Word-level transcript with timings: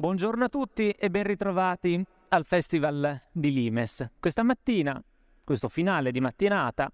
Buongiorno 0.00 0.44
a 0.44 0.48
tutti 0.48 0.88
e 0.88 1.10
ben 1.10 1.24
ritrovati 1.24 2.02
al 2.28 2.46
Festival 2.46 3.20
di 3.30 3.52
Limes. 3.52 4.12
Questa 4.18 4.42
mattina, 4.42 4.98
questo 5.44 5.68
finale 5.68 6.10
di 6.10 6.22
mattinata, 6.22 6.90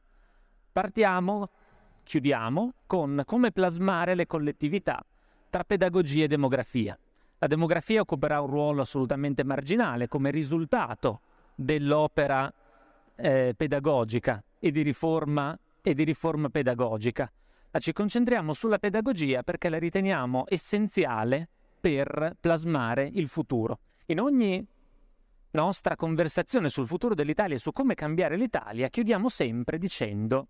partiamo, 0.73 1.49
chiudiamo 2.03 2.73
con 2.85 3.23
come 3.25 3.53
plasmare 3.53 4.17
le 4.17 4.27
collettività 4.27 5.07
tra 5.49 5.63
pedagogia 5.63 6.25
e 6.25 6.27
demografia. 6.27 6.99
La 7.39 7.47
demografia 7.47 8.01
occuperà 8.01 8.41
un 8.41 8.49
ruolo 8.49 8.83
assolutamente 8.83 9.45
marginale 9.45 10.09
come 10.09 10.33
risultato 10.33 11.21
dell'opera 11.55 12.53
eh, 13.15 13.55
pedagogica 13.57 14.43
e 14.59 14.73
di, 14.73 14.83
riforma, 14.83 15.57
e 15.81 15.95
di 15.95 16.03
riforma 16.03 16.49
pedagogica. 16.49 17.31
Ma 17.71 17.79
ci 17.79 17.93
concentriamo 17.93 18.53
sulla 18.53 18.81
pedagogia 18.81 19.45
perché 19.45 19.69
la 19.69 19.79
riteniamo 19.79 20.47
essenziale 20.49 21.51
per 21.87 22.37
plasmare 22.41 23.09
il 23.13 23.29
futuro. 23.29 23.79
In 24.07 24.19
ogni 24.19 24.67
nostra 25.53 25.95
conversazione 25.95 26.69
sul 26.69 26.85
futuro 26.85 27.15
dell'Italia 27.15 27.55
e 27.55 27.61
su 27.61 27.71
come 27.71 27.95
cambiare 27.95 28.37
l'Italia, 28.37 28.89
chiudiamo 28.89 29.29
sempre 29.29 29.79
dicendo 29.79 30.49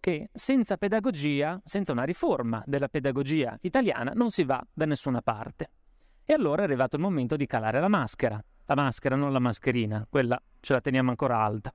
che 0.00 0.30
senza 0.34 0.76
pedagogia, 0.76 1.60
senza 1.64 1.92
una 1.92 2.02
riforma 2.02 2.60
della 2.66 2.88
pedagogia 2.88 3.56
italiana, 3.60 4.10
non 4.16 4.32
si 4.32 4.42
va 4.42 4.60
da 4.72 4.84
nessuna 4.84 5.22
parte. 5.22 5.70
E 6.24 6.32
allora 6.32 6.62
è 6.62 6.64
arrivato 6.64 6.96
il 6.96 7.02
momento 7.02 7.36
di 7.36 7.46
calare 7.46 7.78
la 7.78 7.86
maschera. 7.86 8.44
La 8.66 8.74
maschera, 8.74 9.14
non 9.14 9.32
la 9.32 9.38
mascherina, 9.38 10.04
quella 10.10 10.42
ce 10.58 10.72
la 10.72 10.80
teniamo 10.80 11.10
ancora 11.10 11.38
alta. 11.38 11.72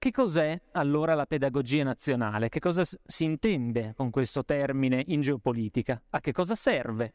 Che 0.00 0.12
cos'è 0.12 0.58
allora 0.72 1.12
la 1.12 1.26
pedagogia 1.26 1.84
nazionale? 1.84 2.48
Che 2.48 2.58
cosa 2.58 2.82
si 3.04 3.24
intende 3.24 3.92
con 3.94 4.08
questo 4.08 4.46
termine 4.46 5.04
in 5.08 5.20
geopolitica? 5.20 6.00
A 6.08 6.20
che 6.20 6.32
cosa 6.32 6.54
serve? 6.54 7.12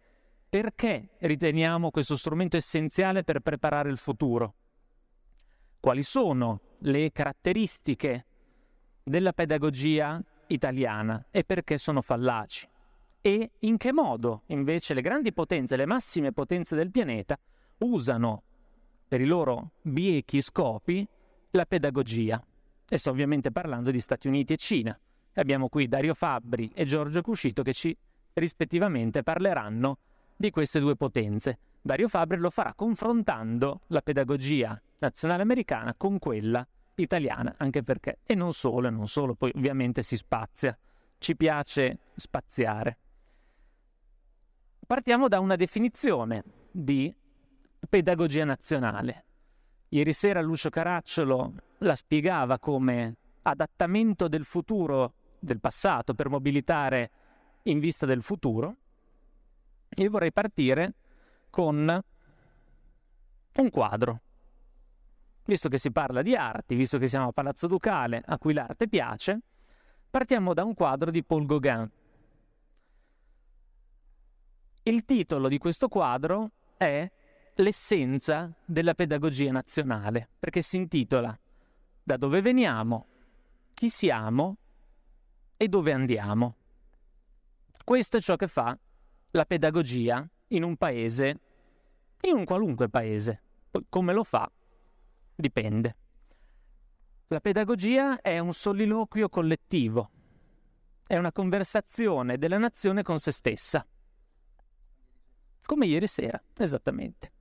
Perché 0.48 1.10
riteniamo 1.18 1.90
questo 1.90 2.16
strumento 2.16 2.58
essenziale 2.58 3.24
per 3.24 3.40
preparare 3.40 3.90
il 3.90 3.98
futuro? 3.98 4.54
Quali 5.80 6.04
sono 6.04 6.62
le 6.82 7.12
caratteristiche 7.12 8.27
della 9.02 9.34
pedagogia 9.34 10.24
italiana 10.46 11.26
e 11.32 11.44
perché 11.44 11.80
sono 11.80 12.04
fallaci? 12.04 12.70
E 13.20 13.52
in 13.62 13.77
che 13.77 13.94
modo 13.94 14.44
invece 14.49 14.94
le 14.94 15.02
grandi 15.02 15.34
potenze, 15.34 15.76
le 15.76 15.88
massime 15.88 16.34
potenze 16.34 16.76
del 16.76 16.92
pianeta 16.92 17.36
usano 17.80 18.44
per 19.08 19.22
i 19.22 19.26
loro 19.26 19.72
biechi 19.82 20.40
scopi 20.40 21.08
la 21.49 21.66
pedagogia? 21.66 22.46
E 22.88 22.98
sto 22.98 23.10
ovviamente 23.10 23.52
parlando 23.52 23.91
di 23.91 24.00
Stati 24.00 24.28
Uniti 24.28 24.54
e 24.54 24.58
Cina. 24.58 24.98
Abbiamo 25.34 25.70
qui 25.70 25.88
Dario 25.88 26.14
Fabbri 26.14 26.72
e 26.74 26.86
Giorgio 26.86 27.22
Cuscito 27.22 27.64
che 27.64 27.74
ci 27.74 27.96
rispettivamente 28.34 29.24
parleranno 29.24 29.98
di 30.36 30.50
queste 30.52 30.80
due 30.80 30.96
potenze. 30.96 31.58
Dario 31.82 32.08
Fabbri 32.08 32.38
lo 32.38 32.50
farà 32.50 32.74
confrontando 32.74 33.82
la 33.88 34.02
pedagogia 34.02 34.80
nazionale 35.00 35.42
americana 35.42 35.94
con 35.96 36.20
quella 36.20 36.66
italiana, 36.96 37.55
anche 37.58 37.84
perché, 37.84 38.20
e 38.24 38.36
non 38.36 38.54
solo, 38.54 38.88
e 38.88 38.92
non 38.92 39.08
solo, 39.08 39.36
poi 39.36 39.52
ovviamente 39.55 40.04
si 40.04 40.18
spazia, 40.18 40.77
ci 41.18 41.36
piace 41.36 41.99
spaziare. 42.16 42.98
Partiamo 44.86 45.27
da 45.27 45.40
una 45.40 45.55
definizione 45.55 46.44
di 46.72 47.14
pedagogia 47.90 48.46
nazionale. 48.46 49.26
Ieri 49.90 50.14
sera 50.14 50.41
Lucio 50.41 50.70
Caracciolo 50.70 51.54
la 51.80 51.96
spiegava 51.96 52.58
come 52.60 53.16
adattamento 53.44 54.27
del 54.27 54.44
futuro, 54.44 55.14
del 55.40 55.60
passato, 55.60 56.14
per 56.14 56.30
mobilitare 56.30 57.12
in 57.64 57.80
vista 57.80 58.05
del 58.05 58.24
futuro. 58.24 58.76
Io 59.98 60.10
vorrei 60.10 60.32
partire 60.32 60.94
con 61.50 62.04
un 63.55 63.70
quadro. 63.70 64.22
Visto 65.46 65.69
che 65.69 65.78
si 65.78 65.92
parla 65.92 66.24
di 66.24 66.36
arti, 66.36 66.75
visto 66.75 66.97
che 66.97 67.08
siamo 67.08 67.28
a 67.28 67.31
Palazzo 67.31 67.68
Ducale, 67.68 68.22
a 68.25 68.38
cui 68.40 68.53
l'arte 68.53 68.88
piace, 68.88 69.40
partiamo 70.09 70.54
da 70.56 70.64
un 70.64 70.74
quadro 70.74 71.12
di 71.12 71.24
Paul 71.24 71.46
Gauguin. 71.46 71.90
Il 74.84 75.06
titolo 75.06 75.48
di 75.48 75.59
questo 75.59 75.88
quadro 75.88 76.52
è 76.76 77.09
l'essenza 77.64 78.54
della 78.66 78.94
pedagogia 78.94 79.52
nazionale, 79.52 80.30
perché 80.40 80.62
si 80.62 80.78
intitola 80.78 81.38
Da 82.04 82.18
dove 82.18 82.42
veniamo, 82.42 83.08
chi 83.74 83.90
siamo 83.90 84.58
e 85.58 85.68
dove 85.68 85.92
andiamo. 85.92 86.56
Questo 87.84 88.18
è 88.18 88.22
ciò 88.22 88.36
che 88.36 88.48
fa 88.48 88.78
la 89.32 89.46
pedagogia 89.46 90.28
in 90.50 90.64
un 90.64 90.76
paese, 90.76 91.40
in 92.22 92.36
un 92.36 92.46
qualunque 92.46 92.90
paese. 92.90 93.42
Poi 93.72 93.86
come 93.90 94.14
lo 94.14 94.24
fa 94.24 94.50
dipende. 95.36 95.96
La 97.28 97.40
pedagogia 97.40 98.22
è 98.22 98.38
un 98.40 98.54
soliloquio 98.54 99.30
collettivo, 99.30 100.12
è 101.08 101.18
una 101.18 101.32
conversazione 101.32 102.38
della 102.38 102.58
nazione 102.58 103.02
con 103.02 103.20
se 103.20 103.32
stessa. 103.32 103.86
Come 105.66 105.86
ieri 105.88 106.08
sera, 106.08 106.42
esattamente. 106.58 107.32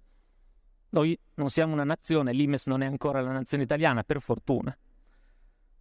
Noi 0.95 1.19
non 1.35 1.51
siamo 1.51 1.73
una 1.73 1.83
nazione, 1.83 2.33
l'Imes 2.33 2.69
non 2.69 2.81
è 2.81 2.87
ancora 2.87 3.21
la 3.21 3.33
nazione 3.33 3.65
italiana, 3.65 4.05
per 4.05 4.21
fortuna. 4.21 4.77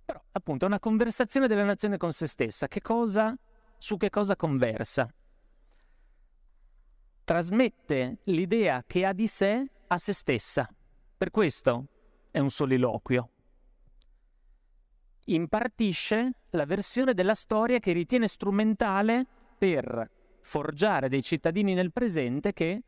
Però, 0.06 0.20
appunto, 0.32 0.66
è 0.66 0.68
una 0.68 0.80
conversazione 0.80 1.48
della 1.48 1.64
nazione 1.64 1.98
con 1.98 2.12
se 2.12 2.26
stessa. 2.26 2.68
Che 2.68 2.82
cosa, 2.82 3.38
su 3.78 3.98
che 3.98 4.10
cosa 4.10 4.36
conversa? 4.36 5.08
Trasmette 7.24 8.22
l'idea 8.24 8.84
che 8.88 9.06
ha 9.06 9.14
di 9.14 9.28
sé 9.28 9.70
a 9.86 9.98
se 10.00 10.14
stessa. 10.14 10.68
Per 11.16 11.30
questo 11.30 11.86
è 12.32 12.40
un 12.40 12.50
soliloquio. 12.50 13.30
Impartisce 15.26 16.32
la 16.50 16.66
versione 16.66 17.14
della 17.14 17.36
storia 17.36 17.78
che 17.78 17.92
ritiene 17.92 18.28
strumentale 18.28 19.28
per 19.60 20.10
forgiare 20.42 21.08
dei 21.08 21.22
cittadini 21.22 21.76
nel 21.76 21.92
presente 21.92 22.52
che 22.52 22.82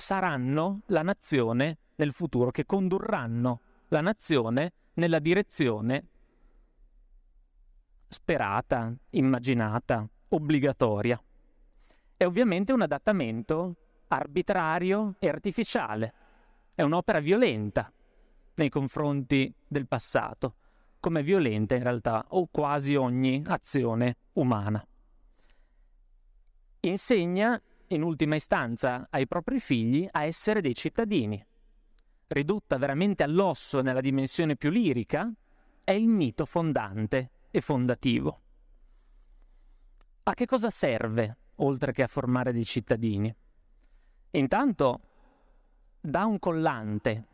saranno 0.00 0.80
la 0.86 1.02
nazione 1.02 1.78
nel 1.94 2.12
futuro, 2.12 2.50
che 2.50 2.66
condurranno 2.66 3.60
la 3.88 4.00
nazione 4.00 4.72
nella 4.94 5.20
direzione 5.20 6.06
sperata, 8.08 8.92
immaginata, 9.10 10.08
obbligatoria. 10.30 11.22
È 12.16 12.24
ovviamente 12.24 12.72
un 12.72 12.82
adattamento 12.82 13.76
arbitrario 14.08 15.14
e 15.20 15.28
artificiale, 15.28 16.12
è 16.74 16.82
un'opera 16.82 17.20
violenta 17.20 17.92
nei 18.54 18.68
confronti 18.68 19.52
del 19.68 19.86
passato, 19.86 20.54
come 20.98 21.22
violenta 21.22 21.76
in 21.76 21.82
realtà 21.82 22.24
o 22.30 22.48
quasi 22.50 22.94
ogni 22.94 23.42
azione 23.46 24.16
umana. 24.32 24.84
Insegna 26.80 27.60
in 27.92 28.02
ultima 28.02 28.34
istanza 28.34 29.06
ai 29.10 29.26
propri 29.26 29.60
figli 29.60 30.06
a 30.10 30.24
essere 30.24 30.60
dei 30.60 30.74
cittadini. 30.74 31.44
Ridotta 32.28 32.78
veramente 32.78 33.22
all'osso 33.22 33.82
nella 33.82 34.00
dimensione 34.00 34.56
più 34.56 34.70
lirica, 34.70 35.32
è 35.82 35.92
il 35.92 36.06
mito 36.06 36.44
fondante 36.44 37.30
e 37.50 37.60
fondativo. 37.60 38.40
A 40.22 40.34
che 40.34 40.46
cosa 40.46 40.70
serve, 40.70 41.36
oltre 41.56 41.92
che 41.92 42.02
a 42.04 42.06
formare 42.06 42.52
dei 42.52 42.64
cittadini? 42.64 43.34
Intanto 44.32 45.00
dà 46.00 46.24
un 46.24 46.38
collante, 46.38 47.26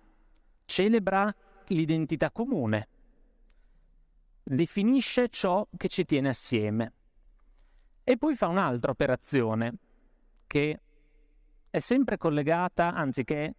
celebra 0.65 1.34
l'identità 1.67 2.31
comune, 2.31 2.88
definisce 4.43 5.28
ciò 5.28 5.67
che 5.77 5.88
ci 5.88 6.05
tiene 6.06 6.31
assieme 6.31 6.93
e 8.03 8.17
poi 8.17 8.34
fa 8.37 8.47
un'altra 8.47 8.93
operazione, 8.93 9.75
che 10.47 10.81
è 11.69 11.79
sempre 11.79 12.17
collegata, 12.17 12.94
anzi 12.94 13.25
che 13.25 13.44
è 13.44 13.55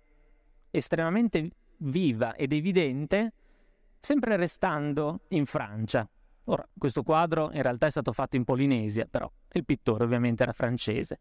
estremamente 0.71 1.49
viva 1.77 2.35
ed 2.35 2.53
evidente, 2.53 3.33
sempre 3.99 4.37
restando 4.37 5.21
in 5.29 5.45
Francia. 5.45 6.07
Ora, 6.45 6.67
questo 6.77 7.03
quadro 7.03 7.51
in 7.51 7.61
realtà 7.61 7.87
è 7.87 7.89
stato 7.89 8.13
fatto 8.13 8.37
in 8.37 8.43
Polinesia, 8.43 9.05
però 9.05 9.29
il 9.51 9.65
pittore 9.65 10.05
ovviamente 10.05 10.43
era 10.43 10.53
francese. 10.53 11.19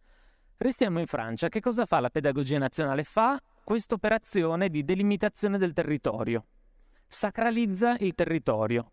Restiamo 0.57 1.01
in 1.01 1.07
Francia. 1.07 1.49
Che 1.49 1.61
cosa 1.61 1.85
fa 1.85 2.01
la 2.01 2.11
pedagogia 2.11 2.59
nazionale? 2.59 3.05
Fa 3.05 3.41
questa 3.65 3.95
operazione 3.95 4.71
di 4.71 4.85
delimitazione 4.85 5.59
del 5.59 5.73
territorio. 5.73 6.47
Sacralizza 7.09 7.97
il 7.99 8.15
territorio. 8.15 8.93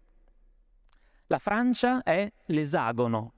La 1.28 1.40
Francia 1.40 2.04
è 2.04 2.30
l'esagono, 2.48 3.34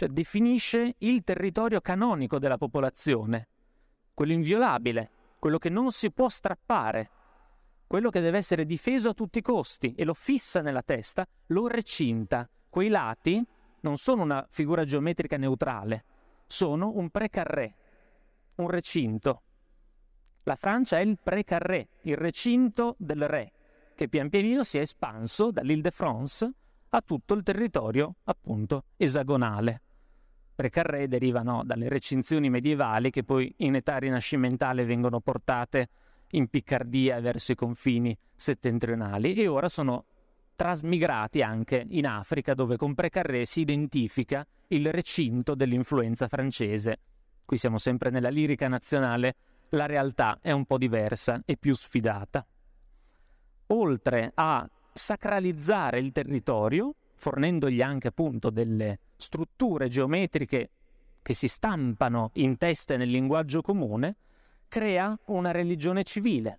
cioè 0.00 0.08
definisce 0.08 0.94
il 1.00 1.22
territorio 1.22 1.82
canonico 1.82 2.38
della 2.38 2.56
popolazione, 2.56 3.48
quello 4.14 4.32
inviolabile, 4.32 5.10
quello 5.38 5.58
che 5.58 5.68
non 5.68 5.92
si 5.92 6.10
può 6.10 6.30
strappare, 6.30 7.10
quello 7.86 8.08
che 8.08 8.20
deve 8.20 8.38
essere 8.38 8.64
difeso 8.64 9.10
a 9.10 9.12
tutti 9.12 9.40
i 9.40 9.42
costi 9.42 9.92
e 9.94 10.06
lo 10.06 10.14
fissa 10.14 10.62
nella 10.62 10.80
testa, 10.80 11.28
lo 11.48 11.66
recinta. 11.66 12.48
Quei 12.70 12.88
lati 12.88 13.44
non 13.80 13.98
sono 13.98 14.22
una 14.22 14.46
figura 14.48 14.86
geometrica 14.86 15.36
neutrale, 15.36 16.04
sono 16.46 16.92
un 16.94 17.10
precarré, 17.10 17.74
un 18.54 18.70
recinto. 18.70 19.42
La 20.44 20.56
Francia 20.56 20.96
è 20.96 21.02
il 21.02 21.18
Pré-Carré, 21.22 21.88
il 22.04 22.16
recinto 22.16 22.94
del 22.96 23.28
re, 23.28 23.52
che 23.94 24.08
pian 24.08 24.30
pianino 24.30 24.62
si 24.62 24.78
è 24.78 24.80
espanso 24.80 25.50
dall'Île-de-France 25.50 26.50
a 26.88 27.02
tutto 27.02 27.34
il 27.34 27.42
territorio, 27.42 28.14
appunto, 28.24 28.84
esagonale. 28.96 29.82
Pré-Carré 30.60 31.08
derivano 31.08 31.62
dalle 31.64 31.88
recinzioni 31.88 32.50
medievali 32.50 33.08
che 33.08 33.24
poi 33.24 33.50
in 33.60 33.76
età 33.76 33.96
rinascimentale 33.96 34.84
vengono 34.84 35.18
portate 35.20 35.88
in 36.32 36.48
Piccardia 36.48 37.18
verso 37.18 37.52
i 37.52 37.54
confini 37.54 38.14
settentrionali 38.34 39.32
e 39.32 39.48
ora 39.48 39.70
sono 39.70 40.04
trasmigrati 40.56 41.40
anche 41.40 41.86
in 41.88 42.06
Africa 42.06 42.52
dove 42.52 42.76
con 42.76 42.94
Pré-Carré 42.94 43.46
si 43.46 43.62
identifica 43.62 44.46
il 44.68 44.92
recinto 44.92 45.54
dell'influenza 45.54 46.28
francese. 46.28 46.98
Qui 47.46 47.56
siamo 47.56 47.78
sempre 47.78 48.10
nella 48.10 48.28
lirica 48.28 48.68
nazionale, 48.68 49.36
la 49.70 49.86
realtà 49.86 50.40
è 50.42 50.52
un 50.52 50.66
po' 50.66 50.76
diversa 50.76 51.40
e 51.46 51.56
più 51.56 51.74
sfidata. 51.74 52.46
Oltre 53.68 54.30
a 54.34 54.68
sacralizzare 54.92 56.00
il 56.00 56.12
territorio, 56.12 56.96
fornendogli 57.20 57.82
anche 57.82 58.08
appunto 58.08 58.48
delle 58.48 58.98
strutture 59.16 59.88
geometriche 59.88 60.70
che 61.20 61.34
si 61.34 61.48
stampano 61.48 62.30
in 62.34 62.56
testa 62.56 62.94
e 62.94 62.96
nel 62.96 63.10
linguaggio 63.10 63.60
comune, 63.60 64.16
crea 64.68 65.16
una 65.26 65.50
religione 65.50 66.02
civile, 66.02 66.58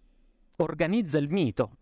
organizza 0.58 1.18
il 1.18 1.30
mito, 1.30 1.78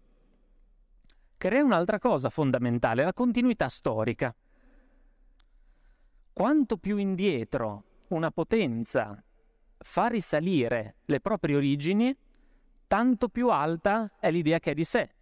crea 1.38 1.62
un'altra 1.62 2.00
cosa 2.00 2.30
fondamentale, 2.30 3.04
la 3.04 3.12
continuità 3.12 3.68
storica. 3.68 4.34
Quanto 6.32 6.78
più 6.78 6.96
indietro 6.96 7.84
una 8.10 8.32
potenza 8.32 9.22
fa 9.78 10.08
risalire 10.08 10.96
le 11.04 11.20
proprie 11.20 11.58
origini, 11.58 12.16
tanto 12.88 13.28
più 13.28 13.50
alta 13.50 14.14
è 14.22 14.32
l'idea 14.32 14.60
che 14.60 14.72
è 14.72 14.74
di 14.74 14.86
sé, 14.86 15.16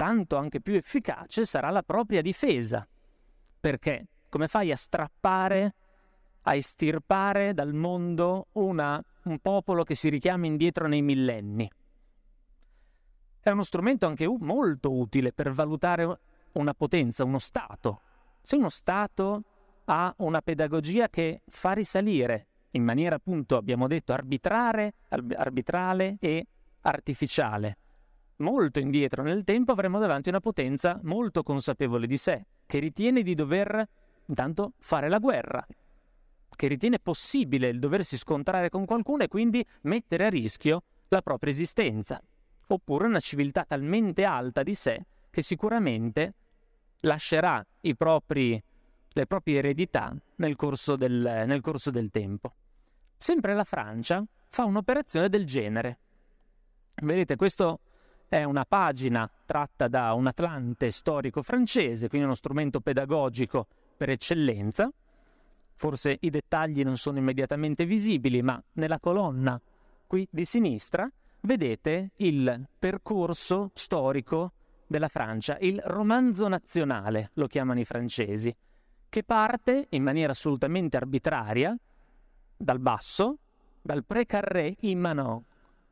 tanto 0.00 0.38
anche 0.38 0.62
più 0.62 0.76
efficace 0.76 1.44
sarà 1.44 1.68
la 1.68 1.82
propria 1.82 2.22
difesa. 2.22 2.88
Perché? 3.60 4.06
Come 4.30 4.48
fai 4.48 4.72
a 4.72 4.76
strappare, 4.76 5.74
a 6.40 6.54
estirpare 6.54 7.52
dal 7.52 7.74
mondo 7.74 8.46
una, 8.52 8.98
un 9.24 9.38
popolo 9.40 9.84
che 9.84 9.94
si 9.94 10.08
richiama 10.08 10.46
indietro 10.46 10.88
nei 10.88 11.02
millenni? 11.02 11.70
È 13.40 13.50
uno 13.50 13.62
strumento 13.62 14.06
anche 14.06 14.26
molto 14.26 14.90
utile 14.90 15.34
per 15.34 15.52
valutare 15.52 16.18
una 16.52 16.72
potenza, 16.72 17.24
uno 17.24 17.38
Stato. 17.38 18.00
Se 18.40 18.56
uno 18.56 18.70
Stato 18.70 19.42
ha 19.84 20.14
una 20.20 20.40
pedagogia 20.40 21.10
che 21.10 21.42
fa 21.46 21.72
risalire 21.72 22.46
in 22.70 22.84
maniera 22.84 23.16
appunto, 23.16 23.54
abbiamo 23.58 23.86
detto, 23.86 24.14
arbitrare, 24.14 24.94
arbitrale 25.08 26.16
e 26.20 26.46
artificiale, 26.80 27.76
molto 28.40 28.80
indietro 28.80 29.22
nel 29.22 29.44
tempo 29.44 29.72
avremo 29.72 29.98
davanti 29.98 30.28
una 30.28 30.40
potenza 30.40 30.98
molto 31.02 31.42
consapevole 31.42 32.06
di 32.06 32.16
sé, 32.16 32.44
che 32.66 32.78
ritiene 32.78 33.22
di 33.22 33.34
dover 33.34 33.88
intanto 34.26 34.72
fare 34.78 35.08
la 35.08 35.18
guerra, 35.18 35.66
che 36.54 36.66
ritiene 36.66 36.98
possibile 36.98 37.68
il 37.68 37.78
doversi 37.78 38.16
scontrare 38.16 38.68
con 38.68 38.84
qualcuno 38.84 39.22
e 39.22 39.28
quindi 39.28 39.64
mettere 39.82 40.26
a 40.26 40.30
rischio 40.30 40.82
la 41.08 41.22
propria 41.22 41.52
esistenza, 41.52 42.20
oppure 42.66 43.06
una 43.06 43.20
civiltà 43.20 43.64
talmente 43.64 44.24
alta 44.24 44.62
di 44.62 44.74
sé 44.74 45.04
che 45.30 45.42
sicuramente 45.42 46.34
lascerà 47.00 47.64
propri, 47.96 48.62
le 49.12 49.26
proprie 49.26 49.58
eredità 49.58 50.14
nel 50.36 50.56
corso, 50.56 50.96
del, 50.96 51.44
nel 51.46 51.60
corso 51.60 51.90
del 51.90 52.10
tempo. 52.10 52.54
Sempre 53.16 53.54
la 53.54 53.64
Francia 53.64 54.24
fa 54.48 54.64
un'operazione 54.64 55.28
del 55.28 55.44
genere. 55.44 55.98
Vedete, 57.02 57.36
questo 57.36 57.80
è 58.38 58.44
una 58.44 58.64
pagina 58.64 59.28
tratta 59.44 59.88
da 59.88 60.12
un 60.12 60.28
Atlante 60.28 60.92
storico 60.92 61.42
francese, 61.42 62.08
quindi 62.08 62.26
uno 62.26 62.36
strumento 62.36 62.80
pedagogico 62.80 63.66
per 63.96 64.10
eccellenza. 64.10 64.88
Forse 65.74 66.16
i 66.20 66.30
dettagli 66.30 66.84
non 66.84 66.96
sono 66.96 67.18
immediatamente 67.18 67.84
visibili, 67.84 68.40
ma 68.40 68.62
nella 68.74 69.00
colonna 69.00 69.60
qui 70.06 70.28
di 70.30 70.44
sinistra 70.44 71.10
vedete 71.40 72.10
il 72.16 72.68
percorso 72.78 73.72
storico 73.74 74.52
della 74.86 75.08
Francia, 75.08 75.56
il 75.60 75.80
romanzo 75.84 76.46
nazionale, 76.46 77.30
lo 77.34 77.48
chiamano 77.48 77.80
i 77.80 77.84
francesi, 77.84 78.54
che 79.08 79.24
parte 79.24 79.86
in 79.90 80.04
maniera 80.04 80.32
assolutamente 80.32 80.96
arbitraria 80.96 81.76
dal 82.56 82.78
basso, 82.78 83.38
dal 83.82 84.04
pre-carré 84.04 84.76
immanent, 84.80 85.42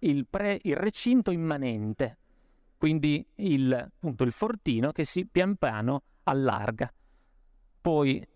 il, 0.01 0.27
pre, 0.29 0.61
il 0.63 0.77
recinto 0.77 1.33
immanente, 1.33 2.17
quindi 2.79 3.27
il, 3.35 3.73
appunto, 3.73 4.23
il 4.23 4.31
fortino 4.31 4.93
che 4.93 5.05
si 5.05 5.27
pian 5.27 5.57
piano 5.57 6.03
allarga. 6.23 6.91
Poi 7.81 8.27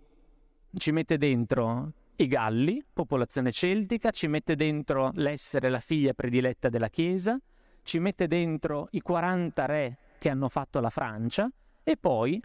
ci 0.75 0.91
mette 0.91 1.17
dentro 1.17 1.93
i 2.17 2.27
Galli, 2.27 2.85
popolazione 2.93 3.53
celtica, 3.53 4.11
ci 4.11 4.27
mette 4.27 4.57
dentro 4.57 5.13
l'essere 5.15 5.69
la 5.69 5.79
figlia 5.79 6.13
prediletta 6.13 6.69
della 6.69 6.89
Chiesa, 6.89 7.39
ci 7.83 8.01
mette 8.01 8.27
dentro 8.27 8.89
i 8.91 9.01
40 9.01 9.67
re 9.67 9.99
che 10.19 10.29
hanno 10.29 10.49
fatto 10.49 10.81
la 10.81 10.91
Francia 10.91 11.51
e 11.83 11.97
poi 11.97 12.41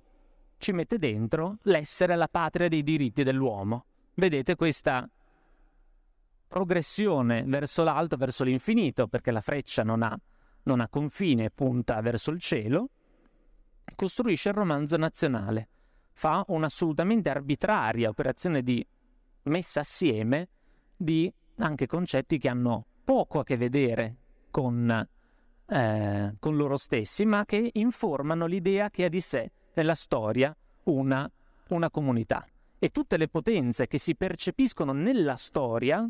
ci 0.58 0.72
mette 0.72 0.98
dentro 0.98 1.58
l'essere 1.64 2.16
la 2.16 2.28
patria 2.28 2.68
dei 2.68 2.84
diritti 2.84 3.24
dell'uomo. 3.24 3.86
Vedete 4.14 4.56
questa 4.56 5.08
progressione 6.48 7.44
verso 7.46 7.84
l'alto, 7.84 8.18
verso 8.18 8.44
l'infinito, 8.44 9.08
perché 9.08 9.32
la 9.32 9.42
freccia 9.42 9.84
non 9.84 10.02
ha 10.02 10.18
non 10.68 10.82
ha 10.82 10.90
confine, 10.90 11.50
punta 11.50 12.00
verso 12.02 12.30
il 12.30 12.40
cielo, 12.40 12.90
costruisce 13.96 14.50
il 14.50 14.56
romanzo 14.56 14.98
nazionale. 14.98 15.70
Fa 16.12 16.44
un'assolutamente 16.50 17.30
arbitraria 17.30 18.10
operazione 18.10 18.62
di 18.62 18.86
messa 19.44 19.80
assieme 19.80 20.50
di 20.96 21.32
anche 21.58 21.88
concetti 21.88 22.38
che 22.38 22.50
hanno 22.50 22.86
poco 23.04 23.40
a 23.40 23.44
che 23.44 23.56
vedere 23.56 24.16
con, 24.52 25.08
eh, 25.66 26.36
con 26.38 26.56
loro 26.56 26.76
stessi, 26.76 27.26
ma 27.26 27.46
che 27.46 27.70
informano 27.74 28.46
l'idea 28.46 28.90
che 28.90 29.06
ha 29.06 29.10
di 29.10 29.22
sé 29.22 29.50
nella 29.74 29.96
storia 29.96 30.56
una, 30.84 31.30
una 31.70 31.90
comunità. 31.90 32.46
E 32.80 32.90
tutte 32.90 33.18
le 33.18 33.30
potenze 33.30 33.88
che 33.88 33.98
si 33.98 34.16
percepiscono 34.16 34.92
nella 34.92 35.36
storia 35.38 36.08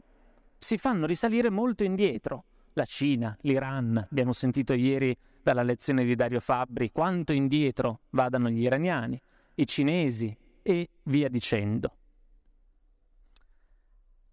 si 0.57 0.77
fanno 0.77 1.05
risalire 1.05 1.49
molto 1.49 1.83
indietro 1.83 2.45
la 2.77 2.85
Cina, 2.85 3.35
l'Iran, 3.41 4.07
abbiamo 4.09 4.33
sentito 4.33 4.73
ieri 4.73 5.17
dalla 5.41 5.63
lezione 5.63 6.05
di 6.05 6.15
Dario 6.15 6.39
Fabbri 6.39 6.91
quanto 6.91 7.33
indietro 7.33 8.01
vadano 8.11 8.49
gli 8.49 8.61
iraniani, 8.61 9.19
i 9.55 9.65
cinesi 9.65 10.35
e 10.61 10.89
via 11.03 11.27
dicendo. 11.27 11.95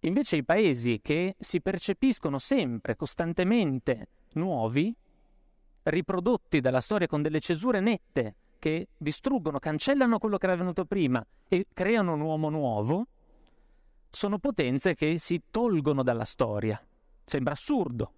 Invece 0.00 0.36
i 0.36 0.44
paesi 0.44 1.00
che 1.02 1.36
si 1.38 1.62
percepiscono 1.62 2.38
sempre, 2.38 2.96
costantemente 2.96 4.08
nuovi, 4.34 4.94
riprodotti 5.84 6.60
dalla 6.60 6.82
storia 6.82 7.06
con 7.06 7.22
delle 7.22 7.40
cesure 7.40 7.80
nette, 7.80 8.36
che 8.58 8.88
distruggono, 8.96 9.58
cancellano 9.58 10.18
quello 10.18 10.36
che 10.36 10.44
era 10.46 10.56
venuto 10.56 10.84
prima 10.84 11.24
e 11.48 11.66
creano 11.72 12.12
un 12.12 12.20
uomo 12.20 12.50
nuovo, 12.50 13.06
sono 14.10 14.38
potenze 14.38 14.94
che 14.94 15.18
si 15.18 15.40
tolgono 15.50 16.02
dalla 16.02 16.24
storia. 16.24 16.78
Sembra 17.24 17.54
assurdo, 17.54 18.12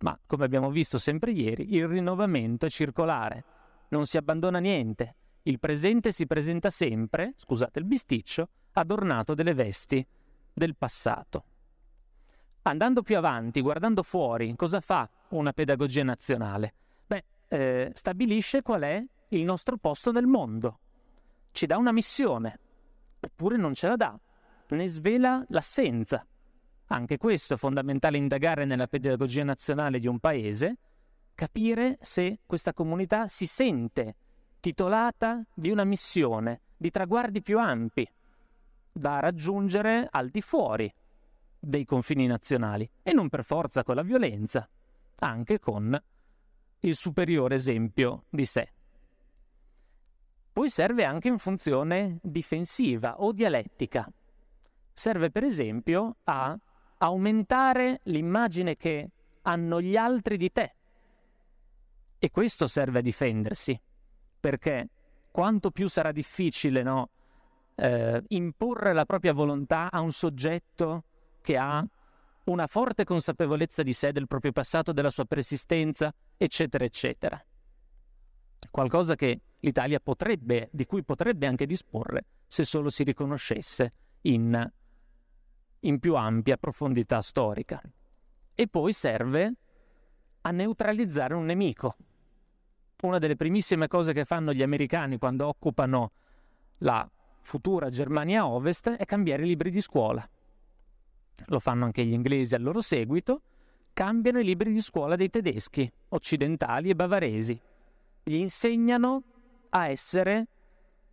ma, 0.00 0.18
come 0.26 0.44
abbiamo 0.44 0.70
visto 0.70 0.98
sempre 0.98 1.32
ieri, 1.32 1.74
il 1.74 1.86
rinnovamento 1.86 2.66
è 2.66 2.70
circolare, 2.70 3.44
non 3.88 4.06
si 4.06 4.16
abbandona 4.16 4.58
niente. 4.58 5.14
Il 5.42 5.58
presente 5.58 6.12
si 6.12 6.26
presenta 6.26 6.70
sempre, 6.70 7.32
scusate 7.36 7.78
il 7.78 7.86
bisticcio, 7.86 8.48
adornato 8.72 9.34
delle 9.34 9.54
vesti 9.54 10.06
del 10.52 10.76
passato. 10.76 11.44
Andando 12.62 13.02
più 13.02 13.16
avanti, 13.16 13.60
guardando 13.60 14.02
fuori, 14.02 14.54
cosa 14.54 14.80
fa 14.80 15.08
una 15.30 15.52
pedagogia 15.52 16.02
nazionale? 16.02 16.74
Beh, 17.06 17.24
eh, 17.48 17.90
stabilisce 17.94 18.62
qual 18.62 18.82
è 18.82 19.04
il 19.28 19.44
nostro 19.44 19.76
posto 19.76 20.12
nel 20.12 20.26
mondo, 20.26 20.78
ci 21.52 21.66
dà 21.66 21.76
una 21.76 21.92
missione, 21.92 22.58
oppure 23.20 23.56
non 23.56 23.74
ce 23.74 23.88
la 23.88 23.96
dà, 23.96 24.18
ne 24.68 24.86
svela 24.86 25.44
l'assenza. 25.48 26.24
Anche 26.92 27.18
questo 27.18 27.54
è 27.54 27.56
fondamentale 27.56 28.16
indagare 28.16 28.64
nella 28.64 28.88
pedagogia 28.88 29.44
nazionale 29.44 30.00
di 30.00 30.08
un 30.08 30.18
paese, 30.18 30.76
capire 31.36 31.98
se 32.00 32.40
questa 32.44 32.74
comunità 32.74 33.28
si 33.28 33.46
sente 33.46 34.16
titolata 34.58 35.46
di 35.54 35.70
una 35.70 35.84
missione, 35.84 36.62
di 36.76 36.90
traguardi 36.90 37.42
più 37.42 37.60
ampi 37.60 38.08
da 38.90 39.20
raggiungere 39.20 40.08
al 40.10 40.30
di 40.30 40.40
fuori 40.40 40.92
dei 41.60 41.84
confini 41.84 42.26
nazionali 42.26 42.90
e 43.04 43.12
non 43.12 43.28
per 43.28 43.44
forza 43.44 43.84
con 43.84 43.94
la 43.94 44.02
violenza, 44.02 44.68
anche 45.20 45.60
con 45.60 45.96
il 46.80 46.96
superiore 46.96 47.54
esempio 47.54 48.24
di 48.28 48.44
sé. 48.44 48.72
Poi 50.52 50.68
serve 50.68 51.04
anche 51.04 51.28
in 51.28 51.38
funzione 51.38 52.18
difensiva 52.20 53.20
o 53.22 53.30
dialettica. 53.30 54.10
Serve 54.92 55.30
per 55.30 55.44
esempio 55.44 56.16
a 56.24 56.58
aumentare 57.02 58.00
l'immagine 58.04 58.76
che 58.76 59.10
hanno 59.42 59.80
gli 59.80 59.96
altri 59.96 60.36
di 60.36 60.50
te. 60.52 60.74
E 62.18 62.30
questo 62.30 62.66
serve 62.66 62.98
a 62.98 63.02
difendersi, 63.02 63.80
perché 64.38 64.88
quanto 65.30 65.70
più 65.70 65.88
sarà 65.88 66.12
difficile 66.12 66.82
no, 66.82 67.10
eh, 67.76 68.22
imporre 68.28 68.92
la 68.92 69.06
propria 69.06 69.32
volontà 69.32 69.90
a 69.90 70.00
un 70.00 70.12
soggetto 70.12 71.04
che 71.40 71.56
ha 71.56 71.84
una 72.44 72.66
forte 72.66 73.04
consapevolezza 73.04 73.82
di 73.82 73.92
sé, 73.92 74.12
del 74.12 74.26
proprio 74.26 74.52
passato, 74.52 74.92
della 74.92 75.10
sua 75.10 75.24
persistenza, 75.24 76.12
eccetera, 76.36 76.84
eccetera. 76.84 77.42
Qualcosa 78.70 79.14
che 79.14 79.40
l'Italia 79.60 80.00
potrebbe, 80.00 80.68
di 80.72 80.84
cui 80.84 81.02
potrebbe 81.02 81.46
anche 81.46 81.64
disporre 81.64 82.26
se 82.46 82.64
solo 82.64 82.90
si 82.90 83.04
riconoscesse 83.04 83.92
in, 84.22 84.70
in 85.80 85.98
più 85.98 86.14
ampia 86.14 86.56
profondità 86.56 87.20
storica. 87.20 87.80
E 88.54 88.68
poi 88.68 88.92
serve 88.92 89.54
a 90.42 90.50
neutralizzare 90.50 91.34
un 91.34 91.44
nemico. 91.44 91.96
Una 93.02 93.18
delle 93.18 93.36
primissime 93.36 93.88
cose 93.88 94.12
che 94.12 94.24
fanno 94.24 94.52
gli 94.52 94.62
americani 94.62 95.18
quando 95.18 95.46
occupano 95.46 96.12
la 96.78 97.08
futura 97.40 97.88
Germania 97.88 98.46
Ovest 98.46 98.90
è 98.90 99.04
cambiare 99.04 99.42
i 99.42 99.46
libri 99.46 99.70
di 99.70 99.80
scuola. 99.80 100.28
Lo 101.46 101.58
fanno 101.58 101.86
anche 101.86 102.04
gli 102.04 102.12
inglesi 102.12 102.54
al 102.54 102.62
loro 102.62 102.82
seguito, 102.82 103.42
cambiano 103.94 104.40
i 104.40 104.44
libri 104.44 104.72
di 104.72 104.80
scuola 104.80 105.16
dei 105.16 105.30
tedeschi, 105.30 105.90
occidentali 106.10 106.90
e 106.90 106.94
bavaresi. 106.94 107.58
Gli 108.22 108.34
insegnano 108.34 109.22
a 109.70 109.88
essere 109.88 110.46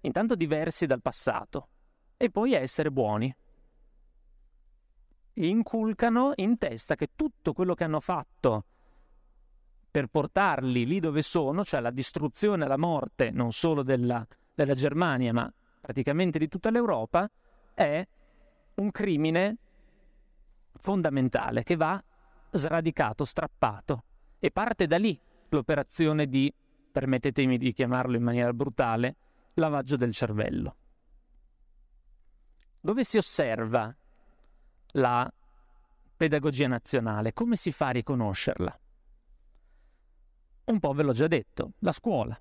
intanto 0.02 0.36
diversi 0.36 0.86
dal 0.86 1.02
passato 1.02 1.70
e 2.18 2.30
poi 2.30 2.56
a 2.56 2.60
essere 2.60 2.92
buoni. 2.92 3.34
Inculcano 5.40 6.32
in 6.38 6.58
testa 6.58 6.96
che 6.96 7.10
tutto 7.16 7.54
quello 7.54 7.76
che 7.76 7.84
hanno 7.84 8.00
fatto 8.00 8.66
per 9.92 10.08
portarli 10.08 10.86
lì 10.86 11.00
dove 11.00 11.22
sono, 11.22 11.64
cioè 11.64 11.80
la 11.80 11.92
distruzione 11.92 12.66
e 12.66 12.68
la 12.68 12.78
morte 12.78 13.30
non 13.30 13.52
solo 13.52 13.84
della, 13.84 14.26
della 14.54 14.74
Germania, 14.74 15.34
ma 15.34 15.52
praticamente 15.80 16.40
di 16.40 16.48
tutta 16.48 16.72
l'Europa, 16.72 17.30
è 17.74 18.08
un 18.76 18.92
crimine 18.92 19.58
fondamentale 20.74 21.62
che 21.62 21.76
va 21.76 22.04
sradicato, 22.52 23.24
strappato. 23.24 24.04
E 24.40 24.50
parte 24.50 24.88
da 24.88 24.98
lì 24.98 25.20
l'operazione 25.50 26.28
di, 26.28 26.52
permettetemi 26.92 27.58
di 27.58 27.74
chiamarlo 27.74 28.16
in 28.16 28.24
maniera 28.24 28.54
brutale, 28.54 29.16
lavaggio 29.54 29.98
del 29.98 30.14
cervello. 30.14 30.76
Dove 32.80 33.04
si 33.04 33.18
osserva 33.18 33.96
la 34.94 35.32
pedagogia 36.16 36.68
nazionale? 36.68 37.34
Come 37.34 37.56
si 37.56 37.72
fa 37.72 37.88
a 37.88 37.92
riconoscerla? 37.92 38.80
Un 40.66 40.80
po' 40.80 40.94
ve 40.94 41.04
l'ho 41.04 41.14
già 41.14 41.28
detto, 41.28 41.74
la 41.80 41.92
scuola. 41.92 42.40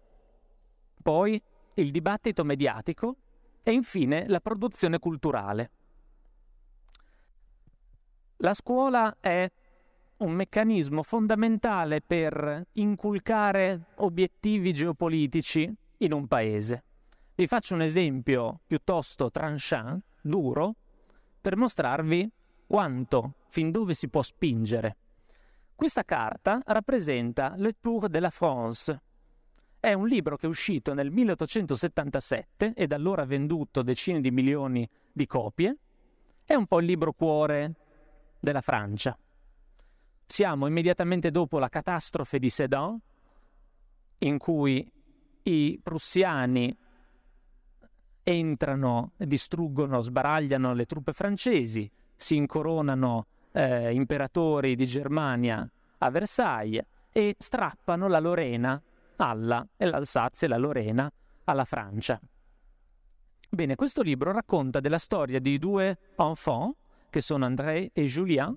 Poi 1.02 1.40
il 1.74 1.90
dibattito 1.90 2.44
mediatico 2.44 3.16
e 3.62 3.72
infine 3.72 4.26
la 4.28 4.40
produzione 4.40 4.98
culturale. 4.98 5.70
La 8.38 8.54
scuola 8.54 9.16
è 9.20 9.50
un 10.18 10.32
meccanismo 10.32 11.02
fondamentale 11.02 12.00
per 12.00 12.66
inculcare 12.72 13.88
obiettivi 13.96 14.72
geopolitici 14.72 15.72
in 15.98 16.12
un 16.12 16.26
paese. 16.26 16.84
Vi 17.34 17.46
faccio 17.46 17.74
un 17.74 17.82
esempio 17.82 18.60
piuttosto 18.66 19.30
tranchant, 19.30 20.02
duro, 20.22 20.74
per 21.40 21.56
mostrarvi 21.56 22.30
quanto, 22.66 23.34
fin 23.48 23.70
dove 23.70 23.94
si 23.94 24.08
può 24.08 24.22
spingere. 24.22 24.96
Questa 25.74 26.04
carta 26.04 26.60
rappresenta 26.64 27.54
Le 27.56 27.76
Tour 27.80 28.08
de 28.08 28.20
la 28.20 28.30
France. 28.30 29.02
È 29.78 29.92
un 29.92 30.08
libro 30.08 30.36
che 30.36 30.46
è 30.46 30.48
uscito 30.48 30.94
nel 30.94 31.10
1877 31.10 32.72
e 32.74 32.86
da 32.86 32.96
allora 32.96 33.22
ha 33.22 33.26
venduto 33.26 33.82
decine 33.82 34.20
di 34.20 34.30
milioni 34.30 34.88
di 35.12 35.26
copie. 35.26 35.76
È 36.44 36.54
un 36.54 36.66
po' 36.66 36.80
il 36.80 36.86
libro 36.86 37.12
cuore 37.12 37.74
della 38.40 38.62
Francia. 38.62 39.16
Siamo 40.26 40.66
immediatamente 40.66 41.30
dopo 41.30 41.58
la 41.58 41.68
catastrofe 41.68 42.38
di 42.38 42.50
Sedan, 42.50 42.98
in 44.18 44.38
cui 44.38 44.90
i 45.42 45.80
prussiani 45.80 46.76
entrano, 48.22 49.12
distruggono, 49.18 50.00
sbaragliano 50.00 50.74
le 50.74 50.86
truppe 50.86 51.12
francesi, 51.12 51.88
si 52.16 52.36
incoronano 52.36 53.26
eh, 53.52 53.92
imperatori 53.92 54.74
di 54.74 54.86
Germania 54.86 55.68
a 55.98 56.10
Versailles 56.10 56.84
e 57.12 57.34
strappano 57.38 58.08
la 58.08 58.18
Lorena 58.18 58.80
alla, 59.16 59.66
e 59.76 59.86
l'Alsazia 59.86 60.46
e 60.46 60.50
la 60.50 60.58
Lorena 60.58 61.10
alla 61.44 61.64
Francia. 61.64 62.20
Bene, 63.48 63.74
questo 63.74 64.02
libro 64.02 64.32
racconta 64.32 64.80
della 64.80 64.98
storia 64.98 65.38
di 65.38 65.58
due 65.58 65.96
enfants 66.16 66.74
che 67.08 67.20
sono 67.20 67.46
André 67.46 67.90
e 67.92 68.04
Julien, 68.04 68.54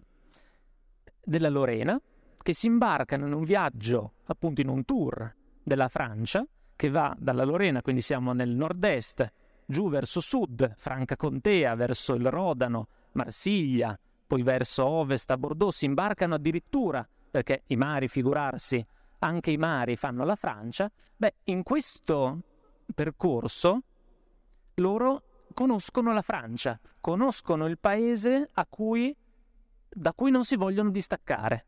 della 1.23 1.49
Lorena, 1.49 2.01
che 2.41 2.53
si 2.53 2.65
imbarcano 2.65 3.27
in 3.27 3.33
un 3.33 3.43
viaggio, 3.43 4.13
appunto 4.25 4.61
in 4.61 4.67
un 4.67 4.83
tour 4.83 5.33
della 5.63 5.87
Francia, 5.87 6.45
che 6.75 6.89
va 6.89 7.15
dalla 7.17 7.43
Lorena, 7.43 7.81
quindi 7.81 8.01
siamo 8.01 8.33
nel 8.33 8.49
nord-est, 8.49 9.31
giù 9.65 9.89
verso 9.89 10.19
sud, 10.19 10.73
Franca 10.77 11.15
Contea, 11.15 11.75
verso 11.75 12.15
il 12.15 12.27
Rodano, 12.27 12.87
Marsiglia, 13.13 13.97
poi 14.27 14.43
verso 14.43 14.85
ovest 14.85 15.29
a 15.31 15.37
Bordeaux, 15.37 15.73
si 15.73 15.85
imbarcano 15.85 16.35
addirittura, 16.35 17.07
perché 17.31 17.63
i 17.67 17.75
mari, 17.75 18.07
figurarsi, 18.07 18.85
anche 19.19 19.51
i 19.51 19.57
mari 19.57 19.95
fanno 19.95 20.23
la 20.23 20.35
Francia, 20.35 20.89
beh, 21.15 21.35
in 21.45 21.63
questo 21.63 22.39
percorso 22.93 23.81
loro 24.75 25.23
conoscono 25.53 26.13
la 26.13 26.21
Francia, 26.21 26.79
conoscono 27.01 27.67
il 27.67 27.77
paese 27.79 28.49
cui, 28.69 29.15
da 29.89 30.13
cui 30.13 30.31
non 30.31 30.45
si 30.45 30.55
vogliono 30.55 30.89
distaccare. 30.89 31.65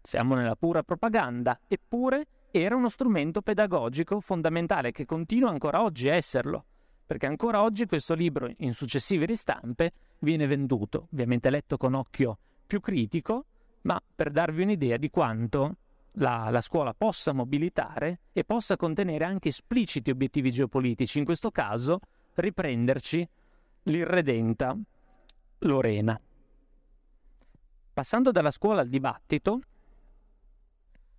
Siamo 0.00 0.34
nella 0.34 0.56
pura 0.56 0.82
propaganda, 0.82 1.58
eppure 1.66 2.26
era 2.50 2.76
uno 2.76 2.88
strumento 2.88 3.42
pedagogico 3.42 4.20
fondamentale 4.20 4.92
che 4.92 5.04
continua 5.04 5.50
ancora 5.50 5.82
oggi 5.82 6.08
a 6.08 6.14
esserlo, 6.14 6.64
perché 7.06 7.26
ancora 7.26 7.62
oggi 7.62 7.86
questo 7.86 8.14
libro 8.14 8.50
in 8.58 8.72
successive 8.72 9.26
ristampe 9.26 9.92
viene 10.20 10.46
venduto, 10.46 11.08
ovviamente 11.12 11.50
letto 11.50 11.76
con 11.76 11.94
occhio 11.94 12.38
più 12.66 12.80
critico, 12.80 13.44
ma 13.82 14.00
per 14.14 14.30
darvi 14.30 14.62
un'idea 14.62 14.96
di 14.96 15.10
quanto 15.10 15.76
la, 16.12 16.48
la, 16.50 16.60
scuola 16.60 16.94
possa 16.94 17.32
mobilitare 17.32 18.20
e 18.32 18.44
possa 18.44 18.76
contenere 18.76 19.24
anche 19.24 19.48
espliciti 19.48 20.10
obiettivi 20.10 20.50
geopolitici, 20.50 21.18
in 21.18 21.24
questo 21.24 21.50
caso 21.50 22.00
riprenderci 22.34 23.28
l'irredenta 23.84 24.76
Lorena. 25.58 26.18
Passando 27.92 28.30
dalla 28.30 28.50
scuola 28.50 28.80
al 28.80 28.88
dibattito, 28.88 29.60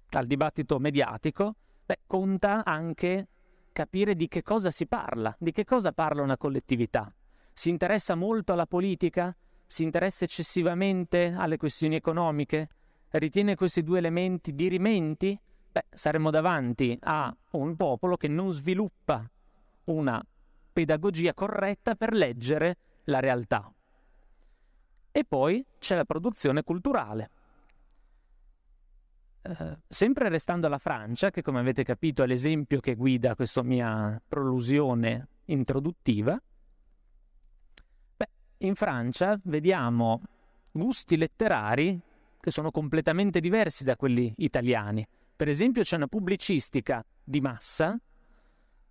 al 0.09 0.25
dibattito 0.25 0.79
mediatico, 0.79 1.55
beh, 1.85 1.99
conta 2.07 2.63
anche 2.63 3.27
capire 3.75 4.15
di 4.15 4.29
che 4.29 4.41
cosa 4.41 4.71
si 4.71 4.87
parla, 4.87 5.35
di 5.37 5.51
che 5.51 5.65
cosa 5.65 5.91
parla 5.91 6.21
una 6.21 6.37
collettività. 6.37 7.13
Si 7.51 7.69
interessa 7.69 8.15
molto 8.15 8.53
alla 8.53 8.65
politica? 8.65 9.35
Si 9.65 9.83
interessa 9.83 10.23
eccessivamente 10.23 11.35
alle 11.37 11.57
questioni 11.57 11.95
economiche? 11.95 12.69
Ritiene 13.09 13.55
questi 13.55 13.83
due 13.83 13.97
elementi 13.97 14.55
dirimenti? 14.55 15.37
Beh, 15.73 15.87
saremmo 15.89 16.31
davanti 16.31 16.97
a 17.01 17.35
un 17.51 17.75
popolo 17.75 18.15
che 18.15 18.29
non 18.29 18.53
sviluppa 18.53 19.29
una 19.85 20.25
pedagogia 20.71 21.33
corretta 21.33 21.95
per 21.95 22.13
leggere 22.13 22.77
la 23.05 23.19
realtà. 23.19 23.69
E 25.11 25.25
poi 25.25 25.65
c'è 25.79 25.97
la 25.97 26.05
produzione 26.05 26.63
culturale. 26.63 27.29
Uh, 29.45 29.77
sempre 29.87 30.27
restando 30.29 30.65
alla 30.65 30.79
Francia, 30.79 31.29
che 31.29 31.43
come 31.43 31.59
avete 31.59 31.83
capito 31.83 32.23
è 32.23 32.25
l'esempio 32.25 32.79
che 32.79 32.95
guida 32.95 33.35
questa 33.35 33.61
mia 33.61 34.19
prolusione 34.27 35.27
introduttiva, 35.45 36.41
beh, 38.17 38.29
in 38.57 38.73
Francia 38.73 39.39
vediamo 39.43 40.19
gusti 40.71 41.15
letterari 41.15 42.01
che 42.39 42.49
sono 42.49 42.71
completamente 42.71 43.39
diversi 43.39 43.83
da 43.83 43.95
quelli 43.95 44.33
italiani. 44.37 45.07
Per 45.35 45.47
esempio 45.47 45.83
c'è 45.83 45.95
una 45.95 46.07
pubblicistica 46.07 47.05
di 47.23 47.39
massa 47.39 47.95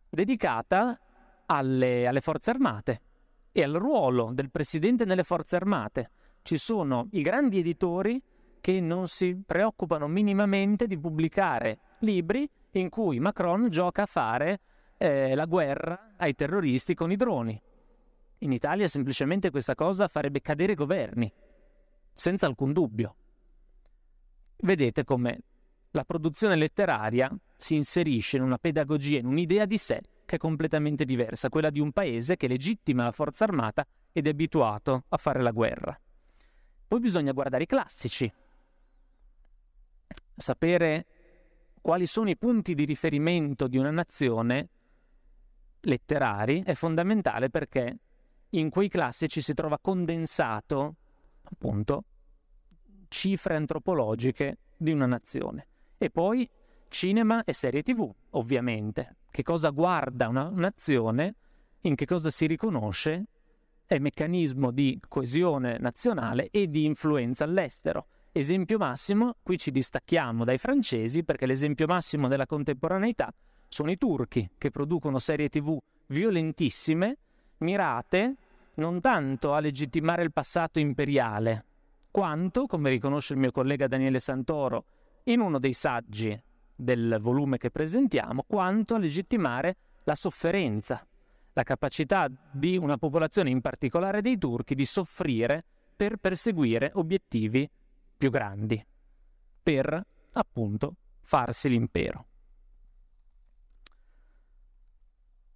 dedicata 0.08 1.00
alle, 1.46 2.06
alle 2.06 2.20
forze 2.20 2.50
armate 2.50 3.00
e 3.50 3.64
al 3.64 3.73
ruolo 3.73 4.30
del 4.32 4.50
presidente 4.52 5.04
nelle 5.04 5.25
forze 5.25 5.56
armate. 5.56 6.11
Ci 6.42 6.58
sono 6.58 7.08
i 7.11 7.23
grandi 7.23 7.58
editori 7.58 8.23
che 8.64 8.80
non 8.80 9.09
si 9.09 9.42
preoccupano 9.44 10.09
minimamente 10.09 10.87
di 10.87 10.99
pubblicare 10.99 11.80
libri 11.99 12.49
in 12.71 12.88
cui 12.88 13.21
Macron 13.21 13.68
gioca 13.68 14.04
a 14.04 14.06
fare 14.06 14.61
eh, 14.97 15.35
la 15.35 15.44
guerra 15.44 16.14
ai 16.16 16.35
terroristi 16.35 16.94
con 16.94 17.12
i 17.12 17.16
droni. 17.16 17.61
In 18.38 18.52
Italia 18.52 18.88
semplicemente 18.88 19.50
questa 19.50 19.75
cosa 19.75 20.09
farebbe 20.09 20.40
cadere 20.40 20.73
i 20.73 20.76
governi. 20.76 21.30
senza 22.14 22.47
alcun 22.47 22.73
dubbio. 22.73 23.16
Vedete 24.56 25.04
come 25.04 25.40
la 25.90 26.04
produzione 26.04 26.56
letteraria 26.56 27.30
si 27.59 27.75
inserisce 27.75 28.38
in 28.38 28.44
una 28.44 28.56
pedagogia, 28.56 29.18
in 29.18 29.26
un'idea 29.26 29.66
di 29.66 29.76
sé 29.76 30.00
che 30.25 30.37
è 30.37 30.38
completamente 30.38 31.04
diversa, 31.04 31.50
quella 31.50 31.68
di 31.68 31.80
un 31.80 31.92
paese 31.92 32.38
che 32.38 32.49
legittima 32.49 33.04
la 33.04 33.12
forza 33.12 33.44
armata 33.44 33.87
ed 34.11 34.26
è 34.26 34.30
abituato 34.30 35.04
a 35.06 35.18
fare 35.18 35.42
la 35.42 35.50
guerra. 35.50 36.00
Poi 36.88 37.00
bisogna 37.00 37.33
guardare 37.33 37.64
i 37.64 37.66
classici, 37.66 38.33
sapere 40.36 41.06
quali 41.80 42.06
sono 42.06 42.30
i 42.30 42.36
punti 42.36 42.74
di 42.74 42.84
riferimento 42.84 43.68
di 43.68 43.76
una 43.76 43.90
nazione 43.90 44.68
letterari 45.80 46.62
è 46.64 46.74
fondamentale 46.74 47.50
perché 47.50 47.98
in 48.50 48.70
quei 48.70 48.88
classici 48.88 49.42
si 49.42 49.52
trova 49.52 49.78
condensato 49.78 50.94
appunto 51.42 52.04
cifre 53.08 53.56
antropologiche 53.56 54.58
di 54.76 54.92
una 54.92 55.06
nazione. 55.06 55.68
E 55.98 56.10
poi 56.10 56.48
cinema 56.88 57.44
e 57.44 57.52
serie 57.52 57.82
tv, 57.82 58.12
ovviamente. 58.30 59.16
Che 59.30 59.42
cosa 59.42 59.70
guarda 59.70 60.28
una 60.28 60.50
nazione, 60.52 61.34
in 61.82 61.94
che 61.94 62.06
cosa 62.06 62.30
si 62.30 62.46
riconosce, 62.46 63.26
è 63.86 63.98
meccanismo 63.98 64.70
di 64.70 65.00
coesione 65.06 65.76
nazionale 65.78 66.48
e 66.50 66.68
di 66.68 66.84
influenza 66.84 67.44
all'estero. 67.44 68.06
Esempio 68.36 68.78
massimo, 68.78 69.36
qui 69.44 69.56
ci 69.58 69.70
distacchiamo 69.70 70.42
dai 70.42 70.58
francesi 70.58 71.22
perché 71.22 71.46
l'esempio 71.46 71.86
massimo 71.86 72.26
della 72.26 72.46
contemporaneità 72.46 73.32
sono 73.68 73.92
i 73.92 73.96
turchi 73.96 74.50
che 74.58 74.72
producono 74.72 75.20
serie 75.20 75.48
tv 75.48 75.78
violentissime, 76.08 77.16
mirate 77.58 78.34
non 78.74 79.00
tanto 79.00 79.54
a 79.54 79.60
legittimare 79.60 80.24
il 80.24 80.32
passato 80.32 80.80
imperiale, 80.80 81.64
quanto, 82.10 82.66
come 82.66 82.90
riconosce 82.90 83.34
il 83.34 83.38
mio 83.38 83.52
collega 83.52 83.86
Daniele 83.86 84.18
Santoro 84.18 84.84
in 85.26 85.38
uno 85.38 85.60
dei 85.60 85.72
saggi 85.72 86.36
del 86.74 87.18
volume 87.20 87.56
che 87.56 87.70
presentiamo, 87.70 88.42
quanto 88.48 88.96
a 88.96 88.98
legittimare 88.98 89.76
la 90.02 90.16
sofferenza, 90.16 91.06
la 91.52 91.62
capacità 91.62 92.28
di 92.50 92.76
una 92.76 92.96
popolazione, 92.96 93.50
in 93.50 93.60
particolare 93.60 94.22
dei 94.22 94.38
turchi, 94.38 94.74
di 94.74 94.86
soffrire 94.86 95.64
per 95.94 96.16
perseguire 96.16 96.90
obiettivi 96.94 97.70
più 98.16 98.30
grandi, 98.30 98.85
per 99.62 100.06
appunto 100.33 100.97
farsi 101.23 101.68
l'impero. 101.68 102.26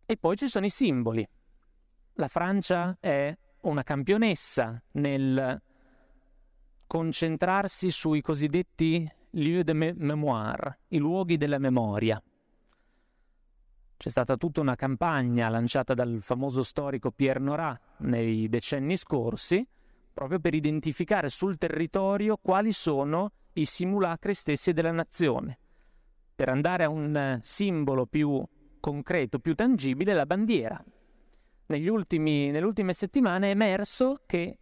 E 0.07 0.17
poi 0.17 0.37
ci 0.37 0.49
sono 0.49 0.67
i 0.67 0.71
simboli. 0.71 1.29
La 2.15 2.29
Francia 2.29 2.97
è 2.99 3.37
una 3.62 3.83
campionessa 3.83 4.83
nel 4.93 5.62
concentrarsi 6.87 7.91
sui 7.91 8.23
cosiddetti 8.23 9.07
lieu 9.33 9.62
de 9.62 9.75
mémoire, 9.75 10.81
i 10.88 10.99
luoghi 10.99 11.37
della 11.37 11.59
memoria. 11.59 12.21
C'è 13.99 14.09
stata 14.11 14.37
tutta 14.37 14.61
una 14.61 14.77
campagna 14.77 15.49
lanciata 15.49 15.93
dal 15.93 16.21
famoso 16.23 16.62
storico 16.62 17.11
Pierre 17.11 17.41
Nora 17.41 17.79
nei 17.99 18.49
decenni 18.49 18.97
scorsi, 18.97 19.67
proprio 20.19 20.41
per 20.41 20.53
identificare 20.53 21.29
sul 21.29 21.59
territorio 21.59 22.39
quali 22.39 22.73
sono 22.73 23.31
i 23.53 23.65
simulacri 23.65 24.35
stessi 24.35 24.73
della 24.73 24.91
nazione, 24.91 25.61
per 26.35 26.49
andare 26.49 26.83
a 26.83 26.89
un 26.89 27.39
simbolo 27.45 28.05
più 28.05 28.45
concreto, 28.81 29.39
più 29.39 29.55
tangibile, 29.55 30.15
la 30.15 30.27
bandiera. 30.27 30.85
Ultimi, 31.69 32.51
nelle 32.51 32.67
ultime 32.67 32.95
settimane 32.95 33.47
è 33.47 33.51
emerso 33.51 34.23
che 34.27 34.57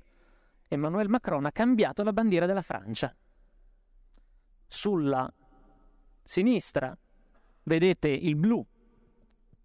Emmanuel 0.69 1.09
Macron 1.09 1.47
ha 1.47 1.53
cambiato 1.53 2.03
la 2.03 2.13
bandiera 2.13 2.45
della 2.45 2.61
Francia 2.61 3.17
sulla 4.67 5.33
sinistra 6.23 6.95
vedete 7.62 8.09
il 8.09 8.37
blu 8.37 8.66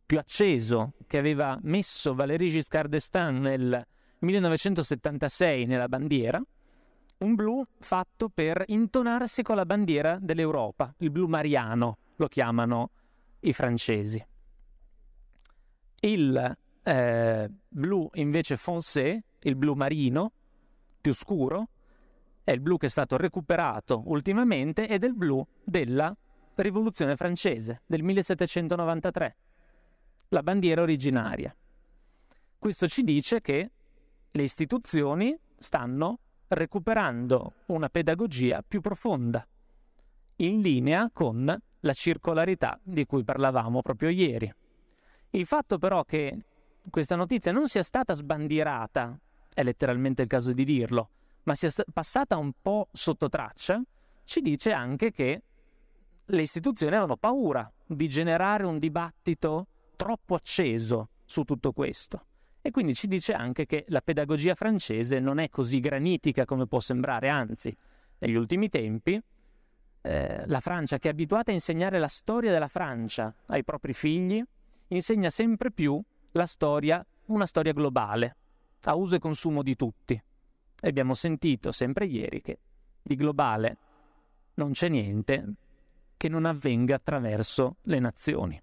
più 0.06 0.20
acceso 0.20 0.94
che 1.06 1.18
aveva 1.18 1.60
messo 1.64 2.14
Valéry 2.14 2.50
Giscard 2.50 2.90
d'Estaing 2.92 3.40
nel 3.40 3.86
1976 4.22 5.66
nella 5.66 5.88
bandiera, 5.88 6.42
un 7.20 7.36
blu 7.36 7.64
fatto 7.80 8.30
per 8.30 8.64
intonarsi 8.68 9.44
con 9.44 9.56
la 9.56 9.66
bandiera 9.66 10.18
dell'Europa, 10.20 10.94
il 10.98 11.12
blu 11.12 11.28
mariano 11.28 11.98
lo 12.16 12.28
chiamano 12.28 12.90
i 13.42 13.54
francesi. 13.54 14.24
Il 16.02 16.58
eh, 16.84 17.52
blu 17.68 18.10
invece 18.14 18.58
foncé, 18.58 19.24
il 19.40 19.56
blu 19.56 19.74
marino, 19.74 20.32
più 21.00 21.14
scuro, 21.14 21.70
è 22.44 22.52
il 22.52 22.60
blu 22.60 22.78
che 22.78 22.88
è 22.88 22.90
stato 22.90 23.18
recuperato 23.18 24.04
ultimamente 24.06 24.88
ed 24.88 25.04
è 25.04 25.08
il 25.08 25.16
blu 25.16 25.46
della 25.64 26.16
rivoluzione 26.56 27.16
francese 27.16 27.82
del 27.86 28.04
1793, 28.04 29.36
la 30.30 30.44
bandiera 30.44 30.82
originaria. 30.82 31.56
Questo 32.58 32.88
ci 32.88 33.04
dice 33.04 33.42
che 33.42 33.72
le 34.32 34.44
istituzioni 34.44 35.38
stanno 35.58 36.20
recuperando 36.48 37.54
una 37.68 37.90
pedagogia 37.90 38.64
più 38.66 38.82
profonda, 38.82 39.46
in 40.38 40.62
linea 40.62 41.10
con 41.12 41.62
la 41.80 41.94
circolarità 41.94 42.80
di 42.84 43.06
cui 43.06 43.24
parlavamo 43.24 43.82
proprio 43.82 44.10
ieri. 44.10 44.54
Il 45.32 45.46
fatto 45.46 45.78
però 45.78 46.04
che 46.04 46.46
questa 46.90 47.16
notizia 47.16 47.52
non 47.52 47.68
sia 47.68 47.84
stata 47.84 48.14
sbandierata, 48.14 49.18
è 49.54 49.64
letteralmente 49.64 50.24
il 50.24 50.28
caso 50.28 50.52
di 50.54 50.64
dirlo, 50.64 51.10
ma 51.44 51.56
sia 51.56 51.72
passata 51.92 52.38
un 52.38 52.52
po' 52.62 52.88
sotto 52.92 53.30
traccia, 53.30 53.82
ci 54.24 54.42
dice 54.42 54.72
anche 54.72 55.12
che 55.12 55.44
le 56.26 56.42
istituzioni 56.42 56.94
avevano 56.94 57.18
paura 57.18 57.70
di 57.86 58.08
generare 58.08 58.66
un 58.66 58.78
dibattito 58.78 59.68
troppo 59.96 60.36
acceso 60.36 61.10
su 61.26 61.44
tutto 61.44 61.72
questo. 61.72 62.26
E 62.62 62.70
quindi 62.70 62.94
ci 62.94 63.08
dice 63.08 63.34
anche 63.34 63.66
che 63.66 63.86
la 63.88 64.02
pedagogia 64.02 64.54
francese 64.54 65.20
non 65.20 65.40
è 65.40 65.50
così 65.50 65.80
granitica 65.80 66.46
come 66.46 66.68
può 66.68 66.80
sembrare, 66.80 67.30
anzi, 67.30 67.76
negli 68.20 68.36
ultimi 68.36 68.70
tempi 68.70 69.20
eh, 70.02 70.44
la 70.46 70.60
Francia, 70.60 71.00
che 71.00 71.08
è 71.08 71.12
abituata 71.12 71.52
a 71.52 71.56
insegnare 71.56 71.98
la 71.98 72.08
storia 72.08 72.52
della 72.52 72.68
Francia 72.68 73.34
ai 73.48 73.64
propri 73.64 73.94
figli, 73.94 74.44
insegna 74.88 75.30
sempre 75.30 75.72
più 75.72 76.02
la 76.34 76.46
storia, 76.46 77.06
una 77.28 77.46
storia 77.46 77.74
globale, 77.74 78.36
a 78.84 78.96
uso 78.96 79.16
e 79.16 79.20
consumo 79.20 79.64
di 79.64 79.76
tutti. 79.76 80.14
E 80.84 80.88
abbiamo 80.88 81.14
sentito 81.14 81.72
sempre 81.72 82.06
ieri 82.06 82.42
che 82.42 82.60
di 83.02 83.16
globale 83.16 83.78
non 84.56 84.72
c'è 84.72 84.90
niente 84.90 85.54
che 86.18 86.30
non 86.30 86.46
avvenga 86.46 86.96
attraverso 86.96 87.78
le 87.84 88.00
nazioni. 88.00 88.62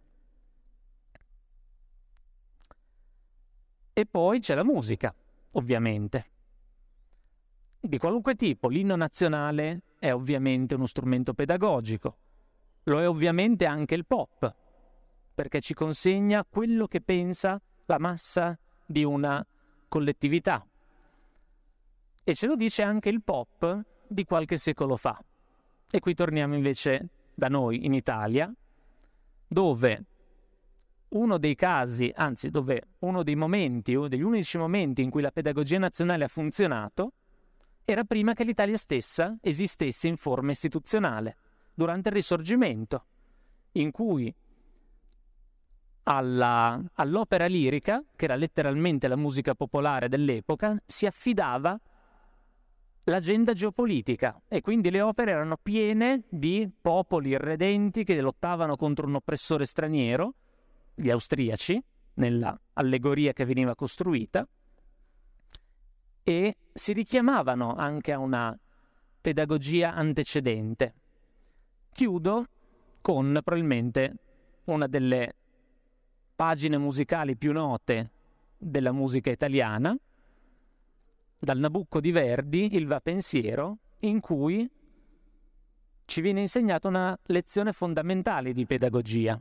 E 3.99 4.07
poi 4.07 4.39
c'è 4.39 4.55
la 4.55 4.63
musica, 4.63 5.13
ovviamente. 5.55 6.31
Di 7.81 7.99
qualunque 7.99 8.37
tipo, 8.37 8.69
l'inno 8.69 8.95
nazionale 8.95 9.83
è 9.99 10.13
ovviamente 10.13 10.77
uno 10.77 10.87
strumento 10.87 11.35
pedagogico, 11.35 12.17
lo 12.85 13.01
è 13.01 13.09
ovviamente 13.09 13.67
anche 13.67 13.97
il 13.97 14.07
pop, 14.07 14.55
perché 15.35 15.61
ci 15.61 15.75
consegna 15.75 16.47
quello 16.49 16.87
che 16.87 17.01
pensa 17.01 17.61
la 17.87 17.99
massa 17.99 18.57
di 18.87 19.03
una 19.03 19.45
collettività, 19.89 20.65
e 22.23 22.35
ce 22.37 22.47
lo 22.47 22.55
dice 22.55 22.83
anche 22.83 23.09
il 23.09 23.21
pop 23.25 23.83
di 24.07 24.25
qualche 24.25 24.59
secolo 24.59 24.95
fa. 24.95 25.21
E 25.91 25.99
qui 25.99 26.15
torniamo 26.15 26.55
invece 26.55 27.09
da 27.35 27.49
noi 27.49 27.85
in 27.85 27.95
Italia, 27.95 28.49
dove 29.49 30.05
uno 31.11 31.39
dei 31.39 31.55
casi, 31.55 32.13
anzi 32.15 32.51
dove 32.51 32.83
uno 33.01 33.23
dei 33.23 33.37
momenti, 33.37 33.95
uno 33.95 34.09
degli 34.09 34.23
unici 34.23 34.59
momenti 34.59 35.03
in 35.03 35.11
cui 35.11 35.23
la 35.23 35.31
pedagogia 35.31 35.79
nazionale 35.79 36.25
ha 36.25 36.29
funzionato, 36.29 37.13
era 37.85 38.05
prima 38.05 38.35
che 38.35 38.45
l'Italia 38.45 38.77
stessa 38.77 39.39
esistesse 39.41 40.09
in 40.09 40.17
forma 40.17 40.51
istituzionale, 40.51 41.37
durante 41.73 42.11
il 42.11 42.15
Risorgimento, 42.17 43.05
in 43.73 43.91
cui 43.91 44.35
alla, 46.05 46.81
all'opera 46.95 47.47
lirica, 47.47 48.03
che 48.15 48.25
era 48.25 48.35
letteralmente 48.35 49.09
la 49.09 49.17
musica 49.17 49.55
popolare 49.55 50.09
dell'epoca, 50.09 50.77
si 50.85 51.07
affidava 51.07 51.79
l'agenda 53.05 53.55
geopolitica 53.55 54.41
e 54.49 54.61
quindi 54.61 54.91
le 54.91 55.01
opere 55.01 55.31
erano 55.31 55.57
piene 55.57 56.25
di 56.29 56.71
popoli 56.81 57.31
irredenti 57.31 58.05
che 58.05 58.21
lottavano 58.21 58.77
contro 58.77 59.07
un 59.07 59.15
oppressore 59.15 59.65
straniero, 59.65 60.35
gli 60.99 61.11
austriaci, 61.11 61.83
nella 62.15 62.59
allegoria 62.75 63.33
che 63.33 63.45
veniva 63.45 63.75
costruita, 63.75 64.47
e 66.25 66.57
si 66.73 66.93
richiamavano 66.93 67.75
anche 67.75 68.13
a 68.13 68.19
una 68.19 68.59
pedagogia 69.21 69.95
antecedente. 69.95 70.95
Chiudo 71.93 72.47
con 73.01 73.41
probabilmente 73.43 74.15
una 74.65 74.87
delle 74.87 75.35
pagine 76.35 76.77
musicali 76.77 77.37
più 77.37 77.53
note 77.53 78.11
della 78.59 78.93
musica 78.93 79.31
italiana, 79.31 79.97
dal 81.39 81.59
Nabucco 81.59 82.01
di 82.01 82.11
Verdi, 82.11 82.75
il 82.75 82.87
Va 82.87 83.01
Pensiero, 83.01 83.79
in 84.01 84.21
cui 84.21 84.69
ci 86.05 86.21
viene 86.21 86.41
insegnata 86.41 86.89
una 86.89 87.19
lezione 87.27 87.73
fondamentale 87.73 88.53
di 88.53 88.67
pedagogia, 88.67 89.41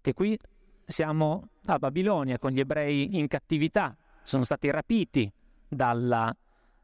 che 0.00 0.12
qui 0.12 0.38
siamo 0.84 1.48
a 1.66 1.78
Babilonia 1.78 2.38
con 2.38 2.50
gli 2.50 2.60
ebrei 2.60 3.18
in 3.18 3.28
cattività, 3.28 3.96
sono 4.22 4.44
stati 4.44 4.70
rapiti 4.70 5.30
dalla, 5.68 6.34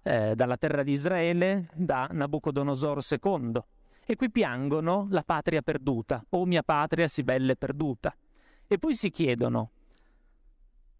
eh, 0.02 0.34
dalla 0.34 0.56
terra 0.56 0.82
di 0.82 0.92
Israele 0.92 1.68
da 1.74 2.08
Nabucodonosor 2.10 3.00
II 3.10 3.60
e 4.08 4.14
qui 4.14 4.30
piangono 4.30 5.08
la 5.10 5.22
patria 5.22 5.62
perduta, 5.62 6.24
o 6.30 6.44
mia 6.44 6.62
patria 6.62 7.08
si 7.08 7.24
belle 7.24 7.56
perduta. 7.56 8.14
E 8.68 8.78
poi 8.78 8.94
si 8.94 9.10
chiedono, 9.10 9.70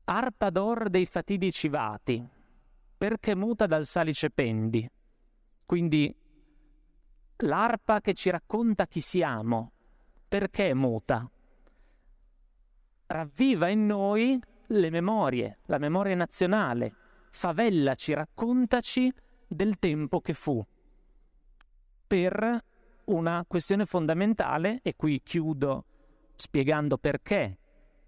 arpa 0.04 0.50
d'or 0.50 0.88
dei 0.90 1.06
fatidici 1.06 1.68
vati, 1.68 2.24
perché 2.98 3.36
muta 3.36 3.66
dal 3.66 3.84
salice 3.84 4.30
pendi? 4.30 4.88
Quindi 5.64 6.12
l'arpa 7.38 8.00
che 8.00 8.14
ci 8.14 8.30
racconta 8.30 8.86
chi 8.86 9.00
siamo, 9.00 9.72
perché 10.26 10.74
muta? 10.74 11.30
Ravviva 13.08 13.68
in 13.68 13.86
noi 13.86 14.40
le 14.66 14.90
memorie, 14.90 15.58
la 15.66 15.78
memoria 15.78 16.16
nazionale, 16.16 16.94
favellaci, 17.30 18.12
raccontaci 18.12 19.12
del 19.46 19.78
tempo 19.78 20.20
che 20.20 20.34
fu. 20.34 20.64
Per 22.06 22.64
una 23.04 23.44
questione 23.46 23.86
fondamentale, 23.86 24.80
e 24.82 24.96
qui 24.96 25.22
chiudo 25.22 25.84
spiegando 26.34 26.98
perché 26.98 27.58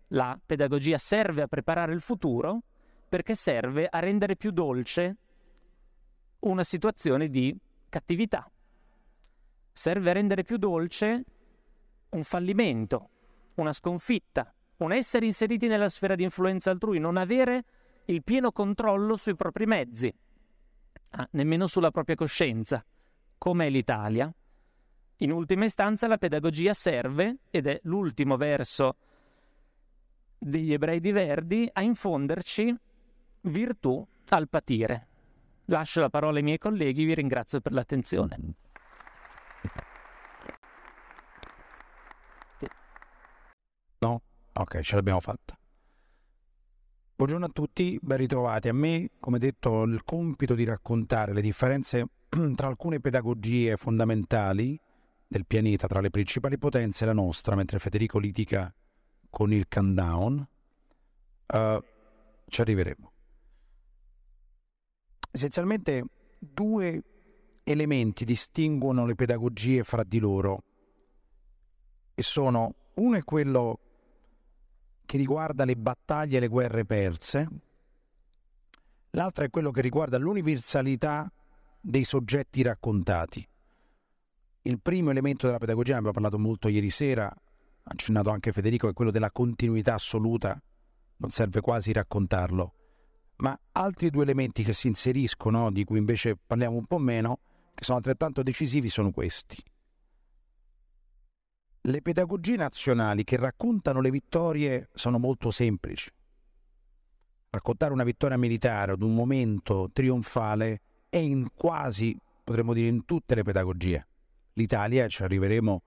la 0.09 0.39
pedagogia 0.45 0.99
serve 0.99 1.43
a 1.43 1.47
preparare 1.47 1.93
il 1.93 2.01
futuro, 2.01 2.63
perché 3.09 3.35
serve 3.35 3.87
a 3.89 4.01
rendere 4.01 4.37
più 4.37 4.51
dolce 4.51 5.17
una 6.41 6.65
situazione 6.65 7.29
di 7.29 7.57
cattività. 7.89 8.51
Serve 9.73 10.11
a 10.11 10.13
rendere 10.13 10.43
più 10.43 10.57
dolce 10.57 11.25
un 12.11 12.25
fallimento, 12.25 13.11
una 13.55 13.73
sconfitta, 13.73 14.53
un 14.79 14.93
essere 14.93 15.27
inseriti 15.27 15.67
nella 15.67 15.89
sfera 15.89 16.15
di 16.15 16.23
influenza 16.23 16.71
altrui, 16.71 16.99
non 16.99 17.17
avere 17.17 17.65
il 18.07 18.23
pieno 18.23 18.53
controllo 18.53 19.17
sui 19.17 19.35
propri 19.35 19.67
mezzi, 19.67 20.13
ah, 21.11 21.29
nemmeno 21.33 21.67
sulla 21.67 21.91
propria 21.91 22.17
coscienza, 22.17 22.85
come 23.37 23.67
è 23.67 23.71
l'Italia. 23.71 24.33
In 25.19 25.33
ultima 25.33 25.65
istanza 25.65 26.07
la 26.07 26.19
pedagogia 26.19 26.75
serve, 26.75 27.39
ed 27.51 27.67
è 27.67 27.81
l'ultimo 27.85 28.37
verso 28.37 28.97
degli 30.39 30.73
ebrei 30.73 31.01
di 31.01 31.11
Verdi, 31.11 31.69
a 31.73 31.83
infonderci 31.83 32.75
virtù 33.43 34.07
al 34.29 34.49
patire. 34.49 35.07
Lascio 35.67 36.01
la 36.01 36.09
parola 36.09 36.39
ai 36.39 36.45
miei 36.45 36.59
colleghi, 36.59 37.05
vi 37.05 37.15
ringrazio 37.15 37.61
per 37.61 37.73
l'attenzione. 37.73 38.39
No? 43.99 44.23
Ok, 44.59 44.81
ce 44.81 44.97
l'abbiamo 44.97 45.21
fatta. 45.21 45.57
Buongiorno 47.15 47.45
a 47.45 47.49
tutti, 47.49 47.97
ben 48.03 48.17
ritrovati. 48.17 48.69
A 48.69 48.73
me, 48.73 49.11
come 49.21 49.39
detto, 49.39 49.85
il 49.85 50.03
compito 50.03 50.57
di 50.57 50.65
raccontare 50.65 51.33
le 51.33 51.43
differenze 51.43 52.07
tra 52.57 52.67
alcune 52.67 52.99
pedagogie 52.99 53.77
fondamentali 53.77 54.77
del 55.29 55.47
pianeta, 55.47 55.87
tra 55.87 56.01
le 56.01 56.11
principali 56.11 56.59
potenze 56.59 57.05
e 57.05 57.07
la 57.07 57.13
nostra, 57.13 57.55
mentre 57.55 57.79
Federico 57.79 58.19
litiga 58.19 58.75
con 59.31 59.53
il 59.53 59.69
countdown, 59.69 60.49
uh, 61.47 61.85
ci 62.49 62.61
arriveremo. 62.61 63.13
Essenzialmente 65.31 66.05
due 66.37 67.03
elementi 67.63 68.25
distinguono 68.25 69.07
le 69.07 69.15
pedagogie 69.15 69.85
fra 69.85 70.03
di 70.03 70.19
loro 70.19 70.65
e 72.13 72.23
sono 72.25 72.75
uno 72.95 73.17
è 73.17 73.23
quello 73.23 73.83
che 75.09 75.17
riguarda 75.17 75.65
le 75.65 75.75
battaglie 75.75 76.37
e 76.37 76.41
le 76.41 76.49
guerre 76.49 76.85
perse, 76.85 77.49
l'altro 79.13 79.43
è 79.43 79.49
quello 79.49 79.71
che 79.71 79.81
riguarda 79.81 80.19
l'universalità 80.19 81.33
dei 81.81 82.05
soggetti 82.05 82.61
raccontati. 82.61 83.49
Il 84.61 84.79
primo 84.83 85.09
elemento 85.09 85.47
della 85.47 85.57
pedagogia, 85.57 85.93
ne 85.93 86.01
abbiamo 86.01 86.13
parlato 86.13 86.39
molto 86.39 86.69
ieri 86.69 86.91
sera, 86.91 87.35
accennato 87.85 88.29
anche 88.29 88.53
Federico, 88.53 88.87
è 88.87 88.93
quello 88.93 89.11
della 89.11 89.31
continuità 89.31 89.95
assoluta, 89.95 90.61
non 91.17 91.31
serve 91.31 91.63
quasi 91.63 91.91
raccontarlo. 91.91 92.75
Ma 93.37 93.59
altri 93.73 94.11
due 94.11 94.25
elementi 94.25 94.63
che 94.63 94.75
si 94.75 94.89
inseriscono, 94.89 95.73
di 95.73 95.85
cui 95.85 95.97
invece 95.97 96.37
parliamo 96.37 96.77
un 96.77 96.85
po' 96.85 96.99
meno, 96.99 97.39
che 97.73 97.83
sono 97.83 97.97
altrettanto 97.97 98.43
decisivi, 98.43 98.91
sono 98.91 99.11
questi. 99.11 99.57
Le 101.89 102.03
pedagogie 102.03 102.57
nazionali 102.57 103.25
che 103.25 103.39
raccontano 103.39 104.03
le 104.03 104.11
vittorie 104.11 104.91
sono 104.93 105.19
molto 105.19 105.51
semplici. 105.51 106.11
Raccontare 107.49 107.95
una 107.95 108.05
vittoria 108.05 108.37
militare 108.37 108.93
ad 108.93 109.01
un 109.01 109.15
momento 109.15 109.89
trionfale 109.91 110.83
è 111.09 111.17
in 111.17 111.49
quasi, 111.55 112.15
potremmo 112.45 112.75
dire, 112.75 112.89
in 112.89 113.07
tutte 113.07 113.35
le 113.35 113.43
pedagogie 113.43 114.07
l'Italia, 114.53 115.09
ci 115.09 115.23
arriveremo, 115.23 115.83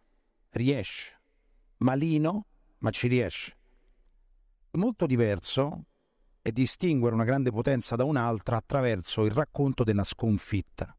riesce. 0.50 1.20
Malino, 1.78 2.48
ma 2.80 2.90
ci 2.90 3.08
riesce. 3.08 3.56
Molto 4.72 5.06
diverso 5.06 5.84
è 6.42 6.50
distinguere 6.52 7.14
una 7.14 7.26
grande 7.26 7.52
potenza 7.52 7.96
da 7.96 8.06
un'altra 8.06 8.56
attraverso 8.56 9.24
il 9.24 9.32
racconto 9.32 9.84
della 9.84 10.04
sconfitta. 10.04 10.96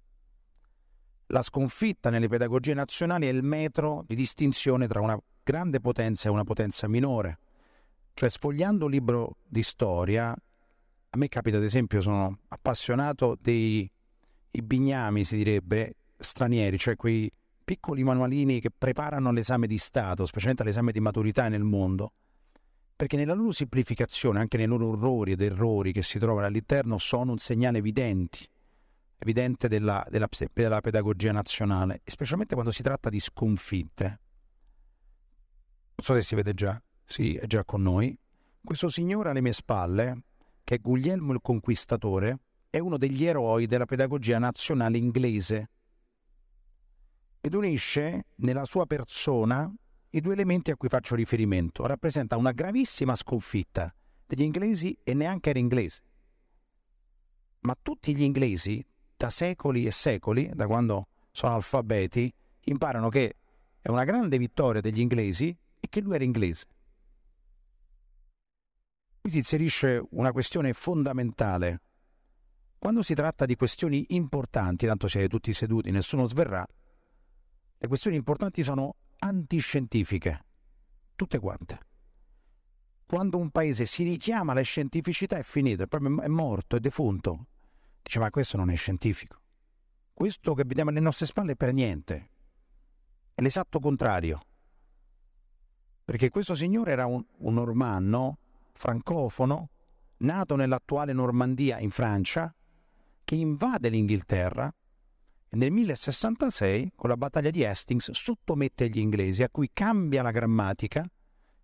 La 1.32 1.40
sconfitta 1.40 2.10
nelle 2.10 2.28
pedagogie 2.28 2.74
nazionali 2.74 3.26
è 3.26 3.30
il 3.30 3.42
metro 3.42 4.04
di 4.06 4.14
distinzione 4.14 4.86
tra 4.86 5.00
una 5.00 5.18
grande 5.42 5.80
potenza 5.80 6.28
e 6.28 6.30
una 6.30 6.44
potenza 6.44 6.86
minore. 6.88 7.38
Cioè, 8.12 8.28
sfogliando 8.28 8.84
un 8.84 8.90
libro 8.90 9.36
di 9.48 9.62
storia, 9.62 10.30
a 10.30 11.16
me 11.16 11.28
capita, 11.28 11.56
ad 11.56 11.64
esempio, 11.64 12.02
sono 12.02 12.40
appassionato 12.48 13.38
dei 13.40 13.90
bignami, 14.50 15.24
si 15.24 15.36
direbbe, 15.36 15.94
stranieri, 16.18 16.78
cioè 16.78 16.96
quei 16.96 17.32
piccoli 17.64 18.02
manualini 18.02 18.60
che 18.60 18.68
preparano 18.70 19.32
l'esame 19.32 19.66
di 19.66 19.78
Stato, 19.78 20.26
specialmente 20.26 20.64
l'esame 20.64 20.92
di 20.92 21.00
maturità 21.00 21.48
nel 21.48 21.64
mondo, 21.64 22.12
perché 22.94 23.16
nella 23.16 23.32
loro 23.32 23.52
semplificazione, 23.52 24.38
anche 24.38 24.58
nei 24.58 24.66
loro 24.66 24.88
orrori 24.88 25.32
ed 25.32 25.40
errori 25.40 25.92
che 25.92 26.02
si 26.02 26.18
trovano 26.18 26.46
all'interno, 26.46 26.98
sono 26.98 27.32
un 27.32 27.38
segnale 27.38 27.78
evidente, 27.78 28.38
evidente 29.22 29.68
della, 29.68 30.04
della, 30.11 30.28
della 30.52 30.80
pedagogia 30.80 31.32
nazionale, 31.32 32.02
specialmente 32.04 32.54
quando 32.54 32.72
si 32.72 32.82
tratta 32.82 33.08
di 33.08 33.20
sconfitte. 33.20 34.04
Non 35.94 36.04
so 36.04 36.14
se 36.14 36.22
si 36.22 36.35
vede 36.35 36.54
già, 36.54 36.82
sì, 37.04 37.37
è 37.37 37.46
già 37.46 37.64
con 37.64 37.82
noi. 37.82 38.16
Questo 38.62 38.88
signore 38.88 39.30
alle 39.30 39.40
mie 39.40 39.52
spalle, 39.52 40.24
che 40.64 40.76
è 40.76 40.80
Guglielmo 40.80 41.32
il 41.32 41.40
Conquistatore, 41.40 42.40
è 42.68 42.78
uno 42.78 42.96
degli 42.96 43.24
eroi 43.24 43.66
della 43.66 43.85
pedagogia 43.85 44.38
nazionale 44.38 44.98
inglese 44.98 45.70
ed 47.40 47.54
unisce 47.54 48.26
nella 48.37 48.64
sua 48.64 48.87
persona 48.87 49.72
i 50.11 50.20
due 50.20 50.32
elementi 50.32 50.70
a 50.70 50.76
cui 50.76 50.88
faccio 50.88 51.14
riferimento. 51.14 51.87
Rappresenta 51.87 52.37
una 52.37 52.52
gravissima 52.52 53.14
sconfitta 53.14 53.94
degli 54.26 54.42
inglesi 54.42 54.96
e 55.02 55.14
neanche 55.14 55.50
era 55.50 55.58
inglese. 55.58 56.02
Ma 57.61 57.76
tutti 57.80 58.14
gli 58.16 58.22
inglesi, 58.22 58.85
da 59.22 59.30
secoli 59.30 59.87
e 59.87 59.92
secoli, 59.92 60.50
da 60.52 60.66
quando 60.66 61.06
sono 61.30 61.54
alfabeti, 61.54 62.35
imparano 62.62 63.08
che 63.08 63.37
è 63.80 63.88
una 63.88 64.02
grande 64.02 64.37
vittoria 64.37 64.80
degli 64.80 64.98
inglesi 64.98 65.56
e 65.78 65.88
che 65.88 66.00
lui 66.00 66.16
era 66.16 66.24
inglese. 66.24 66.64
Qui 69.20 69.30
si 69.30 69.38
inserisce 69.38 70.02
una 70.11 70.32
questione 70.32 70.72
fondamentale. 70.72 71.82
Quando 72.76 73.04
si 73.04 73.14
tratta 73.14 73.46
di 73.46 73.54
questioni 73.54 74.06
importanti, 74.08 74.87
tanto 74.87 75.06
siete 75.06 75.28
tutti 75.28 75.52
seduti, 75.52 75.92
nessuno 75.92 76.26
sverrà, 76.26 76.66
le 77.78 77.87
questioni 77.87 78.16
importanti 78.16 78.64
sono 78.64 78.96
antiscientifiche, 79.20 80.44
tutte 81.14 81.38
quante. 81.38 81.78
Quando 83.06 83.38
un 83.38 83.50
paese 83.50 83.85
si 83.85 84.02
richiama 84.02 84.50
alla 84.50 84.62
scientificità 84.62 85.37
è 85.37 85.44
finito, 85.44 85.85
è 85.85 86.26
morto, 86.26 86.74
è 86.74 86.80
defunto. 86.80 87.46
Dice 88.02 88.18
ma 88.18 88.30
questo 88.30 88.56
non 88.56 88.70
è 88.70 88.76
scientifico. 88.76 89.40
Questo 90.12 90.54
che 90.54 90.64
vediamo 90.64 90.90
alle 90.90 91.00
nostre 91.00 91.26
spalle 91.26 91.52
è 91.52 91.56
per 91.56 91.72
niente. 91.72 92.30
È 93.34 93.40
l'esatto 93.40 93.78
contrario. 93.78 94.40
Perché 96.04 96.28
questo 96.30 96.54
signore 96.54 96.92
era 96.92 97.06
un, 97.06 97.24
un 97.38 97.54
normanno, 97.54 98.38
francofono, 98.72 99.70
nato 100.18 100.56
nell'attuale 100.56 101.12
Normandia 101.12 101.78
in 101.78 101.90
Francia, 101.90 102.54
che 103.24 103.34
invade 103.34 103.88
l'Inghilterra 103.88 104.72
e 105.48 105.56
nel 105.56 105.70
1066, 105.70 106.92
con 106.96 107.10
la 107.10 107.16
battaglia 107.16 107.50
di 107.50 107.62
Hastings, 107.62 108.10
sottomette 108.12 108.88
gli 108.88 108.98
inglesi, 108.98 109.42
a 109.42 109.50
cui 109.50 109.68
cambia 109.72 110.22
la 110.22 110.30
grammatica 110.30 111.06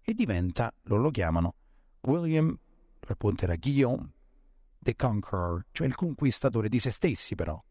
e 0.03 0.15
diventa, 0.15 0.71
loro 0.83 1.03
lo 1.03 1.11
chiamano, 1.11 1.55
William, 2.03 2.49
il 2.49 3.17
ponte 3.17 3.45
era 3.45 3.57
Guillaume, 3.57 4.13
the 4.79 4.95
conqueror, 4.95 5.65
cioè 5.73 5.87
il 5.87 5.95
conquistatore 5.95 6.69
di 6.69 6.79
se 6.79 6.91
stessi 6.91 7.35
però. 7.35 7.63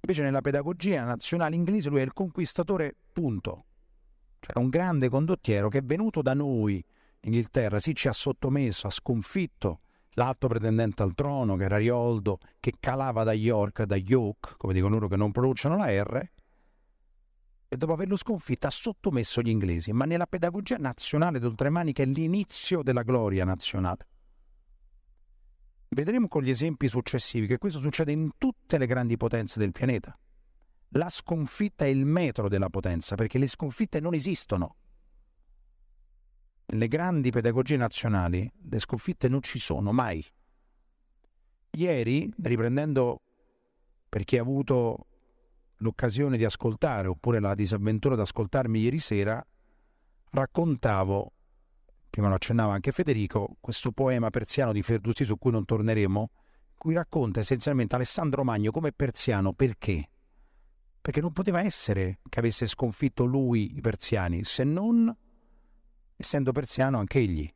Invece 0.00 0.22
nella 0.22 0.40
pedagogia 0.40 1.04
nazionale 1.04 1.54
inglese 1.54 1.88
lui 1.88 2.00
è 2.00 2.04
il 2.04 2.12
conquistatore 2.12 2.94
punto. 3.12 3.64
Cioè 4.40 4.58
un 4.58 4.70
grande 4.70 5.08
condottiero 5.08 5.68
che 5.68 5.78
è 5.78 5.82
venuto 5.82 6.22
da 6.22 6.34
noi 6.34 6.82
in 7.22 7.32
Inghilterra, 7.34 7.78
sì 7.78 7.94
ci 7.94 8.08
ha 8.08 8.12
sottomesso, 8.12 8.86
ha 8.86 8.90
sconfitto 8.90 9.80
l'alto 10.14 10.48
pretendente 10.48 11.02
al 11.02 11.14
trono 11.14 11.56
che 11.56 11.64
era 11.64 11.76
Rioldo, 11.76 12.38
che 12.58 12.74
calava 12.80 13.22
da 13.24 13.32
York, 13.32 13.82
da 13.82 13.96
York, 13.96 14.56
come 14.56 14.72
dicono 14.72 14.94
loro 14.94 15.08
che 15.08 15.16
non 15.16 15.30
pronunciano 15.30 15.76
la 15.76 15.90
R, 15.90 16.28
e 17.72 17.76
dopo 17.76 17.92
averlo 17.92 18.16
sconfitto 18.16 18.66
ha 18.66 18.70
sottomesso 18.70 19.40
gli 19.42 19.48
inglesi, 19.48 19.92
ma 19.92 20.04
nella 20.04 20.26
pedagogia 20.26 20.76
nazionale 20.76 21.38
d'oltremanica 21.38 22.02
è 22.02 22.06
l'inizio 22.06 22.82
della 22.82 23.02
gloria 23.02 23.44
nazionale. 23.44 24.08
Vedremo 25.92 26.28
con 26.28 26.44
gli 26.44 26.50
esempi 26.50 26.86
successivi 26.86 27.48
che 27.48 27.58
questo 27.58 27.80
succede 27.80 28.12
in 28.12 28.30
tutte 28.38 28.78
le 28.78 28.86
grandi 28.86 29.16
potenze 29.16 29.58
del 29.58 29.72
pianeta. 29.72 30.16
La 30.90 31.08
sconfitta 31.08 31.84
è 31.84 31.88
il 31.88 32.04
metro 32.04 32.48
della 32.48 32.70
potenza, 32.70 33.16
perché 33.16 33.38
le 33.38 33.48
sconfitte 33.48 33.98
non 33.98 34.14
esistono. 34.14 34.76
Nelle 36.66 36.86
grandi 36.86 37.30
pedagogie 37.30 37.76
nazionali 37.76 38.48
le 38.68 38.78
sconfitte 38.78 39.28
non 39.28 39.42
ci 39.42 39.58
sono 39.58 39.90
mai. 39.90 40.24
Ieri, 41.72 42.32
riprendendo 42.40 43.20
per 44.08 44.22
chi 44.22 44.38
ha 44.38 44.42
avuto 44.42 45.06
l'occasione 45.78 46.36
di 46.36 46.44
ascoltare, 46.44 47.08
oppure 47.08 47.40
la 47.40 47.56
disavventura 47.56 48.14
di 48.14 48.20
ascoltarmi 48.20 48.78
ieri 48.78 49.00
sera, 49.00 49.44
raccontavo, 50.30 51.32
prima 52.10 52.28
lo 52.28 52.34
accennava 52.34 52.74
anche 52.74 52.92
Federico, 52.92 53.56
questo 53.60 53.92
poema 53.92 54.30
persiano 54.30 54.72
di 54.72 54.82
Ferdusi 54.82 55.24
su 55.24 55.38
cui 55.38 55.52
non 55.52 55.64
torneremo, 55.64 56.30
cui 56.76 56.94
racconta 56.94 57.40
essenzialmente 57.40 57.94
Alessandro 57.94 58.42
Magno 58.42 58.72
come 58.72 58.92
persiano 58.92 59.52
perché? 59.52 60.10
Perché 61.00 61.20
non 61.20 61.32
poteva 61.32 61.62
essere 61.62 62.18
che 62.28 62.40
avesse 62.40 62.66
sconfitto 62.66 63.24
lui 63.24 63.76
i 63.76 63.80
persiani, 63.80 64.44
se 64.44 64.64
non 64.64 65.16
essendo 66.16 66.52
persiano 66.52 66.98
anche 66.98 67.18
egli. 67.18 67.54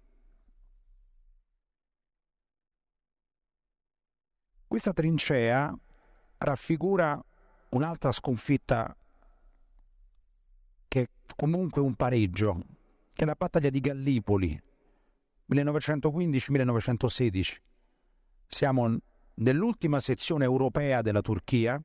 Questa 4.67 4.93
trincea 4.93 5.77
raffigura 6.39 7.23
un'altra 7.71 8.13
sconfitta 8.13 8.97
che 10.89 11.01
è 11.01 11.09
comunque 11.37 11.81
un 11.81 11.95
pareggio, 11.95 12.61
che 13.15 13.23
è 13.23 13.27
la 13.27 13.35
battaglia 13.35 13.71
di 13.71 13.81
Gallipoli, 13.81 14.63
1915-1916. 15.51 17.57
Siamo 18.47 18.95
nell'ultima 19.37 20.01
sezione 20.01 20.45
europea 20.45 21.01
della 21.01 21.23
Turchia. 21.23 21.83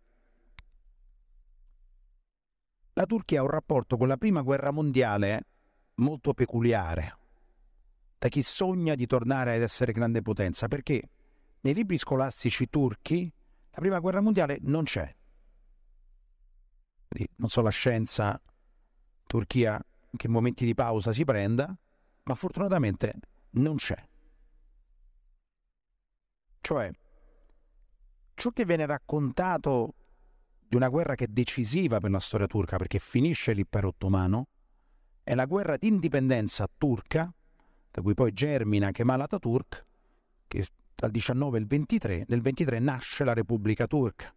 La 2.93 3.05
Turchia 3.05 3.39
ha 3.39 3.43
un 3.43 3.49
rapporto 3.49 3.95
con 3.95 4.09
la 4.09 4.17
prima 4.17 4.41
guerra 4.41 4.71
mondiale 4.71 5.45
molto 5.95 6.33
peculiare, 6.33 7.17
da 8.17 8.27
chi 8.27 8.41
sogna 8.41 8.95
di 8.95 9.05
tornare 9.05 9.55
ad 9.55 9.61
essere 9.61 9.93
grande 9.93 10.21
potenza, 10.21 10.67
perché 10.67 11.09
nei 11.61 11.73
libri 11.73 11.97
scolastici 11.97 12.69
turchi 12.69 13.31
la 13.71 13.79
prima 13.79 13.99
guerra 13.99 14.19
mondiale 14.19 14.57
non 14.61 14.83
c'è 14.83 15.15
non 17.35 17.49
so 17.49 17.61
la 17.61 17.69
scienza 17.69 18.39
Turchia 19.25 19.83
che 20.15 20.27
momenti 20.27 20.65
di 20.65 20.73
pausa 20.73 21.11
si 21.11 21.23
prenda, 21.23 21.75
ma 22.23 22.35
fortunatamente 22.35 23.13
non 23.51 23.75
c'è. 23.75 23.97
Cioè, 26.61 26.91
ciò 28.35 28.49
che 28.51 28.65
viene 28.65 28.85
raccontato 28.85 29.93
di 30.67 30.75
una 30.75 30.89
guerra 30.89 31.15
che 31.15 31.25
è 31.25 31.27
decisiva 31.27 31.99
per 31.99 32.11
la 32.11 32.19
storia 32.19 32.45
turca 32.45 32.77
perché 32.77 32.99
finisce 32.99 33.53
l'impero 33.53 33.87
ottomano, 33.87 34.47
è 35.23 35.33
la 35.35 35.45
guerra 35.45 35.77
di 35.77 35.87
indipendenza 35.87 36.67
turca, 36.77 37.33
da 37.91 38.01
cui 38.01 38.13
poi 38.13 38.31
germina 38.33 38.91
Kemal 38.91 39.21
Atatürk, 39.21 39.85
che 40.47 40.57
il 40.57 41.11
19 41.11 41.57
e 41.57 41.61
il 41.61 41.67
23, 41.67 42.25
nel 42.27 42.41
23 42.41 42.79
nasce 42.79 43.23
la 43.23 43.33
Repubblica 43.33 43.87
Turca. 43.87 44.33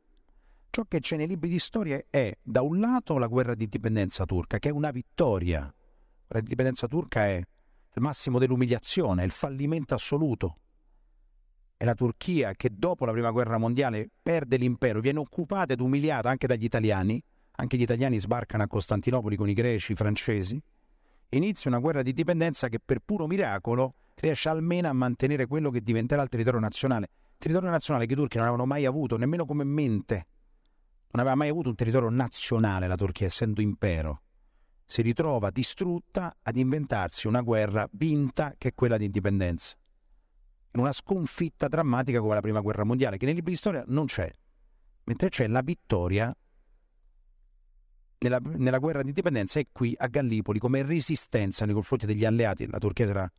Ciò 0.74 0.84
che 0.88 1.00
c'è 1.00 1.18
nei 1.18 1.26
libri 1.26 1.50
di 1.50 1.58
storia 1.58 2.02
è, 2.08 2.34
da 2.42 2.62
un 2.62 2.80
lato, 2.80 3.18
la 3.18 3.26
guerra 3.26 3.54
di 3.54 3.64
indipendenza 3.64 4.24
turca, 4.24 4.58
che 4.58 4.70
è 4.70 4.72
una 4.72 4.90
vittoria. 4.90 5.70
La 6.28 6.38
indipendenza 6.38 6.86
turca 6.86 7.26
è 7.26 7.34
il 7.36 8.00
massimo 8.00 8.38
dell'umiliazione, 8.38 9.22
il 9.22 9.32
fallimento 9.32 9.92
assoluto. 9.92 10.56
È 11.76 11.84
la 11.84 11.92
Turchia 11.92 12.54
che 12.54 12.70
dopo 12.72 13.04
la 13.04 13.12
prima 13.12 13.30
guerra 13.32 13.58
mondiale 13.58 14.08
perde 14.22 14.56
l'impero, 14.56 15.00
viene 15.00 15.18
occupata 15.18 15.74
ed 15.74 15.80
umiliata 15.80 16.30
anche 16.30 16.46
dagli 16.46 16.64
italiani. 16.64 17.22
Anche 17.56 17.76
gli 17.76 17.82
italiani 17.82 18.18
sbarcano 18.18 18.62
a 18.62 18.66
Costantinopoli 18.66 19.36
con 19.36 19.50
i 19.50 19.52
greci, 19.52 19.92
i 19.92 19.94
francesi. 19.94 20.58
Inizia 21.28 21.68
una 21.68 21.80
guerra 21.80 22.00
di 22.00 22.08
indipendenza 22.08 22.70
che 22.70 22.80
per 22.82 23.00
puro 23.04 23.26
miracolo 23.26 23.96
riesce 24.14 24.48
almeno 24.48 24.88
a 24.88 24.94
mantenere 24.94 25.46
quello 25.46 25.68
che 25.68 25.82
diventerà 25.82 26.22
il 26.22 26.30
territorio 26.30 26.60
nazionale. 26.60 27.10
Territorio 27.36 27.68
nazionale 27.68 28.06
che 28.06 28.14
i 28.14 28.16
turchi 28.16 28.38
non 28.38 28.46
avevano 28.46 28.66
mai 28.66 28.86
avuto, 28.86 29.18
nemmeno 29.18 29.44
come 29.44 29.64
mente 29.64 30.28
non 31.12 31.20
aveva 31.20 31.34
mai 31.34 31.48
avuto 31.48 31.68
un 31.68 31.74
territorio 31.74 32.08
nazionale 32.08 32.86
la 32.86 32.96
Turchia, 32.96 33.26
essendo 33.26 33.60
impero. 33.60 34.22
Si 34.86 35.02
ritrova 35.02 35.50
distrutta 35.50 36.36
ad 36.42 36.56
inventarsi 36.56 37.26
una 37.26 37.42
guerra 37.42 37.88
vinta 37.92 38.54
che 38.56 38.68
è 38.68 38.74
quella 38.74 38.96
di 38.96 39.04
indipendenza. 39.04 39.76
In 40.72 40.80
una 40.80 40.92
sconfitta 40.92 41.68
drammatica 41.68 42.20
come 42.20 42.34
la 42.34 42.40
prima 42.40 42.60
guerra 42.60 42.84
mondiale, 42.84 43.18
che 43.18 43.26
nei 43.26 43.34
libri 43.34 43.52
di 43.52 43.58
storia 43.58 43.84
non 43.88 44.06
c'è, 44.06 44.30
mentre 45.04 45.28
c'è 45.28 45.46
la 45.48 45.60
vittoria 45.60 46.34
nella, 48.20 48.38
nella 48.42 48.78
guerra 48.78 49.02
di 49.02 49.08
indipendenza 49.08 49.58
e 49.60 49.68
qui 49.70 49.94
a 49.98 50.06
Gallipoli 50.06 50.58
come 50.58 50.82
resistenza 50.82 51.66
nei 51.66 51.74
confronti 51.74 52.06
degli 52.06 52.24
alleati. 52.24 52.66
La 52.68 52.78
Turchia 52.78 53.06
era 53.06 53.32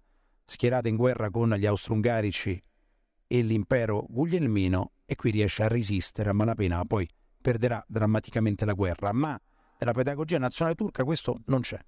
schierata 0.45 0.89
in 0.89 0.95
guerra 0.95 1.31
con 1.31 1.49
gli 1.55 1.65
austro-ungarici 1.65 2.63
e 3.25 3.41
l'impero 3.41 4.05
guglielmino 4.07 4.91
e 5.05 5.15
qui 5.15 5.31
riesce 5.31 5.63
a 5.63 5.67
resistere 5.67 6.29
a 6.29 6.33
malapena, 6.33 6.86
poi 6.86 7.07
perderà 7.43 7.84
drammaticamente 7.88 8.63
la 8.63 8.71
guerra, 8.71 9.12
ma 9.12 9.39
nella 9.77 9.91
pedagogia 9.91 10.38
nazionale 10.38 10.77
turca 10.77 11.03
questo 11.03 11.41
non 11.47 11.60
c'è. 11.60 11.79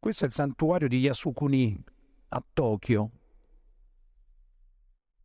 Questo 0.00 0.24
è 0.24 0.26
il 0.26 0.34
santuario 0.34 0.88
di 0.88 0.98
Yasukuni 0.98 1.82
a 2.28 2.44
Tokyo, 2.52 3.10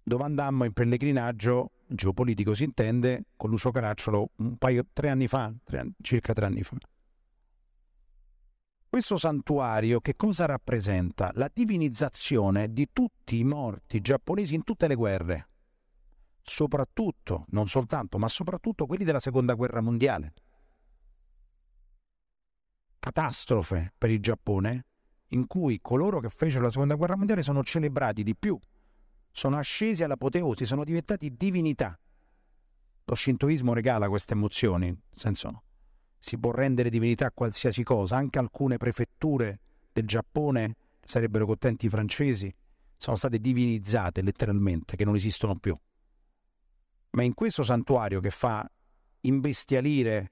dove 0.03 0.23
andammo 0.23 0.63
in 0.63 0.71
pellegrinaggio 0.71 1.71
geopolitico, 1.88 2.53
si 2.53 2.65
intende, 2.65 3.25
con 3.36 3.49
Lucio 3.49 3.71
Caracciolo 3.71 4.29
un 4.38 4.58
paio, 4.58 4.86
tre 4.93 5.10
anni 5.10 5.27
fa, 5.27 5.51
tre 5.63 5.89
circa 6.01 6.34
tre 6.34 6.45
anni 6.45 6.62
fa. 6.62 6.77
Questo 8.88 9.17
santuario 9.17 9.99
che 10.01 10.15
cosa 10.15 10.45
rappresenta? 10.45 11.32
La 11.34 11.49
divinizzazione 11.51 12.71
di 12.71 12.89
tutti 12.93 13.39
i 13.39 13.43
morti 13.43 14.01
giapponesi 14.01 14.53
in 14.53 14.63
tutte 14.63 14.88
le 14.88 14.95
guerre 14.95 15.49
soprattutto, 16.49 17.45
non 17.49 17.67
soltanto, 17.67 18.17
ma 18.17 18.27
soprattutto 18.27 18.88
quelli 18.88 19.05
della 19.05 19.19
seconda 19.19 19.53
guerra 19.53 19.81
mondiale. 19.81 20.33
Catastrofe 22.97 23.93
per 23.97 24.09
il 24.09 24.19
Giappone, 24.19 24.85
in 25.27 25.45
cui 25.45 25.79
coloro 25.79 26.19
che 26.19 26.29
fecero 26.29 26.63
la 26.63 26.71
seconda 26.71 26.95
guerra 26.95 27.15
mondiale 27.15 27.43
sono 27.43 27.63
celebrati 27.63 28.23
di 28.23 28.35
più, 28.35 28.59
sono 29.31 29.57
ascesi 29.57 30.03
all'apoteosi, 30.03 30.65
sono 30.65 30.83
diventati 30.83 31.35
divinità. 31.35 31.97
Lo 33.05 33.15
shintoismo 33.15 33.73
regala 33.73 34.09
queste 34.09 34.33
emozioni, 34.33 34.95
senso 35.12 35.63
si 36.21 36.38
può 36.38 36.51
rendere 36.51 36.89
divinità 36.89 37.27
a 37.27 37.31
qualsiasi 37.31 37.83
cosa, 37.83 38.17
anche 38.17 38.39
alcune 38.39 38.75
prefetture 38.75 39.62
del 39.93 40.05
Giappone, 40.05 40.75
sarebbero 40.99 41.45
contenti 41.45 41.85
i 41.85 41.89
francesi, 41.89 42.53
sono 42.97 43.15
state 43.15 43.39
divinizzate 43.39 44.21
letteralmente, 44.21 44.97
che 44.97 45.05
non 45.05 45.15
esistono 45.15 45.55
più 45.57 45.77
ma 47.12 47.24
in 47.24 47.34
questo 47.34 47.63
santuario 47.63 48.19
che 48.19 48.30
fa 48.30 48.69
imbestialire 49.22 50.32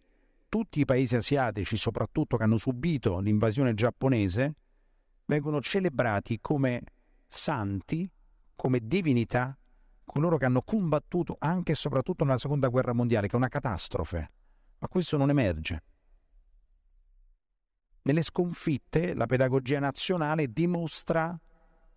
tutti 0.49 0.79
i 0.79 0.85
paesi 0.85 1.15
asiatici, 1.15 1.75
soprattutto 1.75 2.37
che 2.37 2.43
hanno 2.43 2.57
subito 2.57 3.19
l'invasione 3.19 3.73
giapponese, 3.73 4.55
vengono 5.25 5.59
celebrati 5.61 6.39
come 6.39 6.81
santi, 7.27 8.09
come 8.55 8.79
divinità, 8.81 9.57
coloro 10.05 10.37
che 10.37 10.45
hanno 10.45 10.61
combattuto 10.61 11.35
anche 11.39 11.73
e 11.73 11.75
soprattutto 11.75 12.23
nella 12.23 12.37
seconda 12.37 12.69
guerra 12.69 12.93
mondiale, 12.93 13.27
che 13.27 13.33
è 13.33 13.37
una 13.37 13.49
catastrofe. 13.49 14.31
Ma 14.79 14.87
questo 14.87 15.17
non 15.17 15.29
emerge. 15.29 15.83
Nelle 18.03 18.23
sconfitte 18.23 19.13
la 19.13 19.25
pedagogia 19.25 19.79
nazionale 19.79 20.51
dimostra 20.51 21.37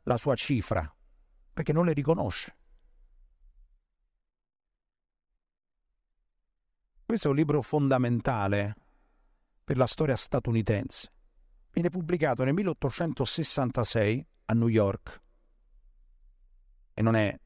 la 0.03 0.17
sua 0.17 0.35
cifra, 0.35 0.93
perché 1.53 1.73
non 1.73 1.85
le 1.85 1.93
riconosce. 1.93 2.57
Questo 7.11 7.27
è 7.27 7.33
un 7.33 7.39
libro 7.39 7.61
fondamentale 7.61 8.77
per 9.65 9.77
la 9.77 9.89
storia 9.89 10.15
statunitense. 10.15 11.11
Viene 11.73 11.89
pubblicato 11.89 12.45
nel 12.45 12.55
1866 12.55 14.27
a 14.45 14.55
New 14.55 14.69
York 14.69 15.21
e 16.95 17.03
non 17.03 17.17
è 17.17 17.37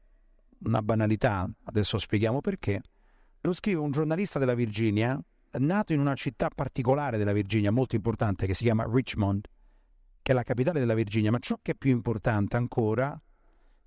una 0.65 0.83
banalità, 0.83 1.49
adesso 1.63 1.97
spieghiamo 1.97 2.41
perché, 2.41 2.79
lo 3.41 3.53
scrive 3.53 3.79
un 3.79 3.89
giornalista 3.89 4.37
della 4.37 4.53
Virginia, 4.53 5.19
nato 5.53 5.93
in 5.93 5.99
una 5.99 6.13
città 6.13 6.49
particolare 6.53 7.17
della 7.17 7.33
Virginia, 7.33 7.71
molto 7.71 7.95
importante, 7.95 8.45
che 8.45 8.53
si 8.53 8.65
chiama 8.65 8.85
Richmond, 8.87 9.47
che 10.21 10.31
è 10.31 10.35
la 10.35 10.43
capitale 10.43 10.79
della 10.79 10.93
Virginia, 10.93 11.31
ma 11.31 11.39
ciò 11.39 11.57
che 11.59 11.71
è 11.71 11.75
più 11.75 11.89
importante 11.89 12.55
ancora 12.55 13.19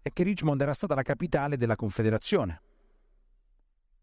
è 0.03 0.13
che 0.13 0.25
Richmond 0.25 0.61
era 0.61 0.75
stata 0.75 0.97
la 0.97 1.03
capitale 1.03 1.57
della 1.57 1.77
Confederazione. 1.77 2.63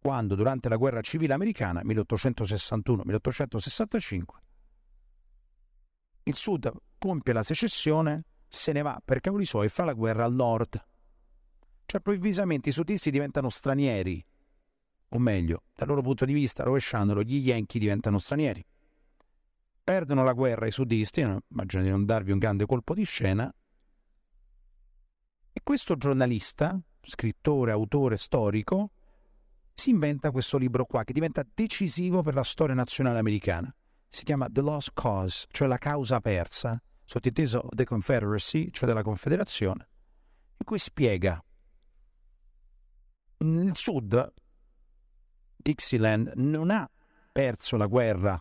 Quando 0.05 0.35
durante 0.35 0.69
la 0.69 0.75
guerra 0.75 1.01
civile 1.01 1.33
americana, 1.33 1.81
1861-1865, 1.83 4.23
il 6.25 6.35
Sud 6.35 6.71
compie 6.99 7.33
la 7.33 7.41
secessione, 7.41 8.25
se 8.47 8.71
ne 8.71 8.83
va 8.83 9.01
per 9.03 9.19
cavoli 9.19 9.47
suoi 9.47 9.65
e 9.65 9.69
fa 9.69 9.83
la 9.83 9.93
guerra 9.93 10.25
al 10.25 10.35
nord. 10.35 10.79
Cioè 11.87 11.97
improvvisamente 11.97 12.69
i 12.69 12.71
sudisti 12.71 13.09
diventano 13.09 13.49
stranieri, 13.49 14.23
o 15.09 15.17
meglio, 15.17 15.63
dal 15.73 15.87
loro 15.87 16.03
punto 16.03 16.25
di 16.25 16.33
vista, 16.33 16.61
rovesciandolo, 16.61 17.23
gli 17.23 17.37
Yankee 17.37 17.79
diventano 17.79 18.19
stranieri. 18.19 18.63
Perdono 19.83 20.23
la 20.23 20.33
guerra 20.33 20.67
i 20.67 20.71
sudisti, 20.71 21.21
immagino 21.21 21.81
di 21.81 21.89
non 21.89 22.05
darvi 22.05 22.31
un 22.31 22.37
grande 22.37 22.67
colpo 22.67 22.93
di 22.93 23.05
scena, 23.05 23.51
e 25.51 25.61
questo 25.63 25.97
giornalista, 25.97 26.79
scrittore, 27.01 27.71
autore, 27.71 28.17
storico, 28.17 28.91
si 29.75 29.89
inventa 29.89 30.31
questo 30.31 30.57
libro 30.57 30.85
qua 30.85 31.03
che 31.03 31.13
diventa 31.13 31.45
decisivo 31.53 32.21
per 32.21 32.33
la 32.33 32.43
storia 32.43 32.73
nazionale 32.73 33.19
americana. 33.19 33.73
Si 34.09 34.23
chiama 34.23 34.47
The 34.49 34.61
Lost 34.61 34.91
Cause, 34.93 35.45
cioè 35.51 35.67
la 35.67 35.77
causa 35.77 36.21
persa, 36.21 36.81
sottinteso 37.03 37.67
The 37.69 37.83
Confederacy, 37.83 38.71
cioè 38.71 38.87
della 38.87 39.03
Confederazione, 39.03 39.89
in 40.57 40.65
cui 40.65 40.79
spiega 40.79 41.43
nel 43.37 43.75
sud 43.75 44.33
Dixieland 45.57 46.31
non 46.35 46.71
ha 46.71 46.89
perso 47.31 47.75
la 47.75 47.85
guerra, 47.85 48.39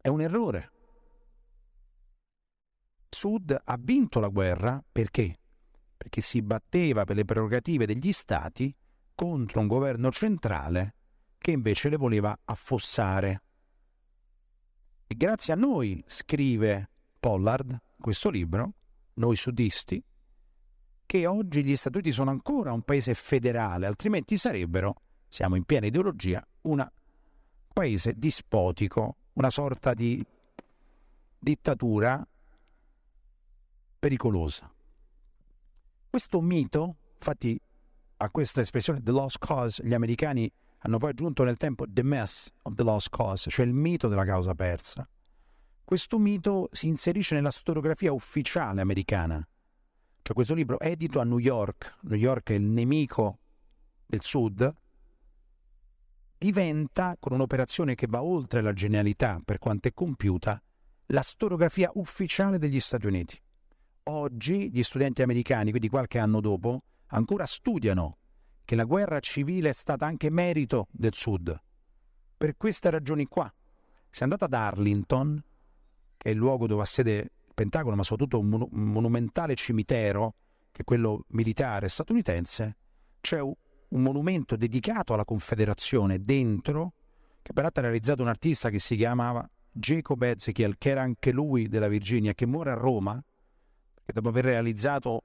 è 0.00 0.08
un 0.08 0.20
errore. 0.22 0.70
Sud 3.10 3.56
ha 3.62 3.76
vinto 3.78 4.18
la 4.18 4.28
guerra 4.28 4.82
perché? 4.90 5.38
perché 6.04 6.20
si 6.20 6.42
batteva 6.42 7.04
per 7.04 7.16
le 7.16 7.24
prerogative 7.24 7.86
degli 7.86 8.12
stati 8.12 8.74
contro 9.14 9.60
un 9.60 9.66
governo 9.66 10.10
centrale 10.10 10.94
che 11.38 11.50
invece 11.50 11.88
le 11.88 11.96
voleva 11.96 12.36
affossare. 12.44 13.42
E 15.06 15.14
grazie 15.14 15.52
a 15.52 15.56
noi, 15.56 16.02
scrive 16.06 16.90
Pollard, 17.20 17.80
questo 17.98 18.30
libro, 18.30 18.72
noi 19.14 19.36
sudisti, 19.36 20.02
che 21.06 21.26
oggi 21.26 21.62
gli 21.62 21.76
Stati 21.76 21.96
Uniti 21.96 22.12
sono 22.12 22.30
ancora 22.30 22.72
un 22.72 22.82
paese 22.82 23.14
federale, 23.14 23.86
altrimenti 23.86 24.36
sarebbero, 24.36 24.94
siamo 25.28 25.56
in 25.56 25.64
piena 25.64 25.86
ideologia, 25.86 26.44
un 26.62 26.86
paese 27.72 28.14
dispotico, 28.16 29.16
una 29.34 29.50
sorta 29.50 29.94
di 29.94 30.24
dittatura 31.38 32.26
pericolosa. 33.98 34.72
Questo 36.08 36.40
mito, 36.40 36.96
infatti 37.16 37.60
a 38.24 38.30
questa 38.30 38.60
espressione 38.60 39.02
The 39.02 39.10
Lost 39.10 39.38
Cause 39.38 39.82
gli 39.84 39.94
americani 39.94 40.50
hanno 40.78 40.98
poi 40.98 41.10
aggiunto 41.10 41.44
nel 41.44 41.56
tempo 41.56 41.84
The 41.88 42.02
Myth 42.02 42.52
of 42.62 42.74
the 42.74 42.82
Lost 42.82 43.08
Cause, 43.10 43.50
cioè 43.50 43.64
il 43.64 43.72
mito 43.72 44.08
della 44.08 44.24
causa 44.24 44.54
persa. 44.54 45.08
Questo 45.82 46.18
mito 46.18 46.68
si 46.72 46.88
inserisce 46.88 47.34
nella 47.34 47.50
storiografia 47.50 48.12
ufficiale 48.12 48.80
americana. 48.80 49.46
Cioè 50.22 50.34
questo 50.34 50.54
libro 50.54 50.80
edito 50.80 51.20
a 51.20 51.24
New 51.24 51.38
York, 51.38 51.98
New 52.02 52.18
York 52.18 52.50
è 52.50 52.54
il 52.54 52.62
nemico 52.62 53.38
del 54.06 54.22
Sud, 54.22 54.74
diventa, 56.38 57.16
con 57.18 57.32
un'operazione 57.32 57.94
che 57.94 58.06
va 58.08 58.22
oltre 58.22 58.60
la 58.60 58.72
genialità 58.72 59.40
per 59.44 59.58
quanto 59.58 59.88
è 59.88 59.92
compiuta, 59.92 60.60
la 61.08 61.22
storiografia 61.22 61.90
ufficiale 61.94 62.58
degli 62.58 62.80
Stati 62.80 63.06
Uniti 63.06 63.42
oggi 64.04 64.70
gli 64.70 64.82
studenti 64.82 65.22
americani, 65.22 65.70
quindi 65.70 65.88
qualche 65.88 66.18
anno 66.18 66.40
dopo, 66.40 66.82
ancora 67.14 67.46
studiano 67.46 68.18
che 68.64 68.74
la 68.74 68.84
guerra 68.84 69.20
civile 69.20 69.70
è 69.70 69.72
stata 69.72 70.06
anche 70.06 70.30
merito 70.30 70.88
del 70.90 71.14
Sud. 71.14 71.56
Per 72.36 72.56
queste 72.56 72.90
ragioni 72.90 73.26
qua. 73.26 73.52
Se 74.10 74.22
andate 74.22 74.44
ad 74.44 74.52
Arlington, 74.52 75.42
che 76.16 76.28
è 76.28 76.32
il 76.32 76.38
luogo 76.38 76.66
dove 76.66 76.82
ha 76.82 76.86
sede 76.86 77.16
il 77.16 77.52
Pentagono, 77.54 77.96
ma 77.96 78.02
soprattutto 78.02 78.38
un, 78.38 78.48
mon- 78.48 78.68
un 78.70 78.84
monumentale 78.84 79.54
cimitero, 79.54 80.34
che 80.70 80.82
è 80.82 80.84
quello 80.84 81.24
militare 81.28 81.88
statunitense, 81.88 82.76
c'è 83.20 83.40
un, 83.40 83.52
un 83.88 84.02
monumento 84.02 84.56
dedicato 84.56 85.14
alla 85.14 85.24
Confederazione 85.24 86.24
dentro, 86.24 86.94
che 87.42 87.52
peraltro 87.52 87.82
ha 87.82 87.86
realizzato 87.86 88.22
un 88.22 88.28
artista 88.28 88.70
che 88.70 88.78
si 88.78 88.96
chiamava 88.96 89.48
Jacob 89.70 90.22
Ezekiel, 90.22 90.76
che 90.78 90.90
era 90.90 91.02
anche 91.02 91.32
lui 91.32 91.68
della 91.68 91.88
Virginia, 91.88 92.34
che 92.34 92.46
muore 92.46 92.70
a 92.70 92.74
Roma 92.74 93.22
che 94.04 94.12
dopo 94.12 94.28
aver 94.28 94.44
realizzato 94.44 95.24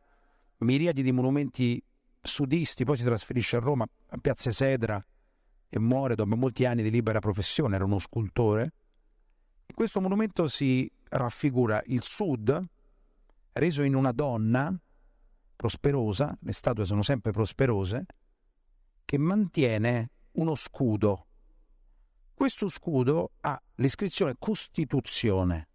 miriadi 0.59 1.01
di 1.03 1.11
monumenti 1.11 1.81
sudisti 2.21 2.83
poi 2.83 2.97
si 2.97 3.03
trasferisce 3.03 3.57
a 3.57 3.59
Roma, 3.59 3.85
a 4.09 4.17
Piazza 4.17 4.51
Sedra 4.51 5.03
e 5.69 5.79
muore 5.79 6.15
dopo 6.15 6.35
molti 6.35 6.65
anni 6.65 6.83
di 6.83 6.89
libera 6.89 7.19
professione, 7.19 7.75
era 7.75 7.85
uno 7.85 7.99
scultore. 7.99 8.73
In 9.67 9.75
questo 9.75 10.01
monumento 10.01 10.47
si 10.47 10.91
raffigura 11.09 11.81
il 11.85 12.03
sud 12.03 12.67
reso 13.53 13.83
in 13.83 13.95
una 13.95 14.11
donna 14.11 14.75
prosperosa, 15.55 16.35
le 16.41 16.53
statue 16.53 16.85
sono 16.85 17.03
sempre 17.03 17.31
prosperose, 17.31 18.05
che 19.05 19.17
mantiene 19.17 20.11
uno 20.33 20.55
scudo. 20.55 21.25
Questo 22.33 22.69
scudo 22.69 23.31
ha 23.41 23.61
l'iscrizione 23.75 24.35
Costituzione, 24.39 25.67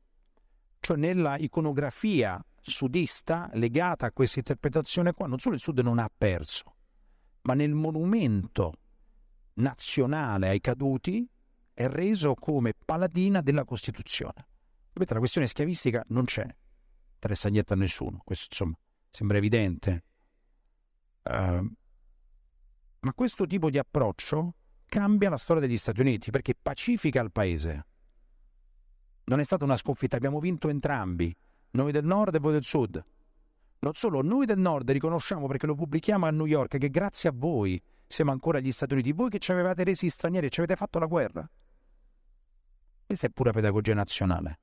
cioè 0.81 0.97
nella 0.97 1.37
iconografia 1.37 2.43
sudista 2.71 3.51
legata 3.55 4.07
a 4.07 4.13
questa 4.13 4.39
interpretazione 4.39 5.13
qua, 5.13 5.27
non 5.27 5.39
solo 5.39 5.55
il 5.55 5.61
Sud 5.61 5.79
non 5.81 5.99
ha 5.99 6.11
perso, 6.17 6.77
ma 7.43 7.55
nel 7.55 7.75
monumento 7.75 8.73
nazionale 9.55 10.49
ai 10.49 10.61
caduti 10.61 11.29
è 11.73 11.89
reso 11.89 12.35
come 12.35 12.75
paladina 12.75 13.41
della 13.41 13.65
Costituzione. 13.65 14.49
Vedete, 14.93 15.15
la 15.15 15.19
questione 15.19 15.47
schiavistica 15.47 16.05
non 16.09 16.25
c'è, 16.25 16.47
interessa 17.15 17.49
niente 17.49 17.73
a 17.73 17.77
nessuno, 17.77 18.21
questo 18.25 18.47
insomma 18.51 18.77
sembra 19.11 19.37
evidente. 19.37 20.05
Uh, 21.23 21.67
ma 23.01 23.13
questo 23.15 23.47
tipo 23.47 23.71
di 23.71 23.79
approccio 23.79 24.55
cambia 24.87 25.31
la 25.31 25.37
storia 25.37 25.63
degli 25.63 25.79
Stati 25.79 26.01
Uniti 26.01 26.31
perché 26.31 26.55
pacifica 26.55 27.21
il 27.21 27.33
paese. 27.33 27.87
Non 29.25 29.41
è 29.41 29.45
stata 29.45 29.65
una 29.65 29.77
sconfitta, 29.77 30.17
abbiamo 30.17 30.39
vinto 30.39 30.69
entrambi 30.69 31.35
noi 31.75 31.93
del 31.93 32.05
nord 32.05 32.35
e 32.35 32.39
voi 32.39 32.53
del 32.53 32.65
sud. 32.65 33.05
Non 33.81 33.93
solo, 33.95 34.23
noi 34.23 34.47
del 34.47 34.59
nord 34.59 34.91
riconosciamo 34.91 35.47
perché 35.47 35.67
lo 35.67 35.75
pubblichiamo 35.75 36.27
a 36.27 36.31
New 36.31 36.47
York 36.47 36.79
che 36.79 36.89
grazie 36.89 37.29
a 37.29 37.33
voi 37.35 37.81
siamo 38.07 38.31
ancora 38.31 38.59
agli 38.59 38.73
Stati 38.73 38.95
Uniti, 38.95 39.13
voi 39.13 39.29
che 39.29 39.39
ci 39.39 39.53
avevate 39.53 39.85
resi 39.85 40.09
stranieri 40.09 40.47
e 40.47 40.51
ci 40.51 40.61
avete 40.61 40.77
fatto 40.77 40.99
la 40.99 41.07
guerra. 41.07 41.49
Questa 43.07 43.27
è 43.27 43.31
pura 43.31 43.51
pedagogia 43.51 43.95
nazionale. 43.95 44.59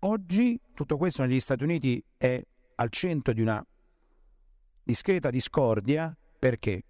Oggi 0.00 0.60
tutto 0.74 0.96
questo 0.96 1.22
negli 1.22 1.40
Stati 1.40 1.62
Uniti 1.62 2.02
è 2.16 2.42
al 2.76 2.90
centro 2.90 3.32
di 3.32 3.40
una 3.40 3.64
discreta 4.82 5.30
discordia 5.30 6.14
perché? 6.38 6.84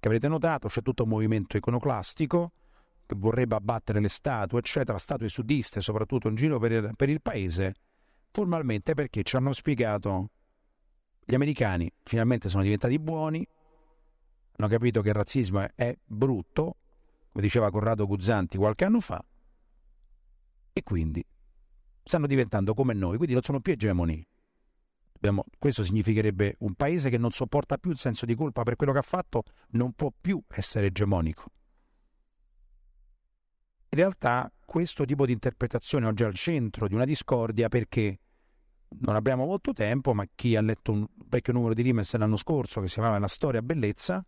Che 0.00 0.06
avrete 0.06 0.28
notato 0.28 0.68
c'è 0.68 0.80
tutto 0.80 1.02
un 1.02 1.10
movimento 1.10 1.56
iconoclastico 1.56 2.52
che 3.04 3.14
vorrebbe 3.16 3.56
abbattere 3.56 4.00
le 4.00 4.08
statue, 4.08 4.60
eccetera, 4.60 4.98
statue 4.98 5.28
sudiste 5.28 5.80
soprattutto 5.80 6.28
in 6.28 6.34
giro 6.34 6.58
per 6.58 6.72
il, 6.72 6.92
per 6.96 7.08
il 7.08 7.20
paese 7.20 7.74
formalmente 8.30 8.94
perché 8.94 9.22
ci 9.22 9.36
hanno 9.36 9.52
spiegato 9.52 10.30
gli 11.28 11.34
americani 11.34 11.92
finalmente 12.04 12.48
sono 12.48 12.62
diventati 12.62 12.98
buoni, 12.98 13.46
hanno 14.56 14.68
capito 14.68 15.02
che 15.02 15.08
il 15.08 15.14
razzismo 15.14 15.68
è 15.74 15.94
brutto, 16.02 16.76
come 17.30 17.44
diceva 17.44 17.70
Corrado 17.70 18.06
Guzzanti 18.06 18.56
qualche 18.56 18.86
anno 18.86 19.00
fa, 19.00 19.22
e 20.72 20.82
quindi 20.82 21.22
stanno 22.02 22.26
diventando 22.26 22.72
come 22.72 22.94
noi, 22.94 23.16
quindi 23.16 23.34
non 23.34 23.42
sono 23.42 23.60
più 23.60 23.74
egemoni. 23.74 24.26
Abbiamo, 25.16 25.44
questo 25.58 25.84
significherebbe 25.84 26.56
un 26.60 26.72
paese 26.72 27.10
che 27.10 27.18
non 27.18 27.30
sopporta 27.30 27.76
più 27.76 27.90
il 27.90 27.98
senso 27.98 28.24
di 28.24 28.34
colpa 28.34 28.62
per 28.62 28.76
quello 28.76 28.92
che 28.92 28.98
ha 29.00 29.02
fatto, 29.02 29.42
non 29.72 29.92
può 29.92 30.10
più 30.18 30.42
essere 30.48 30.86
egemonico. 30.86 31.50
In 33.90 33.98
realtà 33.98 34.52
questo 34.64 35.04
tipo 35.04 35.24
di 35.24 35.32
interpretazione 35.32 36.06
oggi 36.06 36.22
è 36.22 36.26
al 36.26 36.34
centro 36.34 36.88
di 36.88 36.94
una 36.94 37.06
discordia 37.06 37.68
perché 37.68 38.18
non 39.00 39.14
abbiamo 39.14 39.46
molto 39.46 39.72
tempo, 39.72 40.12
ma 40.12 40.26
chi 40.34 40.56
ha 40.56 40.60
letto 40.60 40.92
un 40.92 41.06
vecchio 41.26 41.52
numero 41.54 41.72
di 41.72 41.82
Rimens 41.82 42.14
l'anno 42.16 42.36
scorso 42.36 42.80
che 42.80 42.88
si 42.88 42.94
chiamava 42.94 43.18
La 43.18 43.28
storia 43.28 43.62
bellezza 43.62 44.24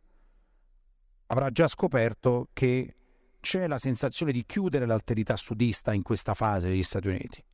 avrà 1.27 1.51
già 1.51 1.69
scoperto 1.69 2.49
che 2.53 2.95
c'è 3.41 3.67
la 3.67 3.79
sensazione 3.79 4.33
di 4.33 4.45
chiudere 4.45 4.87
l'alterità 4.87 5.37
sudista 5.37 5.93
in 5.93 6.03
questa 6.03 6.35
fase 6.35 6.69
degli 6.69 6.83
Stati 6.83 7.09
Uniti. 7.09 7.45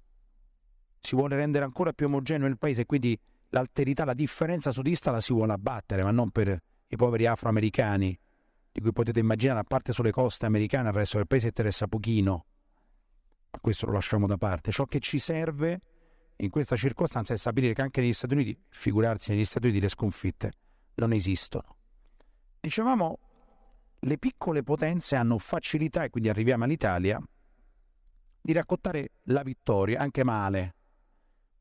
Si 1.00 1.14
vuole 1.14 1.36
rendere 1.36 1.64
ancora 1.64 1.92
più 1.92 2.06
omogeneo 2.06 2.48
il 2.48 2.58
paese 2.58 2.86
quindi 2.86 3.18
l'alterità, 3.50 4.04
la 4.04 4.14
differenza 4.14 4.72
sudista 4.72 5.10
la 5.10 5.20
si 5.20 5.32
vuole 5.32 5.52
abbattere, 5.52 6.02
ma 6.02 6.10
non 6.10 6.30
per 6.30 6.58
i 6.88 6.96
poveri 6.96 7.26
afroamericani, 7.26 8.18
di 8.76 8.82
cui 8.82 8.92
potete 8.92 9.20
immaginare, 9.20 9.60
a 9.60 9.64
parte 9.64 9.94
sulle 9.94 10.10
coste 10.10 10.44
americane, 10.44 10.88
il 10.88 10.94
resto 10.94 11.16
del 11.16 11.26
paese 11.26 11.46
interessa 11.46 11.86
pochino. 11.86 12.44
Questo 13.58 13.86
lo 13.86 13.92
lasciamo 13.92 14.26
da 14.26 14.36
parte. 14.36 14.70
Ciò 14.70 14.84
che 14.84 15.00
ci 15.00 15.18
serve 15.18 15.80
in 16.36 16.50
questa 16.50 16.76
circostanza 16.76 17.32
è 17.32 17.38
stabilire 17.38 17.72
che 17.72 17.80
anche 17.80 18.02
negli 18.02 18.12
Stati 18.12 18.34
Uniti, 18.34 18.58
figurarsi 18.68 19.30
negli 19.30 19.46
Stati 19.46 19.64
Uniti, 19.64 19.80
le 19.80 19.88
sconfitte 19.88 20.52
non 20.96 21.12
esistono. 21.12 21.76
Dicevamo, 22.60 23.18
le 23.98 24.18
piccole 24.18 24.62
potenze 24.62 25.16
hanno 25.16 25.38
facilità, 25.38 26.04
e 26.04 26.10
quindi 26.10 26.28
arriviamo 26.28 26.64
all'Italia, 26.64 27.18
di 28.42 28.52
raccontare 28.52 29.12
la 29.24 29.42
vittoria, 29.42 30.00
anche 30.00 30.22
male. 30.22 30.74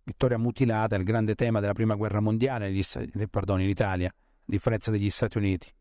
Vittoria 0.04 0.38
mutilata, 0.38 0.98
il 0.98 1.06
grande 1.06 1.34
tema 1.34 1.62
della 1.62 1.74
prima 1.74 1.96
guerra 1.96 2.20
mondiale, 2.20 2.68
negli, 2.68 2.84
eh, 3.14 3.28
pardon, 3.30 3.62
in 3.62 3.70
Italia, 3.70 4.10
a 4.10 4.14
differenza 4.44 4.92
degli 4.92 5.10
Stati 5.10 5.38
Uniti. 5.38 5.74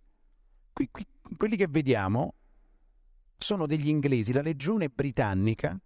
Qui, 0.75 0.89
qui, 0.91 1.07
quelli 1.37 1.57
che 1.57 1.69
vediamo 1.69 2.35
sono 3.39 3.67
degli 3.67 3.89
inglesi, 3.89 4.33
la 4.33 4.43
legione 4.43 4.89
britannica 4.89 5.79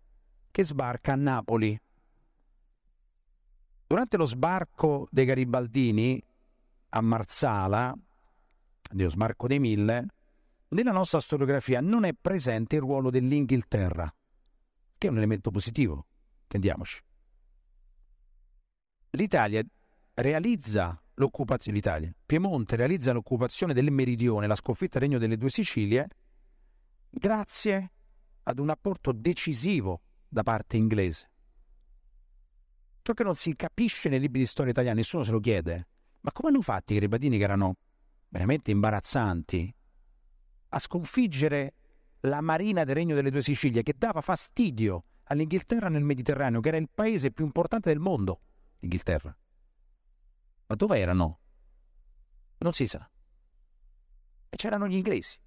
che 0.51 0.64
sbarca 0.64 1.12
a 1.12 1.16
Napoli. 1.16 1.80
Durante 3.86 4.16
lo 4.16 4.26
sbarco 4.26 5.07
dei 5.11 5.24
Garibaldini 5.24 6.20
a 6.91 7.01
Marsala, 7.01 7.97
dello 8.91 9.11
sbarco 9.11 9.47
dei 9.47 9.61
Mille, 9.61 10.07
nella 10.70 10.93
nostra 10.93 11.20
storiografia 11.20 11.80
non 11.80 12.05
è 12.05 12.12
presente 12.12 12.74
il 12.74 12.82
ruolo 12.82 13.11
dell'Inghilterra 13.11 14.12
che 14.99 15.07
è 15.07 15.11
un 15.11 15.16
elemento 15.16 15.51
positivo, 15.53 16.07
intendiamoci. 16.43 17.01
L'Italia 19.11 19.64
realizza 20.14 21.01
l'occupazione, 21.19 21.77
l'Italia, 21.77 22.12
Piemonte 22.25 22.77
realizza 22.77 23.12
l'occupazione 23.12 23.75
del 23.75 23.91
meridione, 23.91 24.47
la 24.47 24.57
sconfitta 24.57 24.99
del 24.99 25.09
Regno 25.09 25.19
delle 25.19 25.37
Due 25.37 25.51
Sicilie, 25.51 26.09
grazie 27.11 27.93
ad 28.45 28.59
un 28.59 28.71
apporto 28.71 29.12
decisivo 29.12 30.03
da 30.29 30.43
parte 30.43 30.77
inglese. 30.77 31.31
Ciò 33.03 33.12
che 33.14 33.25
non 33.25 33.37
si 33.37 33.55
capisce 33.57 34.09
nei 34.09 34.21
libri 34.21 34.41
di 34.41 34.47
storia 34.47 34.73
italiana, 34.73 34.97
nessuno 34.97 35.23
se 35.25 35.31
lo 35.31 35.41
chiede. 35.41 35.89
Ma 36.21 36.33
come 36.33 36.49
hanno 36.49 36.62
fatto 36.62 36.93
i 36.93 36.97
Garibaldini 36.97 37.39
che 37.39 37.45
erano 37.45 37.77
veramente 38.29 38.71
imbarazzanti 38.71 39.75
a 40.71 40.79
sconfiggere 40.79 41.75
la 42.23 42.41
marina 42.41 42.85
del 42.85 42.95
Regno 42.95 43.14
delle 43.14 43.31
Due 43.31 43.43
Sicilie 43.43 43.83
che 43.83 43.95
dava 43.97 44.21
fastidio 44.21 45.05
all'Inghilterra 45.25 45.89
nel 45.89 46.05
Mediterraneo, 46.05 46.61
che 46.61 46.69
era 46.69 46.77
il 46.77 46.89
paese 46.93 47.31
più 47.31 47.45
importante 47.45 47.91
del 47.91 48.01
mondo, 48.01 48.41
l'Inghilterra. 48.81 49.35
Ma 50.69 50.75
dove 50.75 50.99
erano? 50.99 51.41
Non 52.59 52.73
si 52.73 52.87
sa. 52.87 53.09
E 54.51 54.57
c'erano 54.57 54.87
gli 54.87 54.97
inglesi. 54.97 55.39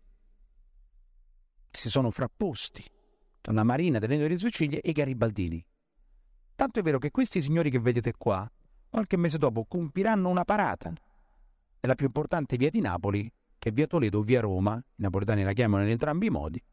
Si 1.69 1.89
sono 1.89 2.11
frapposti 2.11 2.83
tra 3.39 3.53
la 3.53 3.63
marina 3.63 3.99
delle 3.99 4.17
Due 4.17 4.37
Sicilie 4.37 4.81
e 4.81 4.89
i 4.89 4.93
garibaldini. 4.93 5.65
Tanto 6.55 6.79
è 6.79 6.83
vero 6.83 6.97
che 6.97 7.11
questi 7.11 7.41
signori 7.41 7.69
che 7.69 7.79
vedete 7.79 8.13
qua, 8.17 8.49
qualche 8.89 9.17
mese 9.17 9.37
dopo, 9.37 9.65
compiranno 9.65 10.27
una 10.29 10.43
parata 10.43 10.93
nella 11.79 11.95
più 11.95 12.07
importante 12.07 12.57
via 12.57 12.69
di 12.69 12.81
Napoli 12.81 13.31
che 13.57 13.71
via 13.71 13.87
Toledo 13.87 14.19
o 14.19 14.23
via 14.23 14.41
Roma, 14.41 14.77
i 14.77 15.01
napoletani 15.01 15.43
la 15.43 15.53
chiamano 15.53 15.83
in 15.83 15.89
entrambi 15.89 16.27
i 16.27 16.29
modi, 16.31 16.63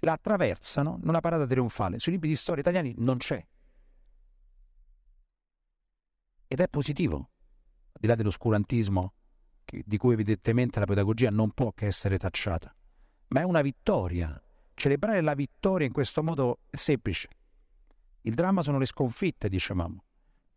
la 0.00 0.12
attraversano 0.12 0.98
in 1.02 1.08
una 1.08 1.20
parata 1.20 1.46
trionfale. 1.46 1.98
Sui 1.98 2.12
libri 2.12 2.28
di 2.28 2.36
storia 2.36 2.62
italiani 2.62 2.94
non 2.98 3.18
c'è. 3.18 3.46
Ed 6.48 6.60
è 6.60 6.68
positivo, 6.68 7.30
al 7.96 8.02
di 8.02 8.06
là 8.08 8.14
dell'oscurantismo 8.14 9.12
di 9.64 9.96
cui 9.96 10.12
evidentemente 10.12 10.78
la 10.78 10.84
pedagogia 10.84 11.30
non 11.30 11.50
può 11.50 11.72
che 11.72 11.86
essere 11.86 12.18
tacciata, 12.18 12.72
ma 13.28 13.40
è 13.40 13.42
una 13.42 13.62
vittoria. 13.62 14.40
Celebrare 14.74 15.22
la 15.22 15.34
vittoria 15.34 15.86
in 15.86 15.92
questo 15.92 16.22
modo 16.22 16.60
è 16.68 16.76
semplice. 16.76 17.28
Il 18.20 18.34
dramma 18.34 18.62
sono 18.62 18.78
le 18.78 18.86
sconfitte, 18.86 19.48
dicevamo 19.48 20.04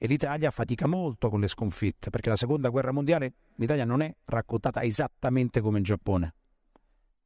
e 0.01 0.07
l'Italia 0.07 0.49
fatica 0.49 0.87
molto 0.87 1.29
con 1.29 1.41
le 1.41 1.49
sconfitte, 1.49 2.09
perché 2.09 2.29
la 2.29 2.37
seconda 2.37 2.69
guerra 2.69 2.93
mondiale 2.93 3.33
l'Italia 3.55 3.83
non 3.83 4.01
è 4.01 4.15
raccontata 4.25 4.81
esattamente 4.81 5.59
come 5.59 5.79
in 5.79 5.83
Giappone, 5.83 6.35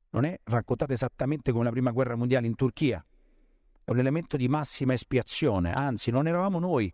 non 0.09 0.25
è 0.25 0.39
raccontata 0.45 0.91
esattamente 0.91 1.51
come 1.51 1.65
la 1.65 1.69
prima 1.69 1.91
guerra 1.91 2.15
mondiale 2.15 2.47
in 2.47 2.55
Turchia, 2.55 3.05
è 3.83 3.91
un 3.91 3.99
elemento 3.99 4.37
di 4.37 4.47
massima 4.47 4.93
espiazione, 4.93 5.71
anzi 5.71 6.09
non 6.09 6.25
eravamo 6.25 6.57
noi, 6.57 6.91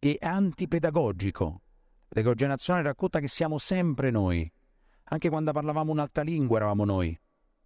è 0.00 0.26
antipedagogico. 0.26 1.62
Pedagogia 2.08 2.46
nazionale 2.46 2.86
racconta 2.86 3.20
che 3.20 3.28
siamo 3.28 3.58
sempre 3.58 4.10
noi, 4.10 4.50
anche 5.10 5.28
quando 5.28 5.52
parlavamo 5.52 5.90
un'altra 5.90 6.22
lingua 6.22 6.58
eravamo 6.58 6.84
noi, 6.84 7.18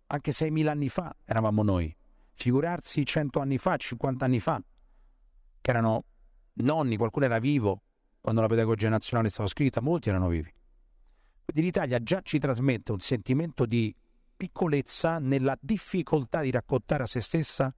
anche 0.07 0.30
6.000 0.33 0.66
anni 0.68 0.89
fa 0.89 1.14
eravamo 1.24 1.62
noi, 1.62 1.95
figurarsi 2.35 3.05
100 3.05 3.41
anni 3.41 3.59
fa, 3.59 3.76
50 3.76 4.24
anni 4.24 4.41
fa, 4.41 4.62
che 5.61 5.70
erano 5.70 6.05
nonni, 6.55 6.97
qualcuno 6.97 7.24
era 7.26 7.39
vivo 7.39 7.83
quando 8.20 8.41
la 8.41 8.47
pedagogia 8.47 8.89
nazionale 8.89 9.30
stava 9.30 9.49
scritta, 9.49 9.80
molti 9.80 10.09
erano 10.09 10.28
vivi. 10.28 10.53
Quindi 11.45 11.62
l'Italia 11.62 12.01
già 12.03 12.20
ci 12.22 12.39
trasmette 12.39 12.93
un 12.93 13.01
sentimento 13.01 13.66
di 13.66 13.95
piccolezza 14.37 15.18
nella 15.18 15.57
difficoltà 15.61 16.41
di 16.41 16.51
raccontare 16.51 17.03
a 17.03 17.07
se 17.07 17.20
stessa 17.20 17.74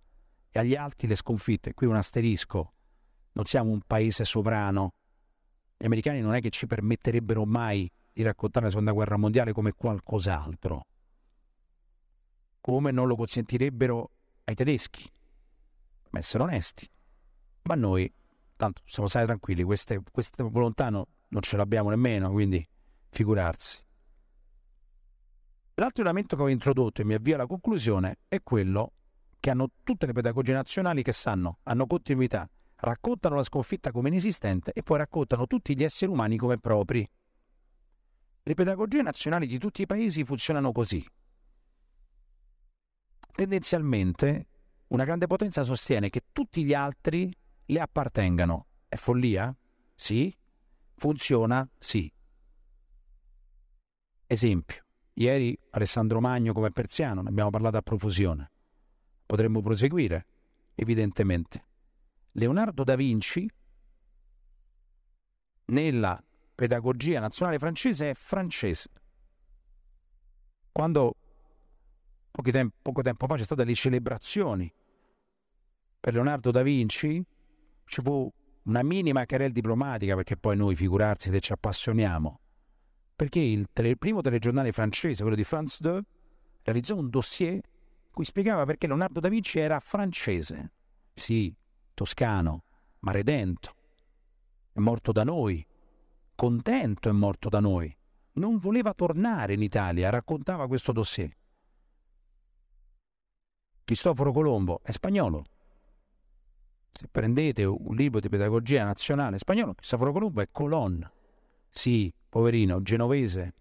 e 0.50 0.58
agli 0.58 0.74
altri 0.74 1.08
le 1.08 1.16
sconfitte. 1.16 1.72
Qui 1.72 1.86
un 1.86 1.96
asterisco, 1.96 2.73
non 3.34 3.44
siamo 3.44 3.70
un 3.70 3.80
paese 3.86 4.24
sovrano. 4.24 4.94
Gli 5.76 5.86
americani 5.86 6.20
non 6.20 6.34
è 6.34 6.40
che 6.40 6.50
ci 6.50 6.66
permetterebbero 6.66 7.44
mai 7.44 7.90
di 8.12 8.22
raccontare 8.22 8.66
la 8.66 8.70
seconda 8.70 8.92
guerra 8.92 9.16
mondiale 9.16 9.52
come 9.52 9.72
qualcos'altro, 9.72 10.86
come 12.60 12.90
non 12.90 13.06
lo 13.06 13.16
consentirebbero 13.16 14.10
ai 14.44 14.54
tedeschi, 14.54 15.10
ma 16.10 16.18
essere 16.18 16.42
onesti. 16.44 16.88
Ma 17.62 17.74
noi 17.74 18.12
tanto 18.56 18.82
siamo 18.84 19.08
stati 19.08 19.26
tranquilli, 19.26 19.62
queste, 19.62 20.00
queste 20.10 20.42
volontà 20.42 20.90
no, 20.90 21.08
non 21.28 21.42
ce 21.42 21.56
l'abbiamo 21.56 21.90
nemmeno, 21.90 22.30
quindi 22.30 22.66
figurarsi. 23.10 23.82
L'altro 25.74 26.04
elemento 26.04 26.36
che 26.36 26.42
ho 26.42 26.48
introdotto 26.48 27.00
e 27.00 27.04
mi 27.04 27.14
avvio 27.14 27.34
alla 27.34 27.46
conclusione 27.46 28.18
è 28.28 28.40
quello 28.44 28.92
che 29.40 29.50
hanno 29.50 29.70
tutte 29.82 30.06
le 30.06 30.12
pedagogie 30.12 30.52
nazionali 30.52 31.02
che 31.02 31.12
sanno, 31.12 31.58
hanno 31.64 31.86
continuità, 31.86 32.48
raccontano 32.84 33.36
la 33.36 33.42
sconfitta 33.42 33.90
come 33.90 34.08
inesistente 34.08 34.72
e 34.72 34.82
poi 34.82 34.98
raccontano 34.98 35.46
tutti 35.46 35.76
gli 35.76 35.82
esseri 35.82 36.10
umani 36.10 36.36
come 36.36 36.58
propri. 36.58 37.08
Le 38.42 38.54
pedagogie 38.54 39.02
nazionali 39.02 39.46
di 39.46 39.58
tutti 39.58 39.82
i 39.82 39.86
paesi 39.86 40.22
funzionano 40.24 40.70
così. 40.70 41.04
Tendenzialmente 43.34 44.46
una 44.88 45.04
grande 45.04 45.26
potenza 45.26 45.64
sostiene 45.64 46.10
che 46.10 46.26
tutti 46.30 46.64
gli 46.64 46.74
altri 46.74 47.34
le 47.66 47.80
appartengano. 47.80 48.66
È 48.86 48.96
follia? 48.96 49.54
Sì. 49.94 50.36
Funziona? 50.94 51.68
Sì. 51.78 52.12
Esempio. 54.26 54.82
Ieri 55.14 55.56
Alessandro 55.70 56.20
Magno 56.20 56.52
come 56.52 56.70
persiano, 56.70 57.22
ne 57.22 57.28
abbiamo 57.28 57.50
parlato 57.50 57.76
a 57.76 57.82
profusione. 57.82 58.50
Potremmo 59.24 59.62
proseguire, 59.62 60.26
evidentemente. 60.74 61.64
Leonardo 62.36 62.82
da 62.82 62.96
Vinci, 62.96 63.48
nella 65.66 66.22
pedagogia 66.54 67.20
nazionale 67.20 67.58
francese, 67.58 68.10
è 68.10 68.14
francese. 68.14 68.90
Quando 70.72 71.16
tempo, 72.32 72.74
poco 72.82 73.02
tempo 73.02 73.26
fa 73.26 73.36
c'è 73.36 73.44
state 73.44 73.64
le 73.64 73.74
celebrazioni 73.74 74.72
per 76.00 76.12
Leonardo 76.12 76.50
da 76.50 76.62
Vinci, 76.62 77.24
ci 77.84 78.00
fu 78.02 78.30
una 78.64 78.82
minima 78.82 79.24
querel 79.26 79.52
diplomatica, 79.52 80.16
perché 80.16 80.36
poi 80.36 80.56
noi, 80.56 80.74
figurarsi 80.74 81.30
se 81.30 81.38
ci 81.38 81.52
appassioniamo, 81.52 82.40
perché 83.14 83.38
il, 83.38 83.68
tele, 83.72 83.90
il 83.90 83.98
primo 83.98 84.22
telegiornale 84.22 84.72
francese, 84.72 85.22
quello 85.22 85.36
di 85.36 85.44
France 85.44 85.78
2, 85.80 86.02
realizzò 86.64 86.96
un 86.96 87.08
dossier 87.10 87.52
in 87.52 88.10
cui 88.10 88.24
spiegava 88.24 88.64
perché 88.64 88.88
Leonardo 88.88 89.20
da 89.20 89.28
Vinci 89.28 89.60
era 89.60 89.78
francese. 89.78 90.72
Sì, 91.14 91.54
toscano, 91.94 92.64
ma 93.00 93.12
redento. 93.12 93.74
È 94.72 94.80
morto 94.80 95.12
da 95.12 95.24
noi, 95.24 95.66
contento 96.34 97.08
è 97.08 97.12
morto 97.12 97.48
da 97.48 97.60
noi. 97.60 97.96
Non 98.34 98.58
voleva 98.58 98.92
tornare 98.92 99.54
in 99.54 99.62
Italia, 99.62 100.10
raccontava 100.10 100.66
questo 100.66 100.92
dossier. 100.92 101.34
Cristoforo 103.84 104.32
Colombo 104.32 104.80
è 104.82 104.90
spagnolo, 104.90 105.44
se 106.96 107.08
prendete 107.10 107.64
un 107.64 107.96
libro 107.96 108.20
di 108.20 108.28
pedagogia 108.28 108.84
nazionale 108.84 109.40
spagnolo, 109.40 109.74
Cristoforo 109.74 110.12
Colombo 110.12 110.40
è 110.40 110.48
Colon. 110.52 111.10
Sì, 111.68 112.14
poverino, 112.28 112.82
genovese. 112.82 113.54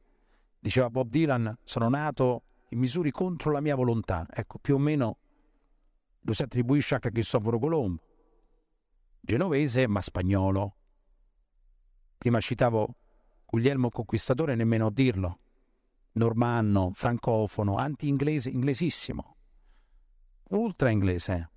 Diceva 0.60 0.92
Bob 0.92 1.10
Dylan, 1.10 1.58
sono 1.64 1.90
nato 1.90 2.44
in 2.70 2.78
misuri 2.78 3.10
contro 3.10 3.52
la 3.52 3.60
mia 3.60 3.74
volontà. 3.74 4.28
Ecco, 4.30 4.60
più 4.60 4.76
o 4.76 4.78
meno 4.78 5.18
lo 6.20 6.34
si 6.34 6.44
attribuisce 6.44 6.94
anche 6.94 7.08
a 7.08 7.12
Cristoforo 7.12 7.58
Colombo. 7.58 8.02
Genovese, 9.26 9.88
ma 9.88 10.02
spagnolo. 10.02 10.76
Prima 12.18 12.42
citavo 12.42 12.94
Guglielmo 13.46 13.90
Conquistatore, 13.90 14.54
nemmeno 14.54 14.88
a 14.88 14.92
dirlo. 14.92 15.40
Normanno, 16.14 16.92
francofono, 16.94 17.78
anti-inglese, 17.78 18.50
inglesissimo, 18.50 19.38
ultra 20.50 20.90
inglese. 20.90 21.50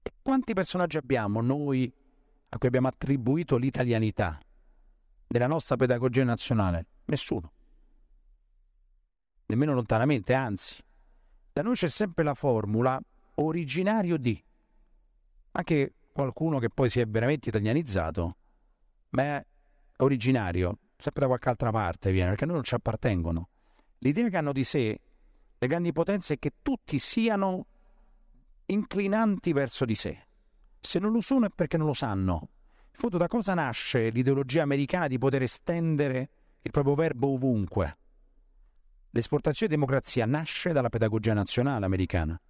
E 0.00 0.12
quanti 0.22 0.54
personaggi 0.54 0.96
abbiamo 0.96 1.42
noi 1.42 1.92
a 2.48 2.56
cui 2.56 2.68
abbiamo 2.68 2.88
attribuito 2.88 3.58
l'italianità 3.58 4.40
della 5.26 5.46
nostra 5.46 5.76
pedagogia 5.76 6.24
nazionale? 6.24 6.86
Nessuno. 7.04 7.52
Nemmeno 9.44 9.74
lontanamente, 9.74 10.32
anzi. 10.32 10.82
Da 11.52 11.60
noi 11.60 11.74
c'è 11.74 11.88
sempre 11.88 12.24
la 12.24 12.34
formula 12.34 12.98
originario 13.34 14.16
di. 14.16 14.42
Anche 15.52 15.92
qualcuno 16.18 16.58
che 16.58 16.68
poi 16.68 16.90
si 16.90 16.98
è 16.98 17.06
veramente 17.06 17.48
italianizzato, 17.48 18.36
ma 19.10 19.22
è 19.22 19.46
originario, 19.98 20.78
sempre 20.96 21.22
da 21.22 21.26
qualche 21.28 21.48
altra 21.48 21.70
parte 21.70 22.10
viene, 22.10 22.30
perché 22.30 22.42
a 22.42 22.46
noi 22.48 22.56
non 22.56 22.64
ci 22.64 22.74
appartengono. 22.74 23.48
L'idea 23.98 24.28
che 24.28 24.36
hanno 24.36 24.52
di 24.52 24.64
sé 24.64 25.00
le 25.60 25.66
grandi 25.66 25.92
potenze 25.92 26.34
è 26.34 26.38
che 26.38 26.54
tutti 26.60 26.98
siano 26.98 27.66
inclinanti 28.66 29.52
verso 29.52 29.84
di 29.84 29.94
sé. 29.94 30.26
Se 30.80 30.98
non 30.98 31.12
lo 31.12 31.20
sono 31.20 31.46
è 31.46 31.50
perché 31.54 31.76
non 31.76 31.86
lo 31.86 31.94
sanno. 31.94 32.48
In 32.90 32.98
fondo 32.98 33.16
da 33.16 33.28
cosa 33.28 33.54
nasce 33.54 34.10
l'ideologia 34.10 34.62
americana 34.62 35.06
di 35.06 35.18
poter 35.18 35.42
estendere 35.42 36.30
il 36.62 36.70
proprio 36.72 36.94
verbo 36.94 37.32
ovunque? 37.32 37.96
L'esportazione 39.10 39.72
di 39.72 39.78
democrazia 39.78 40.26
nasce 40.26 40.72
dalla 40.72 40.88
pedagogia 40.88 41.32
nazionale 41.32 41.84
americana. 41.84 42.40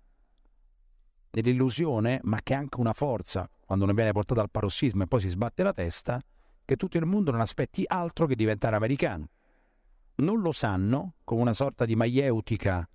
Nell'illusione, 1.30 2.20
ma 2.22 2.40
che 2.42 2.54
è 2.54 2.56
anche 2.56 2.80
una 2.80 2.92
forza, 2.92 3.48
quando 3.64 3.84
ne 3.84 3.94
viene 3.94 4.12
portata 4.12 4.40
al 4.40 4.50
parossismo 4.50 5.02
e 5.02 5.06
poi 5.06 5.20
si 5.20 5.28
sbatte 5.28 5.62
la 5.62 5.72
testa, 5.72 6.20
che 6.64 6.76
tutto 6.76 6.98
il 6.98 7.04
mondo 7.04 7.30
non 7.30 7.40
aspetti 7.40 7.84
altro 7.86 8.26
che 8.26 8.34
diventare 8.34 8.76
americano. 8.76 9.28
Non 10.16 10.40
lo 10.40 10.52
sanno, 10.52 11.14
come 11.24 11.42
una 11.42 11.52
sorta 11.52 11.84
di 11.84 11.94
maieutica 11.94 12.88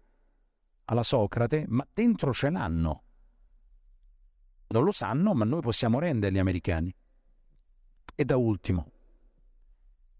alla 0.85 1.03
Socrate, 1.03 1.65
ma 1.67 1.87
dentro 1.93 2.33
ce 2.33 2.49
l'hanno. 2.49 3.03
Non 4.67 4.83
lo 4.83 4.91
sanno, 4.91 5.33
ma 5.33 5.45
noi 5.45 5.61
possiamo 5.61 5.99
renderli 5.99 6.39
americani. 6.39 6.93
E 8.15 8.25
da 8.25 8.35
ultimo, 8.35 8.91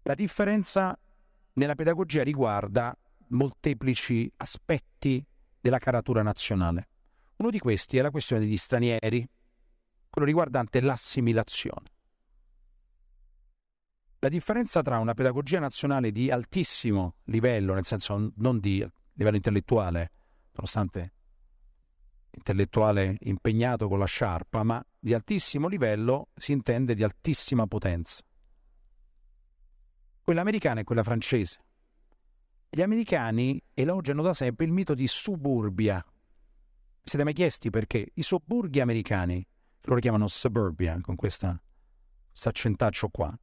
la 0.02 0.14
differenza 0.14 0.98
nella 1.54 1.74
pedagogia 1.74 2.22
riguarda 2.22 2.96
molteplici 3.28 4.30
aspetti 4.36 5.24
della 5.60 5.78
caratura 5.78 6.22
nazionale. 6.22 6.88
Uno 7.36 7.50
di 7.50 7.58
questi 7.58 7.96
è 7.96 8.02
la 8.02 8.10
questione 8.10 8.42
degli 8.42 8.56
stranieri, 8.56 9.26
quello 10.08 10.26
riguardante 10.26 10.80
l'assimilazione. 10.80 11.92
La 14.20 14.28
differenza 14.28 14.80
tra 14.80 14.98
una 14.98 15.12
pedagogia 15.12 15.58
nazionale 15.58 16.10
di 16.10 16.30
altissimo 16.30 17.16
livello, 17.24 17.74
nel 17.74 17.84
senso 17.84 18.32
non 18.36 18.58
di 18.58 18.86
livello 19.12 19.36
intellettuale, 19.36 20.12
nonostante 20.52 21.12
intellettuale 22.30 23.16
impegnato 23.20 23.88
con 23.88 23.98
la 23.98 24.06
sciarpa, 24.06 24.62
ma 24.62 24.84
di 24.98 25.14
altissimo 25.14 25.68
livello 25.68 26.28
si 26.34 26.52
intende 26.52 26.94
di 26.94 27.02
altissima 27.02 27.66
potenza. 27.66 28.22
Quella 30.22 30.40
americana 30.40 30.80
e 30.80 30.84
quella 30.84 31.02
francese. 31.02 31.60
Gli 32.70 32.82
americani 32.82 33.62
elogiano 33.74 34.22
da 34.22 34.34
sempre 34.34 34.64
il 34.64 34.72
mito 34.72 34.94
di 34.94 35.06
suburbia. 35.06 36.04
Siete 37.06 37.22
mai 37.22 37.34
chiesti 37.34 37.68
perché? 37.68 38.12
I 38.14 38.22
sobborghi 38.22 38.80
americani, 38.80 39.46
loro 39.82 40.00
chiamano 40.00 40.26
suburbia, 40.26 40.98
con 41.02 41.16
questo 41.16 41.60
accentaccio 42.44 43.08
qua, 43.08 43.38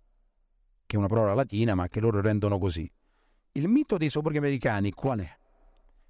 che 0.87 0.95
è 0.95 0.97
una 0.97 1.07
parola 1.07 1.35
latina 1.35 1.75
ma 1.75 1.87
che 1.87 1.99
loro 1.99 2.21
rendono 2.21 2.57
così. 2.57 2.91
Il 3.51 3.67
mito 3.67 3.97
dei 3.97 4.09
sobborghi 4.09 4.39
americani 4.39 4.91
qual 4.91 5.19
è? 5.19 5.37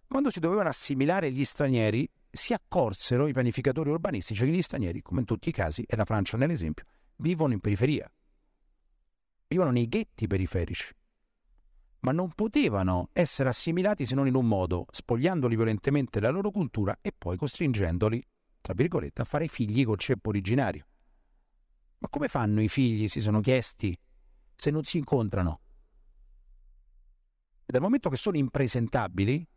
Quando 0.08 0.30
si 0.30 0.40
dovevano 0.40 0.70
assimilare 0.70 1.30
gli 1.30 1.44
stranieri, 1.44 2.10
si 2.30 2.54
accorsero 2.54 3.28
i 3.28 3.34
pianificatori 3.34 3.90
urbanistici 3.90 4.46
che 4.46 4.52
gli 4.52 4.62
stranieri, 4.62 5.02
come 5.02 5.20
in 5.20 5.26
tutti 5.26 5.50
i 5.50 5.52
casi, 5.52 5.84
e 5.84 5.98
la 5.98 6.06
Francia 6.06 6.38
nell'esempio, 6.38 6.86
vivono 7.18 7.52
in 7.52 7.60
periferia. 7.60 8.10
Vivono 9.48 9.72
nei 9.72 9.90
ghetti 9.90 10.26
periferici. 10.26 10.96
Ma 12.02 12.12
non 12.12 12.32
potevano 12.32 13.10
essere 13.14 13.50
assimilati 13.50 14.06
se 14.06 14.16
non 14.16 14.28
in 14.28 14.36
un 14.36 14.48
modo, 14.48 14.86
spogliandoli 14.92 15.56
violentemente 15.56 16.20
della 16.20 16.32
loro 16.32 16.50
cultura 16.50 16.98
e 17.02 17.14
poi 17.16 17.38
costringendoli, 17.38 18.24
tra 18.60 18.74
virgolette, 18.74 19.22
a 19.22 19.26
fare 19.26 19.48
figli 19.48 19.86
col 19.86 20.00
ceppo 20.00 20.30
originario. 20.30 20.86
Ma 22.00 22.08
come 22.10 22.28
fanno 22.28 22.62
i 22.62 22.68
figli, 22.68 23.08
si 23.08 23.22
sono 23.22 23.40
chiesti, 23.40 23.98
se 24.56 24.72
non 24.72 24.84
si 24.84 24.98
incontrano. 24.98 25.60
E 27.66 27.72
dal 27.72 27.82
momento 27.82 28.10
che 28.10 28.18
sono 28.18 28.38
impresentabili, 28.38 29.48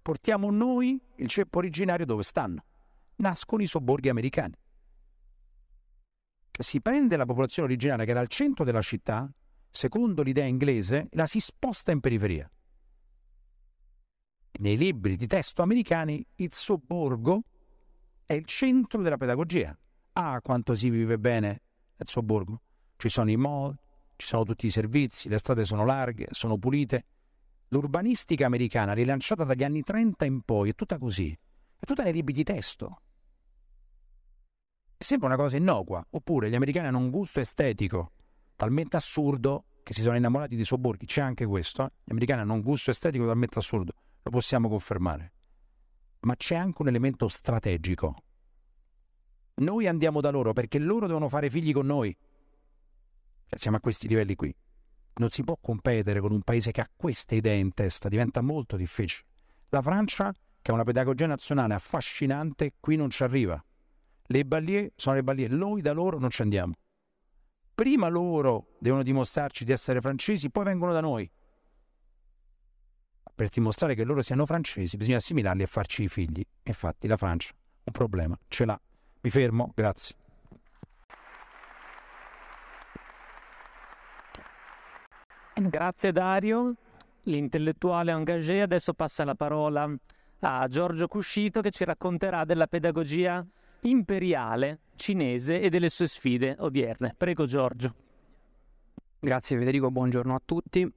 portiamo 0.00 0.50
noi 0.50 0.98
il 1.16 1.28
ceppo 1.28 1.58
originario 1.58 2.06
dove 2.06 2.22
stanno. 2.22 2.64
Nascono 3.16 3.62
i 3.62 3.66
sobborghi 3.66 4.08
americani. 4.08 4.54
Cioè 6.50 6.64
si 6.64 6.80
prende 6.80 7.16
la 7.16 7.26
popolazione 7.26 7.68
originaria 7.68 8.04
che 8.04 8.10
era 8.10 8.20
al 8.20 8.28
centro 8.28 8.64
della 8.64 8.80
città, 8.80 9.30
secondo 9.74 10.22
l'idea 10.22 10.44
inglese, 10.44 11.08
la 11.10 11.26
si 11.26 11.40
sposta 11.40 11.90
in 11.90 11.98
periferia. 11.98 12.48
Nei 14.60 14.76
libri 14.76 15.16
di 15.16 15.26
testo 15.26 15.62
americani 15.62 16.24
il 16.36 16.52
sobborgo 16.52 17.42
è 18.24 18.34
il 18.34 18.44
centro 18.44 19.02
della 19.02 19.16
pedagogia. 19.16 19.76
Ah, 20.12 20.40
quanto 20.40 20.76
si 20.76 20.90
vive 20.90 21.18
bene 21.18 21.62
nel 21.96 22.06
sobborgo. 22.06 22.60
Ci 22.96 23.08
sono 23.08 23.32
i 23.32 23.36
mall, 23.36 23.76
ci 24.14 24.28
sono 24.28 24.44
tutti 24.44 24.66
i 24.66 24.70
servizi, 24.70 25.28
le 25.28 25.38
strade 25.38 25.64
sono 25.64 25.84
larghe, 25.84 26.28
sono 26.30 26.56
pulite. 26.56 27.06
L'urbanistica 27.68 28.46
americana, 28.46 28.92
rilanciata 28.92 29.42
dagli 29.42 29.64
anni 29.64 29.82
30 29.82 30.24
in 30.24 30.42
poi, 30.42 30.70
è 30.70 30.74
tutta 30.76 30.98
così, 30.98 31.36
è 31.76 31.84
tutta 31.84 32.04
nei 32.04 32.12
libri 32.12 32.32
di 32.32 32.44
testo. 32.44 33.00
Sembra 34.96 35.26
una 35.26 35.36
cosa 35.36 35.56
innocua, 35.56 36.06
oppure 36.10 36.48
gli 36.48 36.54
americani 36.54 36.86
hanno 36.86 36.98
un 36.98 37.10
gusto 37.10 37.40
estetico 37.40 38.12
talmente 38.56 38.96
assurdo 38.96 39.64
che 39.82 39.92
si 39.92 40.02
sono 40.02 40.16
innamorati 40.16 40.56
dei 40.56 40.64
sobborghi, 40.64 41.06
c'è 41.06 41.20
anche 41.20 41.44
questo, 41.44 41.84
eh? 41.84 41.90
gli 42.04 42.10
americani 42.10 42.40
hanno 42.40 42.54
un 42.54 42.62
gusto 42.62 42.90
estetico 42.90 43.26
talmente 43.26 43.58
assurdo, 43.58 43.92
lo 44.22 44.30
possiamo 44.30 44.68
confermare. 44.68 45.32
Ma 46.20 46.34
c'è 46.36 46.54
anche 46.54 46.80
un 46.80 46.88
elemento 46.88 47.28
strategico. 47.28 48.16
Noi 49.56 49.86
andiamo 49.86 50.20
da 50.20 50.30
loro 50.30 50.52
perché 50.52 50.78
loro 50.78 51.06
devono 51.06 51.28
fare 51.28 51.50
figli 51.50 51.72
con 51.72 51.86
noi. 51.86 52.16
Cioè, 53.46 53.58
siamo 53.58 53.76
a 53.76 53.80
questi 53.80 54.08
livelli 54.08 54.34
qui. 54.34 54.54
Non 55.16 55.28
si 55.28 55.44
può 55.44 55.56
competere 55.60 56.20
con 56.20 56.32
un 56.32 56.40
paese 56.40 56.72
che 56.72 56.80
ha 56.80 56.90
queste 56.96 57.36
idee 57.36 57.58
in 57.58 57.72
testa, 57.74 58.08
diventa 58.08 58.40
molto 58.40 58.76
difficile. 58.76 59.26
La 59.68 59.82
Francia, 59.82 60.32
che 60.60 60.70
ha 60.70 60.74
una 60.74 60.82
pedagogia 60.82 61.26
nazionale 61.26 61.74
affascinante, 61.74 62.72
qui 62.80 62.96
non 62.96 63.10
ci 63.10 63.22
arriva. 63.22 63.62
Le 64.26 64.44
ballier 64.46 64.90
sono 64.96 65.16
le 65.16 65.22
ballier, 65.22 65.50
noi 65.50 65.82
da 65.82 65.92
loro 65.92 66.18
non 66.18 66.30
ci 66.30 66.40
andiamo. 66.40 66.72
Prima 67.74 68.08
loro 68.08 68.68
devono 68.78 69.02
dimostrarci 69.02 69.64
di 69.64 69.72
essere 69.72 70.00
francesi, 70.00 70.48
poi 70.50 70.64
vengono 70.64 70.92
da 70.92 71.00
noi. 71.00 71.28
Per 73.34 73.48
dimostrare 73.48 73.96
che 73.96 74.04
loro 74.04 74.22
siano 74.22 74.46
francesi 74.46 74.96
bisogna 74.96 75.16
assimilarli 75.16 75.62
e 75.62 75.66
farci 75.66 76.04
i 76.04 76.08
figli. 76.08 76.44
Infatti 76.62 77.08
la 77.08 77.16
Francia 77.16 77.52
un 77.84 77.92
problema 77.92 78.38
ce 78.46 78.64
l'ha. 78.64 78.80
Mi 79.22 79.30
fermo, 79.30 79.72
grazie. 79.74 80.14
Grazie 85.54 86.12
Dario, 86.12 86.74
l'intellettuale 87.22 88.12
engagé. 88.12 88.62
Adesso 88.62 88.94
passa 88.94 89.24
la 89.24 89.34
parola 89.34 89.92
a 90.40 90.68
Giorgio 90.68 91.08
Cuscito 91.08 91.60
che 91.60 91.70
ci 91.70 91.84
racconterà 91.84 92.44
della 92.44 92.66
pedagogia 92.66 93.44
imperiale 93.84 94.80
cinese 94.96 95.60
e 95.60 95.70
delle 95.70 95.88
sue 95.88 96.06
sfide 96.06 96.56
odierne. 96.58 97.14
Prego 97.16 97.46
Giorgio. 97.46 97.94
Grazie 99.18 99.58
Federico, 99.58 99.90
buongiorno 99.90 100.34
a 100.34 100.42
tutti. 100.44 100.92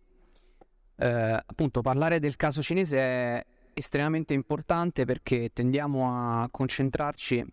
Eh, 0.99 1.07
appunto, 1.45 1.81
parlare 1.81 2.19
del 2.19 2.35
caso 2.35 2.61
cinese 2.61 2.97
è 2.97 3.45
estremamente 3.73 4.33
importante 4.33 5.05
perché 5.05 5.51
tendiamo 5.53 6.41
a 6.41 6.47
concentrarci 6.49 7.45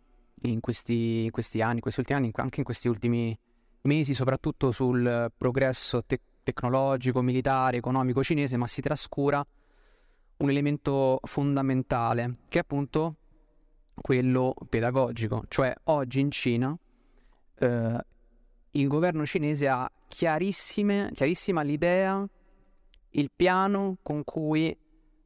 in 0.43 0.61
questi, 0.61 1.29
questi 1.31 1.61
anni, 1.61 1.81
questi 1.81 2.01
ultimi 2.01 2.19
anni, 2.19 2.31
anche 2.35 2.59
in 2.59 2.65
questi 2.65 2.89
ultimi 2.89 3.39
mesi, 3.83 4.15
soprattutto 4.15 4.71
sul 4.71 5.33
progresso 5.37 6.05
tecnologico 6.05 6.33
tecnologico, 6.45 7.23
militare, 7.23 7.79
economico 7.79 8.23
cinese, 8.23 8.57
ma 8.57 8.69
si 8.69 8.81
trascura 8.81 9.45
un 10.37 10.51
elemento 10.51 11.19
fondamentale, 11.25 12.37
che 12.49 12.59
è 12.59 12.61
appunto 12.61 13.17
quello 13.95 14.55
pedagogico. 14.69 15.45
Cioè 15.49 15.75
oggi 15.85 16.21
in 16.21 16.31
Cina 16.31 16.77
eh, 17.59 18.05
il 18.71 18.89
governo 18.89 19.25
cinese 19.25 19.69
ha 19.69 19.91
chiarissima 20.09 21.63
l'idea, 21.63 22.27
il 23.11 23.31
piano 23.35 23.99
con 24.03 24.25
cui 24.25 24.77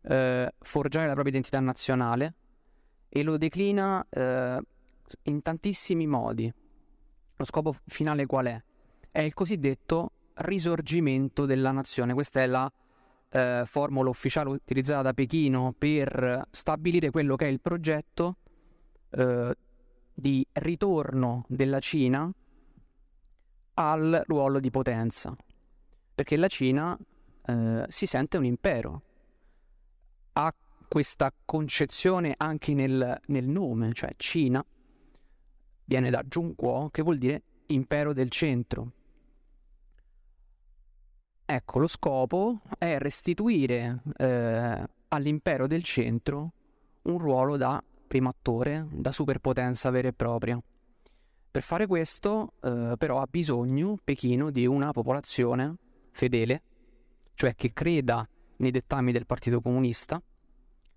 eh, 0.02 0.54
forgiare 0.58 1.06
la 1.06 1.12
propria 1.12 1.32
identità 1.34 1.60
nazionale 1.60 2.34
e 3.08 3.22
lo 3.22 3.36
declina 3.36 4.06
eh, 4.08 4.60
in 5.22 5.42
tantissimi 5.42 6.06
modi. 6.06 6.52
Lo 7.36 7.44
scopo 7.44 7.74
finale 7.86 8.26
qual 8.26 8.46
è? 8.46 8.62
È 9.10 9.20
il 9.20 9.32
cosiddetto 9.34 10.12
risorgimento 10.34 11.46
della 11.46 11.70
nazione. 11.70 12.14
Questa 12.14 12.40
è 12.40 12.46
la 12.46 12.70
eh, 13.30 13.62
formula 13.66 14.08
ufficiale 14.08 14.50
utilizzata 14.50 15.02
da 15.02 15.12
Pechino 15.14 15.74
per 15.76 16.42
stabilire 16.50 17.10
quello 17.10 17.36
che 17.36 17.46
è 17.46 17.48
il 17.48 17.60
progetto 17.60 18.36
eh, 19.10 19.56
di 20.14 20.46
ritorno 20.52 21.44
della 21.48 21.80
Cina 21.80 22.30
al 23.74 24.24
ruolo 24.26 24.58
di 24.60 24.70
potenza. 24.70 25.36
Perché 26.14 26.36
la 26.36 26.48
Cina 26.48 26.98
eh, 27.46 27.84
si 27.88 28.06
sente 28.06 28.36
un 28.36 28.44
impero, 28.44 29.02
ha 30.32 30.52
questa 30.88 31.32
concezione 31.44 32.34
anche 32.36 32.74
nel, 32.74 33.20
nel 33.26 33.46
nome, 33.46 33.92
cioè 33.92 34.12
Cina 34.16 34.64
viene 35.84 36.10
da 36.10 36.24
Zhongguo, 36.28 36.90
che 36.90 37.02
vuol 37.02 37.18
dire 37.18 37.42
impero 37.66 38.12
del 38.12 38.30
centro. 38.30 38.92
Ecco, 41.44 41.78
lo 41.78 41.86
scopo 41.86 42.60
è 42.76 42.98
restituire 42.98 44.02
eh, 44.16 44.88
all'impero 45.08 45.66
del 45.66 45.82
centro 45.82 46.52
un 47.02 47.18
ruolo 47.18 47.56
da 47.56 47.82
primo 48.08 48.28
attore, 48.28 48.86
da 48.90 49.12
superpotenza 49.12 49.90
vera 49.90 50.08
e 50.08 50.12
propria. 50.12 50.60
Per 51.50 51.62
fare 51.62 51.86
questo, 51.86 52.54
eh, 52.60 52.94
però, 52.98 53.20
ha 53.20 53.28
bisogno 53.30 53.96
Pechino 54.02 54.50
di 54.50 54.66
una 54.66 54.90
popolazione 54.90 55.76
fedele, 56.10 56.62
cioè 57.34 57.54
che 57.54 57.72
creda 57.72 58.28
nei 58.56 58.72
dettami 58.72 59.12
del 59.12 59.26
Partito 59.26 59.60
Comunista, 59.60 60.20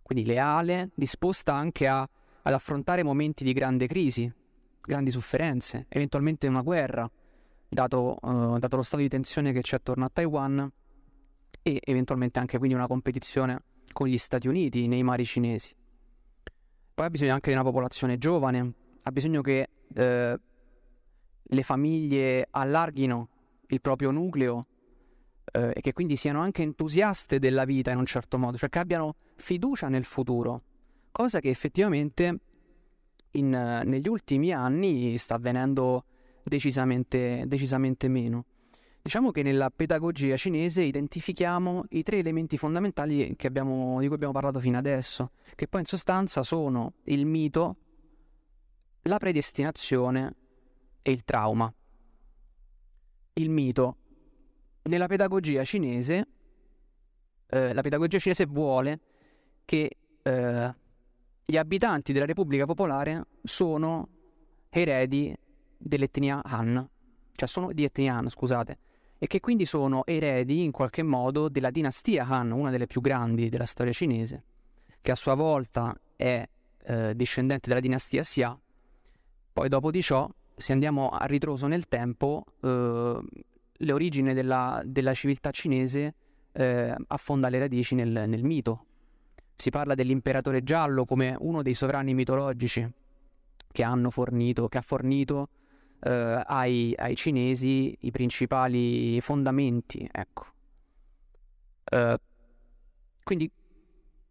quindi 0.02 0.26
leale, 0.26 0.90
disposta 0.96 1.54
anche 1.54 1.88
a, 1.88 2.02
ad 2.02 2.54
affrontare 2.54 3.04
momenti 3.04 3.44
di 3.44 3.54
grande 3.54 3.88
crisi, 3.88 4.32
grandi 4.82 5.12
sofferenze, 5.12 5.86
eventualmente 5.88 6.48
una 6.48 6.62
guerra, 6.62 7.10
dato, 7.70 8.18
uh, 8.20 8.58
dato 8.58 8.76
lo 8.76 8.82
stato 8.82 9.04
di 9.04 9.10
tensione 9.10 9.54
che 9.54 9.62
c'è 9.62 9.78
attorno 9.78 10.06
a 10.06 10.10
Taiwan 10.12 10.70
e 11.62 11.80
eventualmente 11.84 12.40
anche 12.40 12.58
quindi 12.58 12.76
una 12.76 12.88
competizione 12.88 13.64
con 13.94 14.08
gli 14.08 14.18
Stati 14.18 14.48
Uniti 14.48 14.88
nei 14.88 15.04
mari 15.04 15.26
cinesi. 15.26 15.74
Poi 17.02 17.10
ha 17.10 17.14
bisogno 17.14 17.34
anche 17.34 17.50
di 17.50 17.56
una 17.56 17.66
popolazione 17.66 18.20
giovane, 18.20 18.74
ha 19.02 19.12
bisogno 19.12 19.42
che 19.42 19.70
eh, 19.92 20.40
le 21.42 21.64
famiglie 21.64 22.48
allarghino 22.52 23.30
il 23.70 23.82
proprio 23.82 24.12
nucleo 24.12 24.68
eh, 25.52 25.72
e 25.74 25.82
che 25.82 25.94
quindi 25.94 26.16
siano 26.16 26.42
anche 26.42 26.62
entusiaste 26.62 27.40
della 27.40 27.66
vita 27.66 27.90
in 27.90 27.98
un 27.98 28.06
certo 28.06 28.38
modo, 28.38 28.56
cioè 28.56 28.70
che 28.70 28.78
abbiano 28.78 29.16
fiducia 29.34 29.88
nel 29.88 30.04
futuro, 30.04 30.62
cosa 31.10 31.40
che 31.40 31.50
effettivamente 31.50 32.40
in, 33.32 33.50
negli 33.50 34.08
ultimi 34.08 34.52
anni 34.52 35.18
sta 35.18 35.34
avvenendo 35.34 36.06
decisamente, 36.44 37.46
decisamente 37.48 38.10
meno. 38.10 38.46
Diciamo 39.04 39.32
che 39.32 39.42
nella 39.42 39.72
pedagogia 39.72 40.38
cinese 40.38 40.84
identifichiamo 40.84 41.86
i 41.90 42.04
tre 42.04 42.20
elementi 42.20 42.56
fondamentali 42.56 43.36
abbiamo, 43.42 44.00
di 44.00 44.06
cui 44.06 44.16
abbiamo 44.16 44.34
parlato 44.34 44.60
fino 44.60 44.78
adesso, 44.78 45.32
che 45.56 45.68
poi 45.68 45.82
in 45.82 45.88
sostanza 45.88 46.44
sono 46.44 46.94
il 47.06 47.26
mito, 47.26 47.78
la 49.04 49.18
predestinazione 49.18 50.36
e 51.02 51.12
il 51.12 51.24
trauma. 51.24 51.74
Il 53.34 53.50
mito. 53.50 53.98
Nella 54.84 55.08
pedagogia 55.08 55.64
cinese, 55.64 56.28
eh, 57.48 57.74
la 57.74 57.82
pedagogia 57.82 58.20
cinese 58.20 58.46
vuole 58.46 59.00
che 59.66 59.98
eh, 60.22 60.76
gli 61.44 61.58
abitanti 61.58 62.14
della 62.14 62.26
Repubblica 62.26 62.66
Popolare 62.66 63.26
sono 63.42 64.08
eredi 64.70 65.36
dell'etnia 65.76 66.44
Han, 66.44 66.88
cioè 67.36 67.48
sono 67.48 67.74
di 67.74 67.84
etnia 67.84 68.16
Han, 68.16 68.30
scusate, 68.30 68.78
e 69.24 69.28
che 69.28 69.40
quindi 69.40 69.66
sono 69.66 70.04
eredi 70.08 70.64
in 70.64 70.72
qualche 70.72 71.04
modo 71.04 71.48
della 71.48 71.70
dinastia 71.70 72.26
Han, 72.26 72.50
una 72.50 72.72
delle 72.72 72.88
più 72.88 73.02
grandi 73.02 73.50
della 73.50 73.68
storia 73.68 73.94
cinese, 73.94 74.44
che 75.00 75.12
a 75.12 75.16
sua 75.16 75.36
volta 75.36 75.96
è 76.16 76.44
eh, 76.84 77.16
discendente 77.16 77.70
della 77.70 77.82
dinastia 77.82 78.24
Xia. 78.24 78.60
Poi 79.54 79.70
dopo 79.70 79.92
di 79.92 80.02
ciò, 80.02 80.28
se 80.56 80.72
andiamo 80.72 81.10
a 81.10 81.26
ritroso 81.26 81.68
nel 81.68 81.88
tempo, 81.88 82.46
eh, 82.64 83.20
le 83.72 83.92
origini 83.92 84.34
della, 84.34 84.82
della 84.84 85.14
civiltà 85.14 85.52
cinese 85.52 86.16
eh, 86.54 86.96
affonda 87.06 87.50
le 87.50 87.60
radici 87.60 87.94
nel, 87.94 88.24
nel 88.26 88.44
mito. 88.44 88.86
Si 89.56 89.70
parla 89.70 89.94
dell'imperatore 89.94 90.64
giallo 90.64 91.06
come 91.06 91.36
uno 91.38 91.62
dei 91.62 91.76
sovrani 91.76 92.16
mitologici 92.16 92.92
che 93.72 93.84
hanno 93.84 94.10
fornito, 94.10 94.68
che 94.68 94.80
ha 94.80 94.82
fornito 94.82 95.50
eh, 96.02 96.44
ai, 96.46 96.94
ai, 96.98 97.16
cinesi 97.16 97.96
i 98.02 98.12
principali 98.12 99.20
fondamenti, 99.22 100.08
ecco. 100.12 100.46
Eh, 101.84 102.18
quindi 103.24 103.52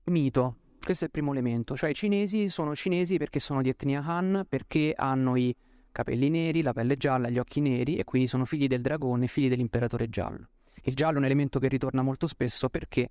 mito, 0.04 0.56
questo 0.82 1.04
è 1.04 1.06
il 1.06 1.12
primo 1.12 1.32
elemento, 1.32 1.76
cioè 1.76 1.90
i 1.90 1.94
cinesi 1.94 2.48
sono 2.48 2.74
cinesi 2.74 3.16
perché 3.18 3.38
sono 3.38 3.62
di 3.62 3.68
etnia 3.68 4.02
Han, 4.04 4.44
perché 4.48 4.92
hanno 4.96 5.36
i 5.36 5.54
capelli 5.92 6.28
neri, 6.28 6.62
la 6.62 6.72
pelle 6.72 6.96
gialla, 6.96 7.28
gli 7.28 7.38
occhi 7.38 7.60
neri 7.60 7.96
e 7.96 8.04
quindi 8.04 8.28
sono 8.28 8.44
figli 8.44 8.66
del 8.66 8.80
dragone, 8.80 9.26
figli 9.26 9.48
dell'imperatore 9.48 10.08
giallo. 10.08 10.48
Il 10.82 10.94
giallo 10.94 11.16
è 11.16 11.18
un 11.18 11.24
elemento 11.24 11.58
che 11.58 11.68
ritorna 11.68 12.02
molto 12.02 12.26
spesso 12.26 12.68
perché, 12.68 13.10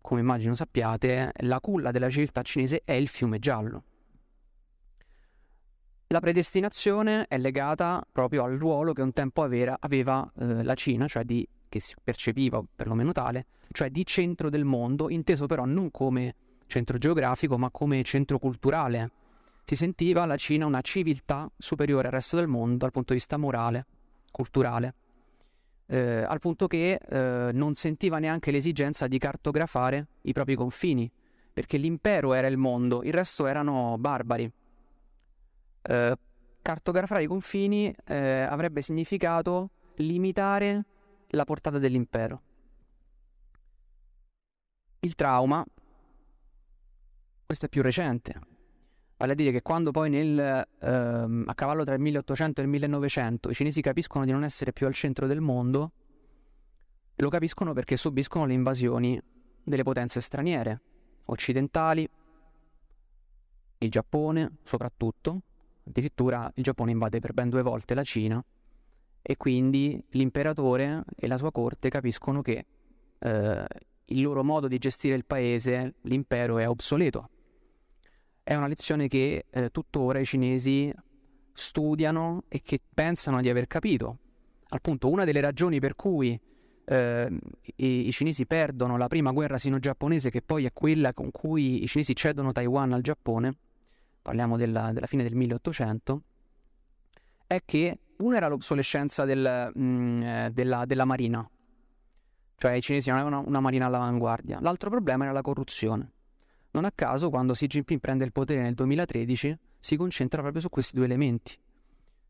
come 0.00 0.20
immagino 0.20 0.54
sappiate, 0.54 1.32
la 1.40 1.60
culla 1.60 1.90
della 1.90 2.08
civiltà 2.08 2.42
cinese 2.42 2.82
è 2.84 2.92
il 2.92 3.08
fiume 3.08 3.38
giallo. 3.38 3.82
La 6.10 6.20
predestinazione 6.20 7.26
è 7.26 7.36
legata 7.36 8.06
proprio 8.12 8.44
al 8.44 8.56
ruolo 8.56 8.92
che 8.92 9.02
un 9.02 9.12
tempo 9.12 9.42
aveva, 9.42 9.76
aveva 9.80 10.30
eh, 10.38 10.62
la 10.62 10.74
Cina, 10.74 11.08
cioè 11.08 11.24
di, 11.24 11.46
che 11.68 11.80
si 11.80 11.94
percepiva 12.00 12.62
perlomeno 12.76 13.10
tale, 13.10 13.46
cioè 13.72 13.90
di 13.90 14.06
centro 14.06 14.48
del 14.48 14.64
mondo, 14.64 15.10
inteso 15.10 15.46
però 15.46 15.64
non 15.64 15.90
come 15.90 16.34
centro 16.68 16.96
geografico, 16.98 17.58
ma 17.58 17.70
come 17.70 18.04
centro 18.04 18.38
culturale. 18.38 19.10
Si 19.64 19.74
sentiva 19.74 20.26
la 20.26 20.36
Cina 20.36 20.64
una 20.64 20.80
civiltà 20.80 21.50
superiore 21.58 22.06
al 22.06 22.12
resto 22.12 22.36
del 22.36 22.46
mondo 22.46 22.76
dal 22.76 22.92
punto 22.92 23.12
di 23.12 23.18
vista 23.18 23.36
morale, 23.36 23.86
culturale, 24.30 24.94
eh, 25.86 26.22
al 26.22 26.38
punto 26.38 26.68
che 26.68 27.00
eh, 27.00 27.50
non 27.52 27.74
sentiva 27.74 28.20
neanche 28.20 28.52
l'esigenza 28.52 29.08
di 29.08 29.18
cartografare 29.18 30.06
i 30.22 30.32
propri 30.32 30.54
confini, 30.54 31.10
perché 31.52 31.78
l'impero 31.78 32.32
era 32.32 32.46
il 32.46 32.58
mondo, 32.58 33.02
il 33.02 33.12
resto 33.12 33.46
erano 33.46 33.96
barbari. 33.98 34.48
Eh, 35.86 36.16
cartografare 36.62 37.22
i 37.22 37.26
confini 37.26 37.94
eh, 38.06 38.40
avrebbe 38.40 38.82
significato 38.82 39.70
limitare 39.96 40.84
la 41.28 41.44
portata 41.44 41.78
dell'impero. 41.78 42.42
Il 45.00 45.14
trauma, 45.14 45.64
questo 47.44 47.66
è 47.66 47.68
più 47.68 47.82
recente, 47.82 48.40
vale 49.16 49.32
a 49.32 49.34
dire 49.36 49.52
che 49.52 49.62
quando 49.62 49.92
poi 49.92 50.10
nel, 50.10 50.66
ehm, 50.80 51.44
a 51.46 51.54
cavallo 51.54 51.84
tra 51.84 51.94
il 51.94 52.00
1800 52.00 52.60
e 52.60 52.64
il 52.64 52.70
1900 52.70 53.50
i 53.50 53.54
cinesi 53.54 53.80
capiscono 53.80 54.24
di 54.24 54.32
non 54.32 54.42
essere 54.42 54.72
più 54.72 54.86
al 54.86 54.94
centro 54.94 55.28
del 55.28 55.40
mondo, 55.40 55.92
lo 57.14 57.28
capiscono 57.28 57.72
perché 57.72 57.96
subiscono 57.96 58.44
le 58.44 58.54
invasioni 58.54 59.20
delle 59.62 59.84
potenze 59.84 60.20
straniere, 60.20 60.80
occidentali, 61.26 62.08
il 63.78 63.90
Giappone 63.90 64.56
soprattutto, 64.64 65.42
Addirittura 65.86 66.50
il 66.54 66.62
Giappone 66.62 66.90
invade 66.90 67.20
per 67.20 67.32
ben 67.32 67.48
due 67.48 67.62
volte 67.62 67.94
la 67.94 68.02
Cina 68.02 68.44
e 69.22 69.36
quindi 69.36 70.02
l'imperatore 70.10 71.04
e 71.16 71.26
la 71.26 71.38
sua 71.38 71.52
corte 71.52 71.88
capiscono 71.88 72.42
che 72.42 72.66
eh, 73.18 73.66
il 74.06 74.22
loro 74.22 74.44
modo 74.44 74.68
di 74.68 74.78
gestire 74.78 75.16
il 75.16 75.24
paese, 75.24 75.94
l'impero, 76.02 76.58
è 76.58 76.68
obsoleto. 76.68 77.30
È 78.42 78.54
una 78.54 78.68
lezione 78.68 79.08
che 79.08 79.46
eh, 79.50 79.70
tuttora 79.70 80.20
i 80.20 80.24
cinesi 80.24 80.92
studiano 81.52 82.44
e 82.48 82.62
che 82.62 82.80
pensano 82.94 83.40
di 83.40 83.48
aver 83.48 83.66
capito. 83.66 84.18
Al 84.68 84.80
punto, 84.80 85.08
una 85.08 85.24
delle 85.24 85.40
ragioni 85.40 85.80
per 85.80 85.96
cui 85.96 86.38
eh, 86.84 87.38
i, 87.76 88.06
i, 88.06 88.12
cinesi 88.12 88.46
perdono 88.46 88.96
la 88.96 89.08
prima 89.08 89.32
guerra 89.32 89.58
sino-giapponese, 89.58 90.30
che 90.30 90.42
poi 90.42 90.66
è 90.66 90.72
quella 90.72 91.12
con 91.12 91.30
cui 91.32 91.82
i 91.82 91.86
cinesi 91.88 92.14
cedono 92.14 92.52
Taiwan 92.52 92.92
al 92.92 93.02
Giappone, 93.02 93.56
parliamo 94.26 94.56
della, 94.56 94.90
della 94.92 95.06
fine 95.06 95.22
del 95.22 95.36
1800, 95.36 96.22
è 97.46 97.62
che 97.64 98.00
una 98.16 98.36
era 98.36 98.48
l'obsolescenza 98.48 99.24
del, 99.24 99.70
mh, 99.72 99.80
mm, 99.80 100.22
eh, 100.22 100.50
della, 100.52 100.84
della, 100.84 101.04
marina, 101.04 101.48
cioè 102.56 102.72
i 102.72 102.82
cinesi 102.82 103.08
non 103.08 103.20
avevano 103.20 103.46
una 103.46 103.60
marina 103.60 103.86
all'avanguardia, 103.86 104.58
l'altro 104.60 104.90
problema 104.90 105.22
era 105.24 105.32
la 105.32 105.42
corruzione. 105.42 106.10
Non 106.72 106.84
a 106.84 106.90
caso, 106.92 107.30
quando 107.30 107.52
Xi 107.52 107.68
Jinping 107.68 108.00
prende 108.00 108.24
il 108.24 108.32
potere 108.32 108.62
nel 108.62 108.74
2013, 108.74 109.56
si 109.78 109.96
concentra 109.96 110.40
proprio 110.40 110.60
su 110.60 110.70
questi 110.70 110.96
due 110.96 111.04
elementi. 111.04 111.56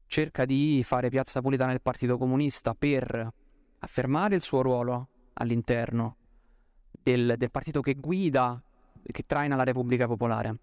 Cerca 0.06 0.44
di 0.44 0.82
fare 0.84 1.08
piazza 1.08 1.40
pulita 1.40 1.64
nel 1.64 1.80
Partito 1.80 2.18
Comunista 2.18 2.74
per 2.74 3.32
affermare 3.78 4.34
il 4.34 4.42
suo 4.42 4.60
ruolo 4.60 5.08
all'interno 5.32 6.16
del, 6.90 7.36
del 7.38 7.50
partito 7.50 7.80
che 7.80 7.94
guida, 7.94 8.62
che 9.02 9.24
traina 9.26 9.56
la 9.56 9.64
Repubblica 9.64 10.06
Popolare 10.06 10.58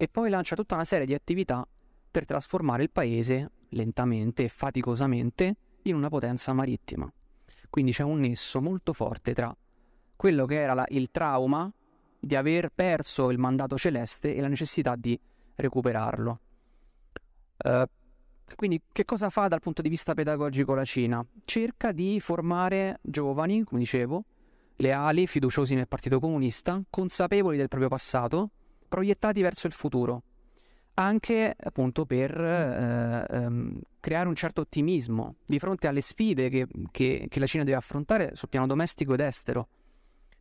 e 0.00 0.08
poi 0.08 0.30
lancia 0.30 0.54
tutta 0.54 0.76
una 0.76 0.84
serie 0.84 1.04
di 1.04 1.12
attività 1.12 1.66
per 2.10 2.24
trasformare 2.24 2.84
il 2.84 2.90
paese 2.90 3.50
lentamente 3.70 4.44
e 4.44 4.48
faticosamente 4.48 5.56
in 5.82 5.96
una 5.96 6.08
potenza 6.08 6.52
marittima. 6.52 7.12
Quindi 7.68 7.92
c'è 7.92 8.04
un 8.04 8.20
nesso 8.20 8.60
molto 8.62 8.92
forte 8.92 9.34
tra 9.34 9.54
quello 10.16 10.46
che 10.46 10.54
era 10.54 10.72
la, 10.72 10.86
il 10.90 11.10
trauma 11.10 11.70
di 12.18 12.34
aver 12.36 12.70
perso 12.74 13.30
il 13.30 13.38
mandato 13.38 13.76
celeste 13.76 14.34
e 14.34 14.40
la 14.40 14.48
necessità 14.48 14.94
di 14.94 15.18
recuperarlo. 15.56 16.40
Uh, 17.64 17.82
quindi 18.54 18.80
che 18.92 19.04
cosa 19.04 19.30
fa 19.30 19.48
dal 19.48 19.60
punto 19.60 19.82
di 19.82 19.88
vista 19.88 20.14
pedagogico 20.14 20.74
la 20.74 20.84
Cina? 20.84 21.26
Cerca 21.44 21.90
di 21.90 22.20
formare 22.20 23.00
giovani, 23.02 23.64
come 23.64 23.80
dicevo, 23.80 24.24
leali, 24.76 25.26
fiduciosi 25.26 25.74
nel 25.74 25.88
Partito 25.88 26.20
Comunista, 26.20 26.80
consapevoli 26.88 27.56
del 27.56 27.68
proprio 27.68 27.90
passato, 27.90 28.50
proiettati 28.88 29.42
verso 29.42 29.66
il 29.66 29.72
futuro, 29.72 30.22
anche 30.94 31.54
appunto 31.58 32.06
per 32.06 32.38
eh, 32.40 33.26
ehm, 33.30 33.80
creare 34.00 34.28
un 34.28 34.34
certo 34.34 34.62
ottimismo 34.62 35.36
di 35.46 35.58
fronte 35.58 35.86
alle 35.86 36.00
sfide 36.00 36.48
che, 36.48 36.66
che, 36.90 37.26
che 37.28 37.40
la 37.40 37.46
Cina 37.46 37.64
deve 37.64 37.76
affrontare 37.76 38.34
sul 38.34 38.48
piano 38.48 38.66
domestico 38.66 39.14
ed 39.14 39.20
estero. 39.20 39.68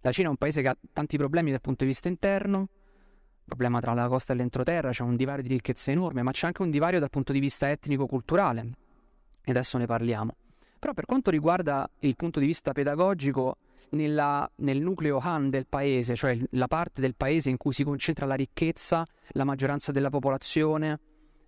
La 0.02 0.12
Cina 0.12 0.28
è 0.28 0.32
un 0.32 0.38
paese 0.38 0.62
che 0.62 0.68
ha 0.70 0.78
tanti 0.94 1.18
problemi 1.18 1.52
dal 1.52 1.62
punto 1.62 1.84
di 1.84 1.90
vista 1.90 2.08
interno, 2.08 2.70
problema 3.46 3.80
tra 3.80 3.94
la 3.94 4.08
costa 4.08 4.34
e 4.34 4.36
l'entroterra, 4.36 4.92
c'è 4.92 5.04
un 5.04 5.16
divario 5.16 5.44
di 5.44 5.50
ricchezza 5.50 5.92
enorme, 5.92 6.22
ma 6.22 6.32
c'è 6.32 6.48
anche 6.48 6.62
un 6.62 6.70
divario 6.70 7.00
dal 7.00 7.10
punto 7.10 7.32
di 7.34 7.40
vista 7.40 7.70
etnico-culturale, 7.70 8.72
e 9.44 9.52
adesso 9.52 9.78
ne 9.78 9.86
parliamo. 9.86 10.36
Però 10.80 10.94
per 10.94 11.06
quanto 11.06 11.32
riguarda 11.32 11.90
il 12.00 12.16
punto 12.16 12.40
di 12.40 12.46
vista 12.46 12.72
pedagogico, 12.72 13.58
nella, 13.92 14.50
nel 14.58 14.80
nucleo 14.80 15.20
Han 15.20 15.50
del 15.50 15.68
paese, 15.68 16.16
cioè 16.16 16.38
la 16.52 16.68
parte 16.68 17.02
del 17.02 17.16
paese 17.16 17.50
in 17.50 17.58
cui 17.58 17.74
si 17.74 17.84
concentra 17.84 18.26
la 18.26 18.36
ricchezza, 18.36 19.06
la 19.30 19.44
maggioranza 19.44 19.92
della 19.92 20.10
popolazione, 20.10 21.00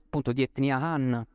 appunto 0.06 0.32
di 0.32 0.42
etnia 0.42 0.78
Han, 0.78 1.26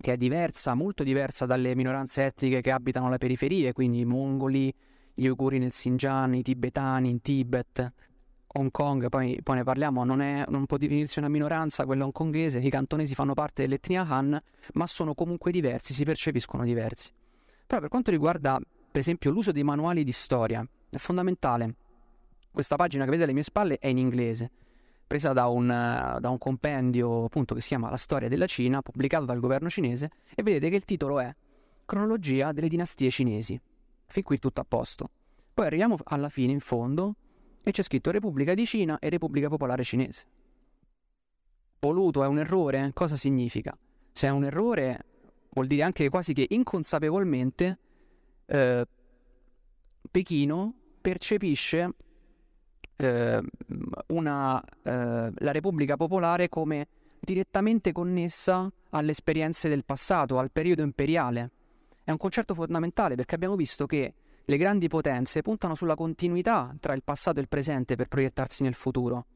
che 0.00 0.12
è 0.12 0.16
diversa, 0.16 0.74
molto 0.74 1.02
diversa 1.02 1.46
dalle 1.46 1.74
minoranze 1.74 2.24
etniche 2.24 2.60
che 2.60 2.70
abitano 2.70 3.06
alle 3.06 3.18
periferie, 3.18 3.72
quindi 3.72 4.00
i 4.00 4.04
mongoli, 4.04 4.72
gli 5.14 5.26
uiguri 5.26 5.58
nel 5.58 5.70
Xinjiang, 5.70 6.34
i 6.34 6.42
tibetani 6.42 7.10
in 7.10 7.20
Tibet, 7.20 7.92
Hong 8.52 8.70
Kong, 8.70 9.08
poi, 9.08 9.38
poi 9.42 9.56
ne 9.56 9.64
parliamo, 9.64 10.04
non, 10.04 10.20
è, 10.20 10.44
non 10.48 10.66
può 10.66 10.76
definirsi 10.76 11.18
una 11.18 11.28
minoranza 11.28 11.84
quella 11.84 12.04
hongkongese, 12.04 12.60
i 12.60 12.70
cantonesi 12.70 13.14
fanno 13.14 13.34
parte 13.34 13.62
dell'etnia 13.62 14.06
Han, 14.06 14.40
ma 14.74 14.86
sono 14.86 15.14
comunque 15.14 15.50
diversi, 15.50 15.92
si 15.92 16.04
percepiscono 16.04 16.64
diversi. 16.64 17.10
Però 17.66 17.80
per 17.80 17.90
quanto 17.90 18.10
riguarda, 18.10 18.58
per 18.90 19.00
esempio, 19.00 19.30
l'uso 19.30 19.52
dei 19.52 19.62
manuali 19.62 20.04
di 20.04 20.12
storia, 20.12 20.66
è 20.90 20.96
fondamentale. 20.96 21.74
Questa 22.50 22.76
pagina 22.76 23.04
che 23.04 23.10
vedete 23.10 23.24
alle 23.24 23.34
mie 23.34 23.44
spalle 23.44 23.78
è 23.78 23.86
in 23.86 23.98
inglese, 23.98 24.50
presa 25.06 25.32
da 25.32 25.46
un, 25.46 25.66
da 25.66 26.28
un 26.28 26.38
compendio 26.38 27.24
appunto 27.24 27.54
che 27.54 27.60
si 27.60 27.68
chiama 27.68 27.90
La 27.90 27.96
storia 27.96 28.28
della 28.28 28.46
Cina, 28.46 28.82
pubblicato 28.82 29.24
dal 29.24 29.40
governo 29.40 29.68
cinese, 29.68 30.10
e 30.34 30.42
vedete 30.42 30.70
che 30.70 30.76
il 30.76 30.84
titolo 30.84 31.20
è 31.20 31.34
Cronologia 31.84 32.52
delle 32.52 32.68
dinastie 32.68 33.10
cinesi. 33.10 33.60
Fin 34.06 34.22
qui 34.22 34.38
tutto 34.38 34.60
a 34.60 34.64
posto. 34.66 35.10
Poi 35.54 35.66
arriviamo 35.66 35.96
alla 36.04 36.28
fine, 36.28 36.52
in 36.52 36.60
fondo, 36.60 37.14
e 37.62 37.70
c'è 37.70 37.82
scritto 37.82 38.10
Repubblica 38.10 38.54
di 38.54 38.66
Cina 38.66 38.98
e 38.98 39.08
Repubblica 39.08 39.48
Popolare 39.48 39.84
Cinese. 39.84 40.26
Voluto 41.80 42.22
è 42.22 42.26
un 42.26 42.38
errore? 42.38 42.90
Cosa 42.92 43.16
significa? 43.16 43.76
Se 44.12 44.26
è 44.26 44.30
un 44.30 44.44
errore 44.44 45.04
vuol 45.50 45.66
dire 45.66 45.82
anche 45.82 46.08
quasi 46.08 46.32
che 46.32 46.46
inconsapevolmente 46.48 47.78
eh, 48.48 48.86
Pechino 50.10 50.74
percepisce 51.00 51.90
eh, 52.96 53.42
una, 54.08 54.62
eh, 54.82 55.32
la 55.34 55.52
Repubblica 55.52 55.96
Popolare 55.96 56.48
come 56.48 56.88
direttamente 57.20 57.92
connessa 57.92 58.70
alle 58.90 59.10
esperienze 59.10 59.68
del 59.68 59.84
passato, 59.84 60.38
al 60.38 60.50
periodo 60.50 60.82
imperiale. 60.82 61.50
È 62.02 62.10
un 62.10 62.16
concetto 62.16 62.54
fondamentale 62.54 63.14
perché 63.14 63.34
abbiamo 63.34 63.56
visto 63.56 63.86
che 63.86 64.14
le 64.44 64.56
grandi 64.56 64.88
potenze 64.88 65.42
puntano 65.42 65.74
sulla 65.74 65.94
continuità 65.94 66.74
tra 66.80 66.94
il 66.94 67.02
passato 67.02 67.38
e 67.38 67.42
il 67.42 67.48
presente 67.48 67.96
per 67.96 68.08
proiettarsi 68.08 68.62
nel 68.62 68.74
futuro. 68.74 69.26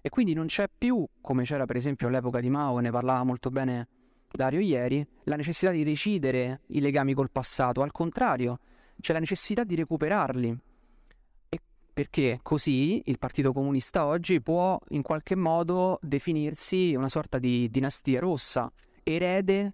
E 0.00 0.08
quindi 0.08 0.32
non 0.32 0.46
c'è 0.46 0.66
più, 0.76 1.06
come 1.20 1.42
c'era 1.44 1.66
per 1.66 1.76
esempio 1.76 2.08
all'epoca 2.08 2.40
di 2.40 2.48
Mao, 2.48 2.78
ne 2.78 2.90
parlava 2.90 3.22
molto 3.22 3.50
bene 3.50 3.88
Dario 4.30 4.60
ieri, 4.60 5.06
la 5.24 5.36
necessità 5.36 5.70
di 5.70 5.82
recidere 5.82 6.60
i 6.68 6.80
legami 6.80 7.14
col 7.14 7.30
passato, 7.30 7.82
al 7.82 7.92
contrario, 7.92 8.58
c'è 9.00 9.12
la 9.12 9.18
necessità 9.18 9.64
di 9.64 9.74
recuperarli. 9.74 10.58
E 11.48 11.60
perché 11.92 12.40
così 12.42 13.02
il 13.06 13.18
Partito 13.18 13.52
Comunista 13.52 14.06
oggi 14.06 14.40
può 14.40 14.78
in 14.90 15.02
qualche 15.02 15.34
modo 15.34 15.98
definirsi 16.02 16.94
una 16.94 17.08
sorta 17.08 17.38
di 17.38 17.70
dinastia 17.70 18.20
rossa, 18.20 18.70
erede 19.02 19.72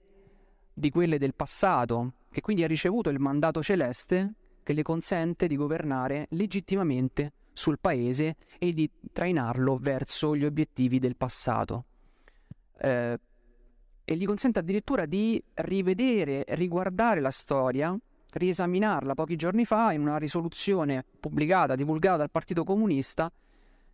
di 0.73 0.91
quelle 0.91 1.19
del 1.19 1.35
passato, 1.35 2.15
che 2.31 2.41
quindi 2.41 2.65
ha 2.65 2.69
ricevuto 2.69 3.11
il 3.11 3.19
mandato 3.19 3.63
celeste 3.63 4.35
che 4.63 4.73
le 4.73 4.83
consente 4.83 5.47
di 5.47 5.57
governare 5.57 6.27
legittimamente 6.31 7.33
sul 7.53 7.79
paese 7.79 8.37
e 8.59 8.73
di 8.73 8.89
trainarlo 9.13 9.77
verso 9.77 10.37
gli 10.37 10.45
obiettivi 10.45 10.99
del 10.99 11.17
passato. 11.17 11.85
Eh, 12.79 13.19
e 14.05 14.17
gli 14.17 14.25
consente 14.25 14.59
addirittura 14.59 15.07
di 15.07 15.43
rivedere, 15.55 16.45
riguardare 16.49 17.21
la 17.21 17.31
storia, 17.31 17.97
riesaminarla 18.33 19.15
pochi 19.15 19.37
giorni 19.37 19.65
fa 19.65 19.93
in 19.93 20.01
una 20.01 20.17
risoluzione 20.17 21.05
pubblicata, 21.21 21.75
divulgata 21.75 22.19
dal 22.19 22.31
Partito 22.31 22.65
Comunista. 22.65 23.31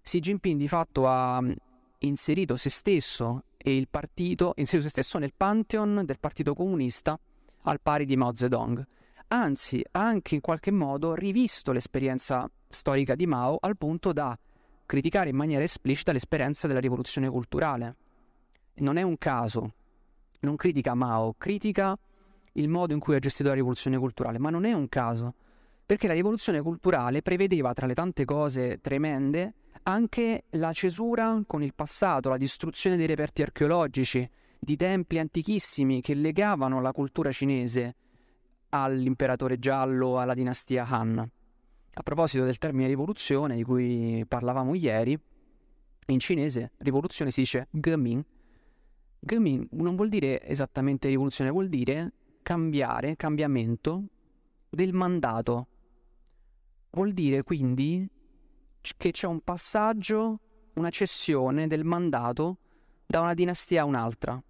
Xi 0.02 0.20
Jinping 0.20 0.58
di 0.58 0.68
fatto 0.68 1.06
ha 1.06 1.40
mm, 1.40 1.52
inserito 2.00 2.56
se 2.56 2.70
stesso 2.70 3.44
e 3.56 3.76
il 3.76 3.88
partito, 3.88 4.52
inserito 4.56 4.88
se 4.88 4.90
stesso 4.90 5.18
nel 5.18 5.34
pantheon 5.36 6.02
del 6.04 6.18
Partito 6.18 6.54
Comunista 6.54 7.18
al 7.62 7.80
pari 7.80 8.06
di 8.06 8.16
Mao 8.16 8.34
Zedong 8.34 8.86
anzi 9.28 9.84
ha 9.92 10.00
anche 10.00 10.34
in 10.34 10.40
qualche 10.40 10.70
modo 10.70 11.14
rivisto 11.14 11.72
l'esperienza 11.72 12.50
storica 12.68 13.14
di 13.14 13.26
Mao 13.26 13.58
al 13.60 13.76
punto 13.76 14.12
da 14.12 14.38
criticare 14.86 15.30
in 15.30 15.36
maniera 15.36 15.64
esplicita 15.64 16.12
l'esperienza 16.12 16.66
della 16.66 16.80
rivoluzione 16.80 17.28
culturale. 17.28 17.96
Non 18.76 18.96
è 18.96 19.02
un 19.02 19.18
caso, 19.18 19.74
non 20.40 20.56
critica 20.56 20.94
Mao, 20.94 21.34
critica 21.36 21.98
il 22.52 22.68
modo 22.68 22.92
in 22.92 23.00
cui 23.00 23.14
ha 23.14 23.18
gestito 23.18 23.48
la 23.48 23.54
rivoluzione 23.54 23.98
culturale, 23.98 24.38
ma 24.38 24.50
non 24.50 24.64
è 24.64 24.72
un 24.72 24.88
caso, 24.88 25.34
perché 25.84 26.06
la 26.06 26.14
rivoluzione 26.14 26.60
culturale 26.60 27.22
prevedeva 27.22 27.72
tra 27.72 27.86
le 27.86 27.94
tante 27.94 28.24
cose 28.24 28.80
tremende 28.80 29.54
anche 29.84 30.44
la 30.50 30.72
cesura 30.72 31.40
con 31.46 31.62
il 31.62 31.74
passato, 31.74 32.28
la 32.28 32.36
distruzione 32.36 32.96
dei 32.96 33.06
reperti 33.06 33.42
archeologici, 33.42 34.28
di 34.58 34.76
templi 34.76 35.18
antichissimi 35.18 36.00
che 36.00 36.14
legavano 36.14 36.80
la 36.80 36.92
cultura 36.92 37.30
cinese 37.30 37.94
all'imperatore 38.70 39.58
giallo, 39.58 40.18
alla 40.18 40.34
dinastia 40.34 40.84
Han. 40.84 41.18
A 41.18 42.02
proposito 42.02 42.44
del 42.44 42.58
termine 42.58 42.86
rivoluzione 42.86 43.56
di 43.56 43.64
cui 43.64 44.24
parlavamo 44.26 44.74
ieri, 44.74 45.18
in 46.06 46.18
cinese 46.18 46.72
rivoluzione 46.78 47.30
si 47.30 47.40
dice 47.40 47.68
Gemin. 47.70 48.24
Gemin 49.20 49.66
non 49.72 49.96
vuol 49.96 50.08
dire 50.08 50.42
esattamente 50.46 51.08
rivoluzione, 51.08 51.50
vuol 51.50 51.68
dire 51.68 52.12
cambiare, 52.42 53.16
cambiamento 53.16 54.04
del 54.68 54.92
mandato. 54.92 55.66
Vuol 56.90 57.12
dire 57.12 57.42
quindi 57.42 58.08
che 58.96 59.10
c'è 59.10 59.26
un 59.26 59.40
passaggio, 59.40 60.40
una 60.74 60.90
cessione 60.90 61.66
del 61.66 61.84
mandato 61.84 62.58
da 63.04 63.20
una 63.20 63.34
dinastia 63.34 63.82
a 63.82 63.84
un'altra, 63.84 64.42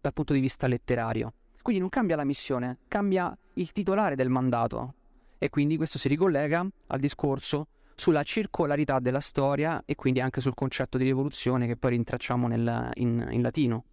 dal 0.00 0.12
punto 0.12 0.32
di 0.32 0.40
vista 0.40 0.66
letterario. 0.66 1.34
Quindi 1.60 1.80
non 1.80 1.90
cambia 1.90 2.16
la 2.16 2.24
missione, 2.24 2.78
cambia 2.88 3.36
il 3.54 3.72
titolare 3.72 4.16
del 4.16 4.28
mandato. 4.28 4.94
E 5.38 5.50
quindi 5.50 5.76
questo 5.76 5.98
si 5.98 6.08
ricollega 6.08 6.66
al 6.86 7.00
discorso 7.00 7.68
sulla 7.94 8.22
circolarità 8.22 8.98
della 8.98 9.20
storia 9.20 9.82
e 9.84 9.94
quindi 9.94 10.20
anche 10.20 10.40
sul 10.40 10.54
concetto 10.54 10.98
di 10.98 11.04
rivoluzione 11.04 11.66
che 11.66 11.76
poi 11.76 11.90
rintracciamo 11.90 12.46
nel, 12.46 12.90
in, 12.94 13.28
in 13.30 13.42
latino. 13.42 13.84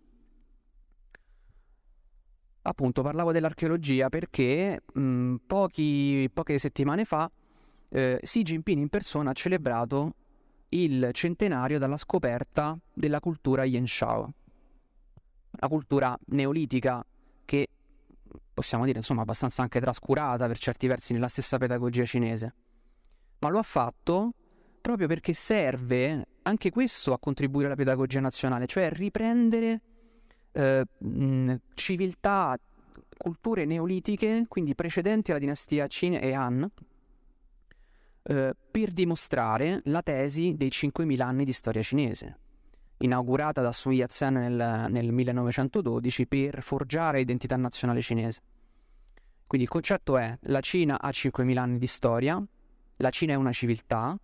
Appunto, 2.61 3.01
parlavo 3.01 3.31
dell'archeologia 3.31 4.09
perché 4.09 4.81
mh, 4.93 5.35
pochi, 5.47 6.29
poche 6.33 6.57
settimane 6.59 7.05
fa 7.05 7.31
eh, 7.89 8.19
Xi 8.21 8.41
Jinping 8.41 8.79
in 8.79 8.89
persona 8.89 9.31
ha 9.31 9.33
celebrato 9.33 10.13
il 10.69 11.09
centenario 11.13 11.79
dalla 11.79 11.97
scoperta 11.97 12.77
della 12.93 13.19
cultura 13.19 13.63
Yanshao, 13.63 14.33
la 15.51 15.67
cultura 15.67 16.17
neolitica 16.27 17.03
che 17.45 17.67
possiamo 18.53 18.85
dire 18.85 18.99
insomma 18.99 19.21
abbastanza 19.21 19.61
anche 19.61 19.79
trascurata 19.79 20.45
per 20.45 20.59
certi 20.59 20.85
versi 20.85 21.13
nella 21.13 21.27
stessa 21.27 21.57
pedagogia 21.57 22.05
cinese. 22.05 22.53
Ma 23.39 23.49
lo 23.49 23.57
ha 23.57 23.63
fatto 23.63 24.33
proprio 24.81 25.07
perché 25.07 25.33
serve 25.33 26.27
anche 26.43 26.69
questo 26.69 27.13
a 27.13 27.19
contribuire 27.19 27.67
alla 27.67 27.75
pedagogia 27.75 28.19
nazionale, 28.19 28.67
cioè 28.67 28.91
riprendere 28.91 29.81
eh, 30.51 30.85
civiltà, 31.73 32.57
culture 33.17 33.65
neolitiche, 33.65 34.45
quindi 34.47 34.75
precedenti 34.75 35.31
alla 35.31 35.39
dinastia 35.39 35.87
Qin 35.87 36.15
e 36.15 36.33
Han, 36.33 36.69
eh, 38.23 38.55
per 38.71 38.91
dimostrare 38.91 39.81
la 39.85 40.01
tesi 40.01 40.55
dei 40.55 40.69
5.000 40.69 41.21
anni 41.21 41.45
di 41.45 41.53
storia 41.53 41.81
cinese 41.81 42.37
inaugurata 42.99 43.61
da 43.61 43.71
Sun 43.71 43.93
Yat-sen 43.93 44.33
nel, 44.33 44.85
nel 44.89 45.11
1912 45.11 46.27
per 46.27 46.61
forgiare 46.61 47.19
l'identità 47.19 47.55
nazionale 47.55 48.01
cinese. 48.01 48.41
Quindi 49.47 49.65
il 49.65 49.71
concetto 49.71 50.17
è 50.17 50.37
la 50.43 50.59
Cina 50.59 50.99
ha 50.99 51.09
5.000 51.09 51.57
anni 51.57 51.77
di 51.77 51.87
storia, 51.87 52.43
la 52.97 53.09
Cina 53.09 53.33
è 53.33 53.35
una 53.35 53.51
civiltà, 53.51 54.17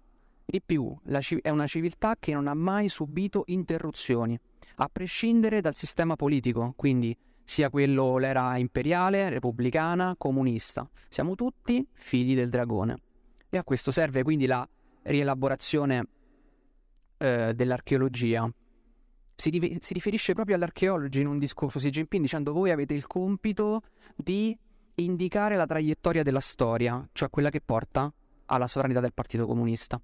di 0.45 0.61
più, 0.61 0.95
ci- 1.19 1.39
è 1.41 1.49
una 1.49 1.67
civiltà 1.67 2.15
che 2.19 2.34
non 2.34 2.47
ha 2.47 2.53
mai 2.53 2.88
subito 2.88 3.43
interruzioni, 3.47 4.39
a 4.76 4.89
prescindere 4.91 5.61
dal 5.61 5.76
sistema 5.76 6.16
politico, 6.16 6.74
quindi 6.76 7.16
sia 7.43 7.70
quello 7.70 8.18
l'era 8.18 8.57
imperiale, 8.57 9.30
repubblicana, 9.30 10.16
comunista. 10.18 10.89
Siamo 11.09 11.36
tutti 11.36 11.88
figli 11.93 12.36
del 12.36 12.49
dragone. 12.49 12.97
E 13.49 13.57
a 13.57 13.63
questo 13.63 13.91
serve 13.91 14.24
quindi 14.24 14.47
la 14.47 14.68
rielaborazione 15.03 16.07
eh, 17.18 17.53
dell'archeologia. 17.53 18.51
Si, 19.36 19.49
ri- 19.49 19.78
si, 19.80 19.93
riferisce 19.93 20.34
proprio 20.34 20.55
all'archeologi 20.55 21.22
in 21.22 21.28
un 21.28 21.38
discorso 21.38 21.78
Xi 21.78 21.89
Jinping 21.89 22.24
dicendo 22.24 22.51
voi 22.51 22.72
avete 22.72 22.93
il 22.93 23.05
compito 23.05 23.82
di 24.16 24.57
indicare 24.95 25.55
la 25.55 25.66
traiettoria 25.66 26.24
della 26.24 26.39
storia, 26.39 27.07
cioè 27.11 27.30
quella 27.30 27.49
che 27.49 27.61
porta 27.61 28.11
alla 28.45 28.68
sovranità 28.68 29.01
del 29.01 29.13
Partito 29.13 29.45
Comunista. 29.45 30.01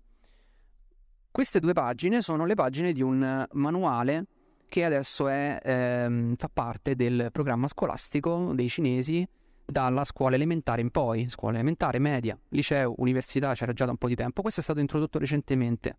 Queste 1.32 1.59
due 1.62 1.74
pagine 1.74 2.22
sono 2.22 2.45
le 2.45 2.55
pagine 2.55 2.91
di 2.91 3.01
un 3.01 3.47
manuale 3.53 4.26
che 4.72 4.86
adesso 4.86 5.28
è, 5.28 5.59
ehm, 5.61 6.38
fa 6.38 6.47
parte 6.47 6.95
del 6.95 7.28
programma 7.34 7.67
scolastico 7.67 8.53
dei 8.53 8.69
cinesi 8.69 9.28
dalla 9.65 10.05
scuola 10.05 10.36
elementare 10.36 10.80
in 10.80 10.91
poi, 10.91 11.28
scuola 11.28 11.55
elementare, 11.55 11.99
media, 11.99 12.39
liceo, 12.51 12.93
università, 12.99 13.53
c'era 13.53 13.74
già 13.74 13.84
da 13.84 13.91
un 13.91 13.97
po' 13.97 14.07
di 14.07 14.15
tempo. 14.15 14.41
Questo 14.41 14.61
è 14.61 14.63
stato 14.63 14.80
introdotto 14.80 15.19
recentemente. 15.19 15.97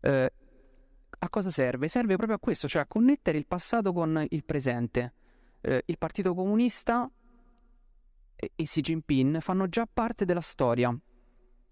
Eh, 0.00 0.32
a 1.16 1.28
cosa 1.28 1.50
serve? 1.50 1.86
Serve 1.86 2.16
proprio 2.16 2.34
a 2.34 2.40
questo, 2.40 2.66
cioè 2.66 2.82
a 2.82 2.86
connettere 2.86 3.38
il 3.38 3.46
passato 3.46 3.92
con 3.92 4.26
il 4.30 4.44
presente. 4.44 5.12
Eh, 5.60 5.84
il 5.86 5.96
Partito 5.96 6.34
Comunista 6.34 7.08
e, 8.34 8.50
e 8.52 8.64
Xi 8.64 8.80
Jinping 8.80 9.38
fanno 9.38 9.68
già 9.68 9.86
parte 9.86 10.24
della 10.24 10.40
storia. 10.40 10.92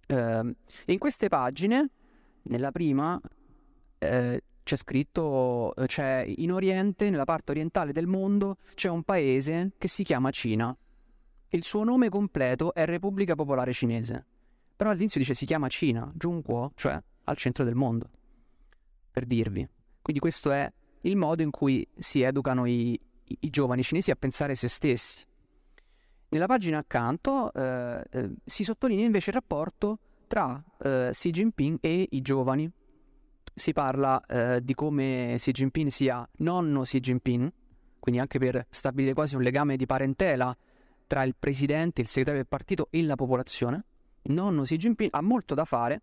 Eh, 0.06 0.54
in 0.86 0.98
queste 0.98 1.26
pagine, 1.26 1.90
nella 2.42 2.70
prima, 2.70 3.20
eh, 3.98 4.42
c'è 4.64 4.76
scritto, 4.76 5.74
c'è 5.86 6.24
in 6.26 6.50
Oriente, 6.50 7.10
nella 7.10 7.24
parte 7.24 7.52
orientale 7.52 7.92
del 7.92 8.06
mondo, 8.06 8.56
c'è 8.74 8.88
un 8.88 9.02
paese 9.02 9.72
che 9.78 9.88
si 9.88 10.02
chiama 10.02 10.30
Cina. 10.30 10.76
Il 11.50 11.62
suo 11.62 11.84
nome 11.84 12.08
completo 12.08 12.74
è 12.74 12.84
Repubblica 12.84 13.34
Popolare 13.34 13.72
Cinese. 13.72 14.24
Però 14.76 14.90
all'inizio 14.90 15.20
dice 15.20 15.34
si 15.34 15.46
chiama 15.46 15.68
Cina, 15.68 16.12
Zhongguo, 16.18 16.72
cioè 16.74 17.00
al 17.24 17.36
centro 17.36 17.62
del 17.62 17.74
mondo. 17.74 18.10
Per 19.10 19.24
dirvi. 19.26 19.68
Quindi 20.02 20.20
questo 20.20 20.50
è 20.50 20.70
il 21.02 21.16
modo 21.16 21.42
in 21.42 21.50
cui 21.50 21.86
si 21.96 22.22
educano 22.22 22.66
i, 22.66 22.92
i, 22.92 23.36
i 23.40 23.50
giovani 23.50 23.82
cinesi 23.82 24.10
a 24.10 24.16
pensare 24.16 24.54
se 24.54 24.68
stessi. 24.68 25.24
Nella 26.30 26.46
pagina 26.46 26.78
accanto 26.78 27.52
eh, 27.52 28.02
eh, 28.10 28.30
si 28.44 28.64
sottolinea 28.64 29.04
invece 29.04 29.30
il 29.30 29.36
rapporto 29.36 29.98
tra 30.26 30.60
eh, 30.82 31.10
Xi 31.12 31.30
Jinping 31.30 31.78
e 31.80 32.08
i 32.10 32.20
giovani. 32.22 32.68
Si 33.54 33.72
parla 33.72 34.20
eh, 34.26 34.64
di 34.64 34.74
come 34.74 35.34
Xi 35.38 35.52
Jinping 35.52 35.88
sia 35.88 36.28
nonno 36.38 36.82
Xi 36.82 36.98
Jinping, 36.98 37.52
quindi 38.00 38.20
anche 38.20 38.38
per 38.38 38.66
stabilire 38.68 39.14
quasi 39.14 39.36
un 39.36 39.42
legame 39.42 39.76
di 39.76 39.86
parentela 39.86 40.54
tra 41.06 41.22
il 41.22 41.36
presidente, 41.38 42.00
il 42.00 42.08
segretario 42.08 42.40
del 42.40 42.48
partito 42.48 42.88
e 42.90 43.02
la 43.02 43.14
popolazione. 43.14 43.84
Il 44.22 44.34
nonno 44.34 44.62
Xi 44.62 44.76
Jinping 44.76 45.10
ha 45.12 45.22
molto 45.22 45.54
da 45.54 45.64
fare, 45.64 46.02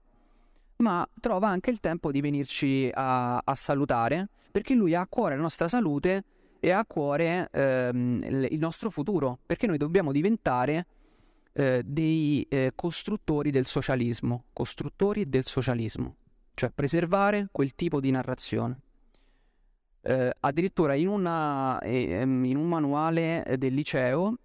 ma 0.77 1.07
trova 1.19 1.49
anche 1.49 1.69
il 1.69 1.79
tempo 1.79 2.11
di 2.11 2.21
venirci 2.21 2.89
a, 2.93 3.37
a 3.37 3.55
salutare, 3.55 4.29
perché 4.51 4.73
lui 4.73 4.95
ha 4.95 5.01
a 5.01 5.07
cuore 5.07 5.35
la 5.35 5.41
nostra 5.41 5.67
salute 5.67 6.23
e 6.59 6.71
ha 6.71 6.79
a 6.79 6.85
cuore 6.85 7.49
ehm, 7.51 8.47
il 8.49 8.59
nostro 8.59 8.89
futuro, 8.89 9.39
perché 9.45 9.67
noi 9.67 9.77
dobbiamo 9.77 10.11
diventare 10.11 10.85
eh, 11.53 11.81
dei 11.85 12.45
eh, 12.49 12.71
costruttori 12.75 13.51
del 13.51 13.65
socialismo, 13.65 14.45
costruttori 14.53 15.25
del 15.25 15.45
socialismo, 15.45 16.15
cioè 16.53 16.71
preservare 16.71 17.47
quel 17.51 17.75
tipo 17.75 17.99
di 17.99 18.11
narrazione. 18.11 18.79
Eh, 20.01 20.33
addirittura 20.39 20.95
in, 20.95 21.07
una, 21.07 21.79
ehm, 21.79 22.43
in, 22.45 22.57
un 22.57 22.67
manuale 22.67 23.45
del 23.57 23.73
liceo 23.73 24.35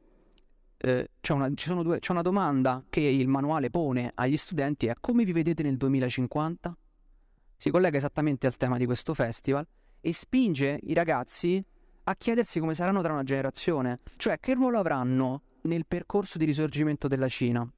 eh, 0.76 1.10
c'è 1.20 1.32
una, 1.32 1.48
due, 1.48 1.98
c'è 1.98 2.12
una 2.12 2.20
domanda 2.20 2.84
che 2.90 3.00
il 3.00 3.26
manuale 3.26 3.70
pone 3.70 4.12
agli 4.14 4.36
studenti 4.36 4.86
è 4.86 4.94
come 5.00 5.24
vi 5.24 5.32
vedete 5.32 5.62
nel 5.62 5.78
2050? 5.78 6.76
Si 7.56 7.70
collega 7.70 7.96
esattamente 7.96 8.46
al 8.46 8.56
tema 8.56 8.76
di 8.76 8.84
questo 8.84 9.14
festival 9.14 9.66
e 10.00 10.12
spinge 10.12 10.78
i 10.82 10.92
ragazzi 10.92 11.64
a 12.04 12.14
chiedersi 12.14 12.60
come 12.60 12.74
saranno 12.74 13.02
tra 13.02 13.12
una 13.12 13.24
generazione, 13.24 14.00
cioè 14.16 14.38
che 14.38 14.54
ruolo 14.54 14.78
avranno 14.78 15.42
nel 15.62 15.86
percorso 15.86 16.38
di 16.38 16.44
risorgimento 16.44 17.08
della 17.08 17.28
Cina. 17.28 17.68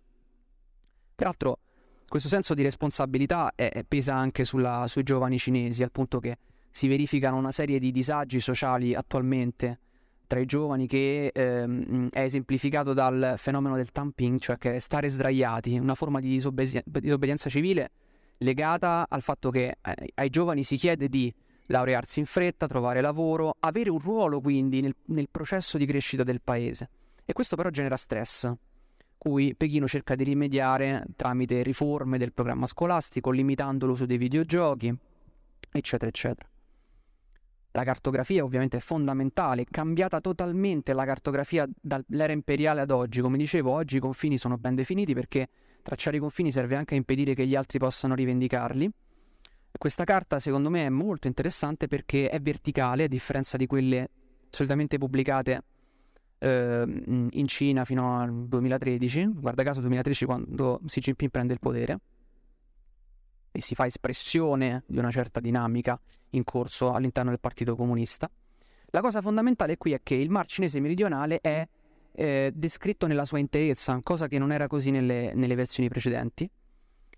Peraltro 1.14 1.61
questo 2.09 2.29
senso 2.29 2.55
di 2.55 2.63
responsabilità 2.63 3.53
è, 3.55 3.85
pesa 3.87 4.15
anche 4.15 4.45
sulla, 4.45 4.87
sui 4.89 5.03
giovani 5.03 5.39
cinesi, 5.39 5.83
al 5.83 5.93
punto 5.93 6.19
che 6.19 6.39
si 6.71 6.89
verificano 6.89 7.37
una 7.37 7.53
serie 7.53 7.79
di 7.79 7.91
disagi 7.91 8.41
sociali 8.41 8.95
attualmente 8.95 9.79
tra 10.27 10.39
i 10.39 10.47
giovani 10.47 10.87
che 10.87 11.31
ehm, 11.33 12.11
è 12.11 12.21
esemplificato 12.21 12.93
dal 12.93 13.35
fenomeno 13.39 13.77
del 13.77 13.91
tamping, 13.91 14.39
cioè 14.39 14.59
che 14.59 14.79
stare 14.79 15.09
sdraiati, 15.09 15.79
una 15.79 15.95
forma 15.95 16.21
di 16.21 16.29
disobbedi- 16.29 16.83
disobbedienza 16.85 17.49
civile 17.49 17.91
legata 18.39 19.07
al 19.09 19.23
fatto 19.23 19.51
che 19.51 19.79
eh, 19.83 20.13
ai 20.15 20.31
giovani 20.31 20.65
si 20.65 20.77
chiede 20.77 21.09
di 21.09 21.33
laurearsi 21.67 22.21
in 22.21 22.27
fretta, 22.27 22.67
trovare 22.67 23.01
lavoro, 23.01 23.57
avere 23.61 23.91
un 23.91 23.99
ruolo 23.99 24.41
quindi 24.41 24.81
nel, 24.81 24.95
nel 25.07 25.29
processo 25.31 25.79
di 25.79 25.87
crescita 25.87 26.23
del 26.23 26.41
paese. 26.43 26.91
E 27.25 27.33
questo 27.33 27.57
però 27.57 27.71
genera 27.71 27.97
stress, 27.97 28.51
cui 29.19 29.55
Pechino 29.57 29.87
cerca 29.89 30.14
di 30.14 30.25
rimediare 30.25 31.05
tramite 31.16 31.62
riforme 31.62 32.16
del 32.16 32.33
programma 32.33 32.66
scolastico, 32.66 33.31
limitando 33.31 33.87
l'uso 33.87 34.07
dei 34.07 34.16
videogiochi, 34.16 34.97
eccetera, 35.73 36.09
eccetera. 36.09 36.49
La 37.73 37.85
cartografia 37.85 38.43
ovviamente 38.43 38.79
è 38.79 38.81
fondamentale, 38.81 39.62
è 39.62 39.66
cambiata 39.71 40.21
totalmente 40.21 40.93
la 40.95 41.05
cartografia 41.05 41.69
dall'era 41.81 42.33
imperiale 42.33 42.81
ad 42.81 42.91
oggi. 42.91 43.21
Come 43.21 43.37
dicevo, 43.37 43.73
oggi 43.73 43.97
i 43.97 44.01
confini 44.01 44.39
sono 44.39 44.57
ben 44.57 44.75
definiti 44.75 45.12
perché 45.14 45.49
tracciare 45.83 46.16
i 46.16 46.21
confini 46.21 46.51
serve 46.51 46.77
anche 46.77 46.95
a 46.95 46.97
impedire 46.97 47.35
che 47.35 47.47
gli 47.47 47.55
altri 47.55 47.79
possano 47.79 48.14
rivendicarli. 48.14 48.91
Questa 49.71 50.05
carta 50.05 50.41
secondo 50.41 50.71
me 50.71 50.87
è 50.87 50.89
molto 50.89 51.27
interessante 51.29 51.87
perché 51.87 52.31
è 52.31 52.41
verticale, 52.41 53.05
a 53.05 53.09
differenza 53.09 53.57
di 53.57 53.66
quelle 53.66 54.11
solitamente 54.51 54.99
pubblicate 54.99 55.62
eh, 56.39 56.84
in 57.30 57.47
Cina 57.47 57.84
fino 57.84 58.20
al 58.20 58.47
2013, 58.47 59.26
guarda 59.34 59.62
caso 59.62 59.80
2013 59.80 60.24
quando 60.24 60.80
Xi 60.84 61.01
Jinping 61.01 61.30
prende 61.30 61.53
il 61.53 61.59
potere 61.59 61.99
e 63.51 63.61
si 63.61 63.74
fa 63.74 63.86
espressione 63.86 64.84
di 64.86 64.99
una 64.99 65.11
certa 65.11 65.41
dinamica 65.41 65.99
in 66.30 66.45
corso 66.45 66.93
all'interno 66.93 67.30
del 67.30 67.41
Partito 67.41 67.74
Comunista. 67.74 68.30
La 68.91 69.01
cosa 69.01 69.20
fondamentale 69.20 69.76
qui 69.76 69.93
è 69.93 70.01
che 70.03 70.14
il 70.14 70.30
Mar 70.30 70.47
cinese 70.47 70.80
meridionale 70.80 71.41
è 71.41 71.66
eh, 72.12 72.53
descritto 72.55 73.07
nella 73.07 73.24
sua 73.24 73.39
interezza, 73.39 73.99
cosa 74.03 74.28
che 74.28 74.39
non 74.39 74.53
era 74.53 74.66
così 74.66 74.91
nelle, 74.91 75.32
nelle 75.34 75.55
versioni 75.55 75.89
precedenti, 75.89 76.49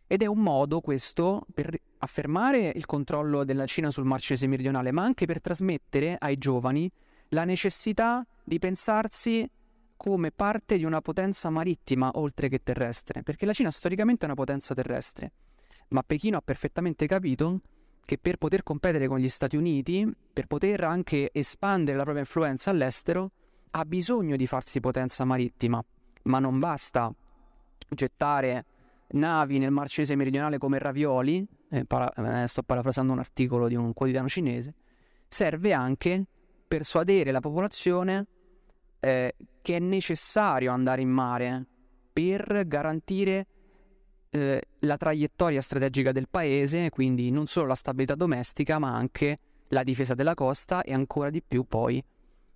ed 0.06 0.22
è 0.22 0.26
un 0.26 0.38
modo 0.38 0.80
questo 0.80 1.46
per 1.54 1.78
affermare 1.98 2.72
il 2.74 2.84
controllo 2.86 3.44
della 3.44 3.66
Cina 3.66 3.90
sul 3.90 4.04
Mar 4.04 4.20
cinese 4.20 4.48
meridionale, 4.48 4.90
ma 4.90 5.04
anche 5.04 5.26
per 5.26 5.40
trasmettere 5.40 6.16
ai 6.18 6.36
giovani 6.36 6.90
la 7.31 7.45
necessità 7.45 8.24
di 8.45 8.59
pensarsi 8.59 9.49
come 9.97 10.31
parte 10.31 10.78
di 10.78 10.85
una 10.85 11.01
potenza 11.01 11.51
marittima 11.51 12.11
oltre 12.14 12.49
che 12.49 12.62
terrestre, 12.62 13.22
perché 13.22 13.45
la 13.45 13.53
Cina 13.53 13.70
storicamente 13.70 14.22
è 14.22 14.26
una 14.26 14.35
potenza 14.35 14.74
terrestre 14.74 15.33
ma 15.91 16.03
Pechino 16.03 16.37
ha 16.37 16.43
perfettamente 16.43 17.07
capito 17.07 17.61
che 18.05 18.18
per 18.18 18.37
poter 18.37 18.62
competere 18.62 19.07
con 19.07 19.18
gli 19.18 19.28
Stati 19.28 19.57
Uniti, 19.57 20.09
per 20.33 20.47
poter 20.47 20.83
anche 20.85 21.31
espandere 21.33 21.97
la 21.97 22.03
propria 22.03 22.24
influenza 22.24 22.70
all'estero, 22.70 23.31
ha 23.72 23.85
bisogno 23.85 24.37
di 24.37 24.47
farsi 24.47 24.81
potenza 24.81 25.24
marittima, 25.24 25.83
ma 26.24 26.39
non 26.41 26.59
basta 26.59 27.12
gettare 27.89 28.64
navi 29.12 29.59
nel 29.59 29.70
Mar 29.70 29.89
Cinese 29.89 30.16
meridionale 30.16 30.59
come 30.59 30.78
ravioli, 30.78 31.47
eh, 31.70 31.85
para- 31.85 32.43
eh, 32.43 32.49
sto 32.49 32.62
parafrasando 32.62 33.12
un 33.12 33.20
articolo 33.20 33.68
di 33.68 33.76
un 33.76 33.93
quotidiano 33.93 34.28
cinese, 34.28 34.74
serve 35.28 35.72
anche 35.72 36.24
persuadere 36.70 37.32
la 37.32 37.40
popolazione 37.40 38.26
eh, 39.00 39.34
che 39.60 39.74
è 39.74 39.80
necessario 39.80 40.70
andare 40.70 41.00
in 41.02 41.08
mare 41.08 41.66
per 42.12 42.62
garantire 42.68 43.46
eh, 44.30 44.62
la 44.78 44.96
traiettoria 44.96 45.60
strategica 45.62 46.12
del 46.12 46.28
paese, 46.28 46.88
quindi 46.90 47.32
non 47.32 47.46
solo 47.46 47.66
la 47.66 47.74
stabilità 47.74 48.14
domestica, 48.14 48.78
ma 48.78 48.94
anche 48.94 49.40
la 49.70 49.82
difesa 49.82 50.14
della 50.14 50.34
costa 50.34 50.82
e 50.82 50.92
ancora 50.92 51.28
di 51.28 51.42
più 51.42 51.64
poi 51.64 52.00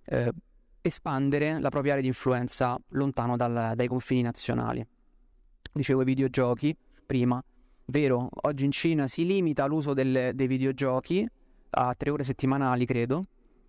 eh, 0.05 0.31
espandere 0.79 1.59
la 1.59 1.67
propria 1.67 1.91
area 1.91 2.03
di 2.03 2.07
influenza 2.07 2.79
lontano 2.91 3.35
dal, 3.35 3.73
dai 3.75 3.87
confini 3.89 4.21
nazionali. 4.21 4.87
Dicevo 5.73 6.03
i 6.03 6.05
videogiochi 6.05 6.73
prima, 7.05 7.43
vero, 7.87 8.29
oggi 8.31 8.63
in 8.63 8.71
Cina 8.71 9.07
si 9.07 9.25
limita 9.25 9.65
l'uso 9.65 9.93
del, 9.93 10.31
dei 10.33 10.47
videogiochi 10.47 11.27
a 11.71 11.93
tre 11.95 12.09
ore 12.11 12.23
settimanali, 12.23 12.85
credo, 12.85 13.23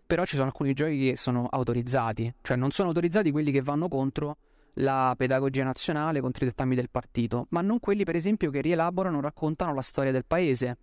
però 0.06 0.24
ci 0.24 0.36
sono 0.36 0.46
alcuni 0.46 0.72
giochi 0.72 1.10
che 1.10 1.16
sono 1.16 1.46
autorizzati, 1.50 2.32
cioè 2.42 2.56
non 2.56 2.70
sono 2.70 2.88
autorizzati 2.88 3.30
quelli 3.30 3.50
che 3.50 3.60
vanno 3.60 3.88
contro 3.88 4.36
la 4.74 5.14
pedagogia 5.16 5.64
nazionale 5.64 6.20
contro 6.20 6.44
i 6.44 6.48
dettami 6.48 6.74
del 6.74 6.90
partito, 6.90 7.46
ma 7.50 7.60
non 7.60 7.80
quelli 7.80 8.04
per 8.04 8.14
esempio 8.14 8.50
che 8.50 8.60
rielaborano 8.60 9.18
o 9.18 9.20
raccontano 9.20 9.74
la 9.74 9.82
storia 9.82 10.12
del 10.12 10.24
paese. 10.26 10.78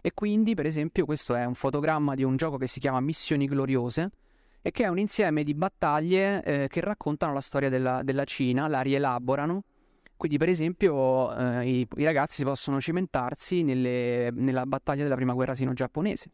E 0.00 0.12
quindi 0.14 0.54
per 0.54 0.66
esempio 0.66 1.04
questo 1.04 1.34
è 1.34 1.44
un 1.44 1.54
fotogramma 1.54 2.14
di 2.14 2.22
un 2.22 2.36
gioco 2.36 2.56
che 2.56 2.66
si 2.66 2.80
chiama 2.80 3.00
Missioni 3.00 3.46
Gloriose 3.46 4.10
e 4.62 4.70
che 4.70 4.84
è 4.84 4.88
un 4.88 4.98
insieme 4.98 5.44
di 5.44 5.54
battaglie 5.54 6.42
eh, 6.42 6.68
che 6.68 6.80
raccontano 6.80 7.32
la 7.32 7.40
storia 7.40 7.68
della, 7.68 8.02
della, 8.02 8.24
Cina, 8.24 8.68
la 8.68 8.80
rielaborano. 8.80 9.64
Quindi 10.16 10.38
per 10.38 10.48
esempio 10.48 11.34
eh, 11.36 11.68
i, 11.68 11.88
i, 11.96 12.04
ragazzi 12.04 12.42
possono 12.42 12.80
cimentarsi 12.80 13.62
nelle, 13.62 14.30
nella 14.32 14.64
battaglia 14.64 15.02
della 15.02 15.16
prima 15.16 15.34
guerra 15.34 15.54
sino-giapponese 15.54 16.30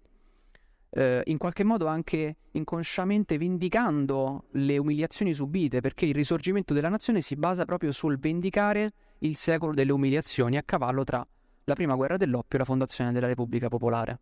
eh, 0.94 1.22
in 1.26 1.38
qualche 1.38 1.64
modo 1.64 1.86
anche 1.86 2.36
inconsciamente 2.52 3.38
vendicando 3.38 4.44
le 4.52 4.76
umiliazioni 4.78 5.32
subite, 5.32 5.80
perché 5.80 6.04
il 6.04 6.14
risorgimento 6.14 6.74
della 6.74 6.88
nazione 6.88 7.20
si 7.20 7.34
basa 7.36 7.64
proprio 7.64 7.92
sul 7.92 8.18
vendicare 8.18 8.92
il 9.18 9.36
secolo 9.36 9.72
delle 9.72 9.92
umiliazioni 9.92 10.56
a 10.56 10.62
cavallo 10.62 11.04
tra 11.04 11.26
la 11.64 11.74
prima 11.74 11.94
guerra 11.94 12.16
dell'oppio 12.16 12.56
e 12.56 12.58
la 12.58 12.64
fondazione 12.66 13.12
della 13.12 13.26
Repubblica 13.26 13.68
Popolare. 13.68 14.20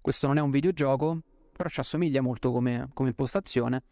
Questo 0.00 0.26
non 0.26 0.38
è 0.38 0.40
un 0.40 0.50
videogioco, 0.50 1.20
però 1.52 1.68
ci 1.68 1.80
assomiglia 1.80 2.22
molto 2.22 2.50
come, 2.50 2.88
come 2.94 3.10
impostazione. 3.10 3.82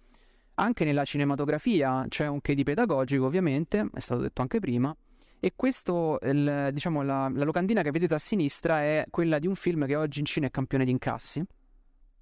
Anche 0.54 0.84
nella 0.84 1.04
cinematografia 1.04 2.04
c'è 2.08 2.26
un 2.26 2.40
che 2.40 2.54
di 2.54 2.64
pedagogico, 2.64 3.26
ovviamente, 3.26 3.88
è 3.92 4.00
stato 4.00 4.22
detto 4.22 4.42
anche 4.42 4.58
prima, 4.58 4.96
e 5.40 5.52
questo, 5.54 6.18
il, 6.22 6.70
diciamo, 6.72 7.02
la, 7.02 7.30
la, 7.32 7.44
locandina 7.44 7.82
che 7.82 7.90
vedete 7.90 8.14
a 8.14 8.18
sinistra 8.18 8.82
è 8.82 9.06
quella 9.10 9.38
di 9.38 9.46
un 9.46 9.54
film 9.54 9.86
che 9.86 9.94
oggi 9.94 10.18
in 10.18 10.24
Cina 10.24 10.46
è 10.46 10.50
campione 10.50 10.84
di 10.84 10.90
incassi 10.90 11.42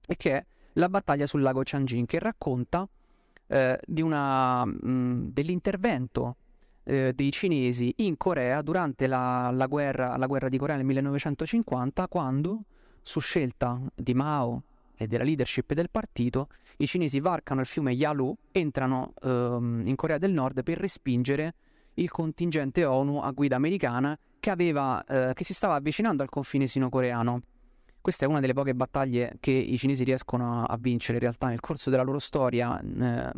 e 0.06 0.16
che 0.16 0.32
è 0.32 0.44
La 0.74 0.88
battaglia 0.88 1.26
sul 1.26 1.40
lago 1.40 1.62
Changjin, 1.64 2.04
che 2.04 2.18
racconta 2.18 2.86
eh, 3.46 3.78
una, 3.96 4.64
mh, 4.64 5.30
dell'intervento 5.32 6.36
eh, 6.84 7.12
dei 7.14 7.32
cinesi 7.32 7.92
in 7.98 8.16
Corea 8.16 8.60
durante 8.60 9.06
la, 9.06 9.50
la, 9.50 9.66
guerra, 9.66 10.16
la 10.16 10.26
guerra 10.26 10.48
di 10.48 10.58
Corea 10.58 10.76
nel 10.76 10.84
1950, 10.84 12.08
quando, 12.08 12.64
su 13.02 13.20
scelta 13.20 13.80
di 13.94 14.14
Mao 14.14 14.62
e 14.94 15.06
della 15.06 15.24
leadership 15.24 15.72
del 15.72 15.90
partito, 15.90 16.48
i 16.78 16.86
cinesi 16.86 17.18
varcano 17.20 17.60
il 17.60 17.66
fiume 17.66 17.92
Yalu, 17.92 18.36
entrano 18.52 19.14
ehm, 19.22 19.82
in 19.86 19.94
Corea 19.96 20.18
del 20.18 20.32
Nord 20.32 20.62
per 20.62 20.78
respingere 20.78 21.54
il 21.97 22.11
contingente 22.11 22.84
ONU 22.84 23.18
a 23.18 23.30
guida 23.30 23.57
americana 23.57 24.18
che, 24.40 24.51
aveva, 24.51 25.05
eh, 25.05 25.32
che 25.34 25.44
si 25.44 25.55
stava 25.55 25.74
avvicinando 25.74 26.22
al 26.22 26.28
confine 26.28 26.66
sino-coreano. 26.66 27.42
Questa 28.01 28.24
è 28.24 28.28
una 28.28 28.40
delle 28.40 28.53
poche 28.53 28.74
battaglie 28.74 29.36
che 29.40 29.51
i 29.51 29.76
cinesi 29.76 30.05
riescono 30.05 30.64
a, 30.64 30.76
vincere 30.78 31.14
in 31.14 31.20
realtà 31.20 31.49
nel 31.49 31.61
corso 31.61 31.90
della 31.90 32.05
loro 32.05 32.20
storia, 32.20 32.80
eh, 32.80 33.32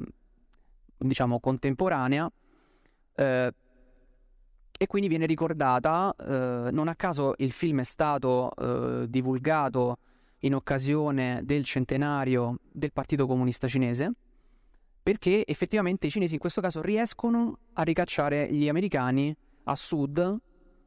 diciamo, 0.99 1.41
contemporanea. 1.41 2.31
Eh, 3.15 3.55
e 4.81 4.87
quindi 4.87 5.09
viene 5.09 5.27
ricordata, 5.27 6.15
eh, 6.17 6.71
non 6.71 6.87
a 6.87 6.95
caso 6.95 7.35
il 7.39 7.51
film 7.51 7.81
è 7.81 7.85
stato 7.85 8.53
eh, 8.55 9.09
divulgato 9.09 9.99
in 10.41 10.55
occasione 10.55 11.41
del 11.43 11.65
centenario 11.65 12.61
del 12.71 12.93
Partito 12.93 13.27
Comunista 13.27 13.67
Cinese, 13.67 14.13
perché 15.09 15.47
effettivamente 15.47 16.07
i 16.07 16.11
cinesi 16.11 16.35
in 16.35 16.39
questo 16.39 16.61
caso 16.61 16.83
riescono 16.83 17.61
a 17.73 17.83
ricacciare 17.83 18.53
gli 18.53 18.69
americani 18.69 19.35
a 19.65 19.75
sud 19.75 20.37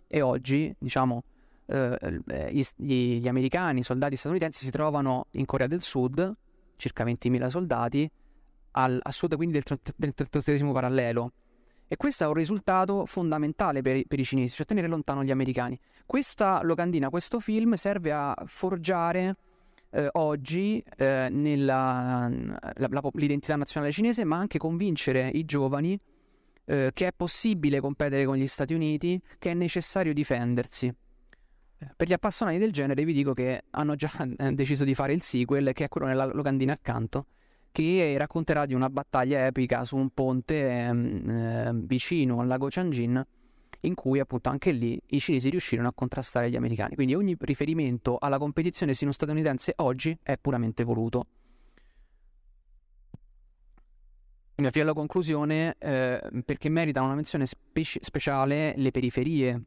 e 0.06 0.22
oggi, 0.22 0.72
diciamo, 0.78 1.24
eh, 1.66 2.22
gli, 2.52 3.18
gli, 3.18 3.28
americani, 3.28 3.80
i 3.80 3.84
soldati 3.84 4.16
statunitensi 4.16 4.64
si 4.64 4.70
trovano 4.70 5.26
in 5.32 5.46
Corea 5.46 5.66
del 5.66 5.82
Sud, 5.82 6.36
circa 6.76 7.04
20.000 7.04 7.48
soldati, 7.48 8.08
al, 8.74 9.00
a 9.02 9.12
sud 9.12 9.36
quindi 9.36 9.60
del, 9.60 9.80
del 9.96 10.14
38 10.14 10.72
parallelo. 10.72 11.32
E 11.88 11.98
questo 11.98 12.24
è 12.24 12.28
un 12.28 12.36
risultato 12.36 13.08
fondamentale 13.08 13.82
per, 13.82 14.04
per, 14.06 14.20
i 14.20 14.24
cinesi, 14.24 14.54
cioè 14.54 14.68
tenere 14.68 14.88
lontano 14.88 15.24
gli 15.24 15.32
americani. 15.32 15.80
Questa 16.06 16.62
locandina, 16.62 17.10
questo 17.10 17.40
film 17.40 17.74
serve 17.74 18.12
a 18.12 18.36
forgiare 18.46 19.36
eh, 19.92 20.10
oggi 20.14 20.84
eh, 20.98 21.28
nella, 21.30 22.30
la, 22.30 22.88
la, 22.90 23.10
l'identità 23.14 23.56
nazionale 23.56 23.92
cinese, 23.92 24.24
ma 24.24 24.38
anche 24.38 24.58
convincere 24.58 25.30
i 25.30 25.46
giovani 25.46 26.00
eh, 26.66 26.92
che 26.94 27.08
è 27.08 27.12
possibile 27.16 27.80
competere 27.80 28.26
con 28.26 28.36
gli 28.36 28.48
Stati 28.48 28.74
Uniti, 28.74 29.22
che 29.38 29.52
è 29.52 29.54
necessario 29.54 30.14
difendersi. 30.14 30.94
Per 31.96 32.08
gli 32.08 32.14
appassionati 32.14 32.60
del 32.60 32.72
genere 32.72 33.04
vi 33.04 33.14
dico 33.14 33.34
che 33.34 33.64
hanno 33.72 33.96
già 33.96 34.12
eh, 34.38 34.52
deciso 34.54 34.84
di 34.84 34.94
fare 34.94 35.14
il 35.14 35.22
sequel, 35.22 35.72
che 35.74 35.86
è 35.86 35.90
quello 35.90 36.08
nella 36.08 36.26
locandina 36.26 36.74
accanto, 36.74 37.26
che 37.72 38.16
racconterà 38.18 38.66
di 38.66 38.74
una 38.74 38.90
battaglia 38.90 39.46
epica 39.46 39.84
su 39.84 39.98
un 39.98 40.10
ponte 40.12 40.70
ehm, 40.70 41.30
eh, 41.30 41.72
vicino 41.74 42.40
al 42.40 42.48
lago 42.48 42.68
Changjin 42.70 43.26
in 43.82 43.96
cui 43.96 44.20
appunto 44.20 44.50
anche 44.50 44.72
lì 44.72 45.02
i 45.08 45.20
cinesi 45.20 45.50
riuscirono 45.50 45.88
a 45.88 45.94
contrastare 45.94 46.50
gli 46.50 46.56
americani. 46.56 46.96
Quindi 46.96 47.16
ogni 47.16 47.36
riferimento 47.40 48.18
alla 48.20 48.38
competizione 48.38 48.94
sino-statunitense 48.94 49.74
oggi 49.78 50.18
è 50.22 50.38
puramente 50.38 50.84
voluto. 50.84 51.26
Mi 54.56 54.68
avvio 54.68 54.84
alla 54.84 54.94
conclusione 54.94 55.76
eh, 55.80 56.22
perché 56.46 56.70
meritano 56.70 57.08
una 57.08 57.16
menzione 57.16 57.48
speci- 57.48 58.00
speciale 58.04 58.74
le 58.78 58.92
periferie, 58.92 59.64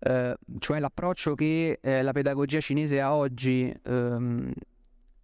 eh, 0.00 0.36
cioè 0.58 0.78
l'approccio 0.78 1.34
che 1.34 1.78
eh, 1.80 2.02
la 2.02 2.12
pedagogia 2.12 2.60
cinese 2.60 3.00
ha 3.00 3.14
oggi 3.14 3.74
ehm, 3.84 4.52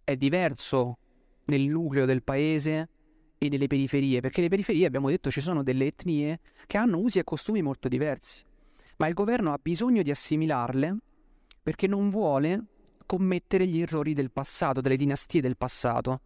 è 0.03 0.15
diverso 0.15 0.97
nel 1.45 1.61
nucleo 1.61 2.05
del 2.05 2.23
paese 2.23 2.89
e 3.43 3.49
nelle 3.49 3.65
periferie, 3.65 4.19
perché 4.19 4.39
le 4.39 4.49
periferie 4.49 4.85
abbiamo 4.85 5.09
detto 5.09 5.31
ci 5.31 5.41
sono 5.41 5.63
delle 5.63 5.87
etnie 5.87 6.41
che 6.67 6.77
hanno 6.77 6.99
usi 6.99 7.17
e 7.17 7.23
costumi 7.23 7.63
molto 7.63 7.87
diversi, 7.87 8.43
ma 8.97 9.07
il 9.07 9.15
governo 9.15 9.51
ha 9.51 9.59
bisogno 9.59 10.03
di 10.03 10.11
assimilarle 10.11 10.95
perché 11.63 11.87
non 11.87 12.11
vuole 12.11 12.65
commettere 13.07 13.65
gli 13.65 13.81
errori 13.81 14.13
del 14.13 14.29
passato, 14.29 14.79
delle 14.79 14.95
dinastie 14.95 15.41
del 15.41 15.57
passato, 15.57 16.21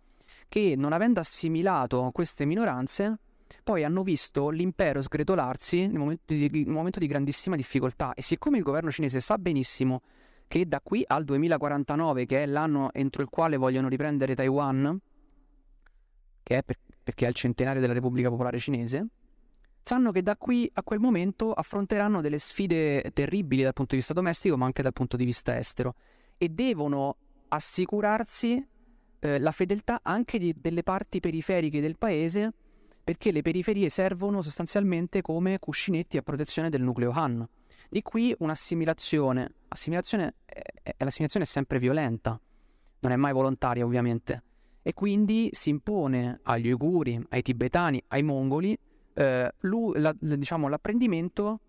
che 0.50 0.76
non 0.76 0.92
avendo 0.92 1.22
assimilato 1.22 2.10
queste 2.12 2.44
minoranze 2.44 3.20
poi 3.64 3.86
hanno 3.86 4.04
visto 4.04 4.50
l'impero 4.50 5.02
sgretolarsi 5.02 5.88
nel 5.88 5.98
momento, 5.98 6.34
di, 6.34 6.50
nel 6.50 6.68
momento 6.68 7.00
di 7.00 7.08
grandissima 7.08 7.56
difficoltà. 7.56 8.14
E 8.14 8.22
siccome 8.24 8.58
il 8.58 8.64
governo 8.64 8.92
cinese 8.92 9.22
sa 9.22 9.38
benissimo 9.38 10.02
che 10.48 10.68
da 10.68 10.82
qui 10.82 11.02
al 11.08 11.24
2049, 11.24 12.26
che 12.26 12.44
è 12.44 12.46
l'anno 12.46 12.92
entro 12.92 13.22
il 13.22 13.30
quale 13.30 13.56
vogliono 13.56 13.88
riprendere 13.88 14.36
Taiwan, 14.36 15.00
che 16.44 16.58
è 16.58 16.64
per, 16.64 16.78
perché 17.06 17.26
è 17.26 17.30
il 17.30 17.36
centenario 17.36 17.82
della 17.82 17.94
Repubblica 17.94 18.30
Popolare 18.30 18.58
Cinese, 18.58 19.06
sanno 19.80 20.12
che 20.12 20.24
da 20.24 20.36
qui 20.36 20.68
a 20.74 20.82
quel 20.82 21.00
momento 21.00 21.54
affronteranno 21.54 22.20
delle 22.20 22.40
sfide 22.40 23.12
terribili 23.14 23.62
dal 23.62 23.74
punto 23.74 23.92
di 23.92 23.98
vista 23.98 24.16
domestico, 24.16 24.58
ma 24.58 24.66
anche 24.66 24.82
dal 24.82 24.92
punto 24.92 25.16
di 25.16 25.24
vista 25.24 25.56
estero, 25.56 25.94
e 26.36 26.50
devono 26.50 27.16
assicurarsi 27.50 28.68
eh, 29.20 29.40
la 29.40 29.52
fedeltà 29.52 30.00
anche 30.02 30.40
di, 30.40 30.56
delle 30.60 30.82
parti 30.82 31.20
periferiche 31.20 31.80
del 31.80 31.96
paese, 31.96 32.52
perché 33.04 33.32
le 33.32 33.44
periferie 33.44 33.90
servono 33.90 34.42
sostanzialmente 34.42 35.22
come 35.22 35.60
cuscinetti 35.60 36.18
a 36.18 36.24
protezione 36.24 36.72
del 36.72 36.82
nucleo 36.82 37.12
Han. 37.12 37.48
Di 37.88 38.02
qui 38.02 38.36
un'assimilazione. 38.40 39.54
Assimilazione, 39.68 40.38
eh, 40.48 40.96
l'assimilazione 40.98 41.46
è 41.46 41.48
sempre 41.48 41.78
violenta, 41.78 42.42
non 43.02 43.12
è 43.12 43.16
mai 43.16 43.32
volontaria 43.32 43.86
ovviamente 43.86 44.42
e 44.88 44.94
quindi 44.94 45.50
si 45.52 45.72
impone 45.72 46.42
agli 46.44 46.68
uiguri, 46.68 47.20
ai 47.30 47.42
tibetani, 47.42 48.00
ai 48.10 48.22
mongoli 48.22 48.78
eh, 49.16 49.52
la, 49.62 50.16
diciamo, 50.20 50.68
l'apprendimento 50.68 51.60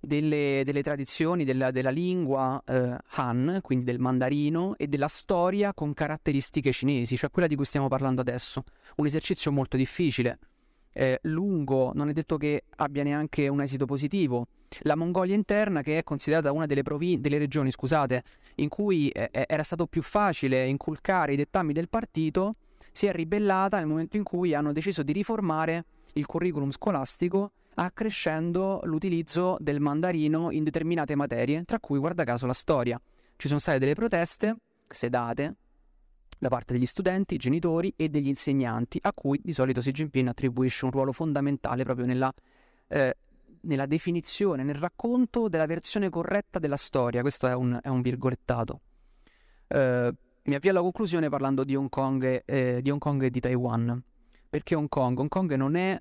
delle, 0.00 0.62
delle 0.64 0.82
tradizioni, 0.82 1.44
della, 1.44 1.70
della 1.70 1.90
lingua 1.90 2.60
eh, 2.66 2.96
Han, 3.10 3.60
quindi 3.62 3.84
del 3.84 4.00
mandarino, 4.00 4.74
e 4.78 4.88
della 4.88 5.06
storia 5.06 5.72
con 5.74 5.94
caratteristiche 5.94 6.72
cinesi, 6.72 7.16
cioè 7.16 7.30
quella 7.30 7.46
di 7.46 7.54
cui 7.54 7.64
stiamo 7.64 7.86
parlando 7.86 8.20
adesso. 8.20 8.64
Un 8.96 9.06
esercizio 9.06 9.52
molto 9.52 9.76
difficile, 9.76 10.36
eh, 10.96 11.18
lungo, 11.22 11.92
non 11.94 12.08
è 12.08 12.12
detto 12.12 12.38
che 12.38 12.64
abbia 12.76 13.02
neanche 13.02 13.48
un 13.48 13.60
esito 13.60 13.84
positivo. 13.84 14.46
La 14.80 14.96
Mongolia 14.96 15.34
interna, 15.34 15.82
che 15.82 15.98
è 15.98 16.02
considerata 16.02 16.52
una 16.52 16.66
delle, 16.66 16.82
provi- 16.82 17.20
delle 17.20 17.38
regioni 17.38 17.70
scusate, 17.70 18.22
in 18.56 18.68
cui 18.68 19.10
eh, 19.10 19.28
eh, 19.30 19.44
era 19.46 19.62
stato 19.62 19.86
più 19.86 20.02
facile 20.02 20.66
inculcare 20.66 21.34
i 21.34 21.36
dettami 21.36 21.72
del 21.72 21.88
partito, 21.88 22.56
si 22.92 23.06
è 23.06 23.12
ribellata 23.12 23.76
nel 23.76 23.86
momento 23.86 24.16
in 24.16 24.24
cui 24.24 24.54
hanno 24.54 24.72
deciso 24.72 25.02
di 25.02 25.12
riformare 25.12 25.84
il 26.14 26.24
curriculum 26.24 26.70
scolastico 26.70 27.52
accrescendo 27.74 28.80
l'utilizzo 28.84 29.58
del 29.60 29.80
mandarino 29.80 30.50
in 30.50 30.64
determinate 30.64 31.14
materie, 31.14 31.64
tra 31.64 31.78
cui, 31.78 31.98
guarda 31.98 32.24
caso, 32.24 32.46
la 32.46 32.54
storia. 32.54 32.98
Ci 33.36 33.48
sono 33.48 33.60
state 33.60 33.78
delle 33.78 33.94
proteste 33.94 34.56
sedate 34.88 35.56
da 36.38 36.48
parte 36.48 36.74
degli 36.74 36.86
studenti, 36.86 37.36
genitori 37.36 37.92
e 37.96 38.08
degli 38.08 38.28
insegnanti, 38.28 38.98
a 39.02 39.12
cui 39.12 39.40
di 39.42 39.52
solito 39.52 39.80
Xi 39.80 39.92
Jinping 39.92 40.28
attribuisce 40.28 40.84
un 40.84 40.90
ruolo 40.90 41.12
fondamentale 41.12 41.84
proprio 41.84 42.06
nella 42.06 42.32
eh, 42.88 43.16
nella 43.66 43.86
definizione, 43.86 44.62
nel 44.62 44.76
racconto 44.76 45.48
della 45.48 45.66
versione 45.66 46.08
corretta 46.08 46.58
della 46.58 46.76
storia. 46.76 47.20
Questo 47.20 47.46
è 47.46 47.54
un, 47.54 47.78
è 47.82 47.88
un 47.88 48.00
virgolettato. 48.00 48.80
Eh, 49.68 50.14
mi 50.42 50.54
avvio 50.54 50.70
alla 50.70 50.80
conclusione 50.80 51.28
parlando 51.28 51.64
di 51.64 51.74
Hong 51.74 51.88
Kong, 51.88 52.42
eh, 52.44 52.80
di 52.80 52.90
Hong 52.90 53.00
Kong 53.00 53.22
e 53.24 53.30
di 53.30 53.40
Taiwan. 53.40 54.02
Perché 54.48 54.74
Hong 54.74 54.88
Kong? 54.88 55.18
Hong 55.18 55.28
Kong 55.28 55.52
non 55.54 55.74
è 55.74 56.00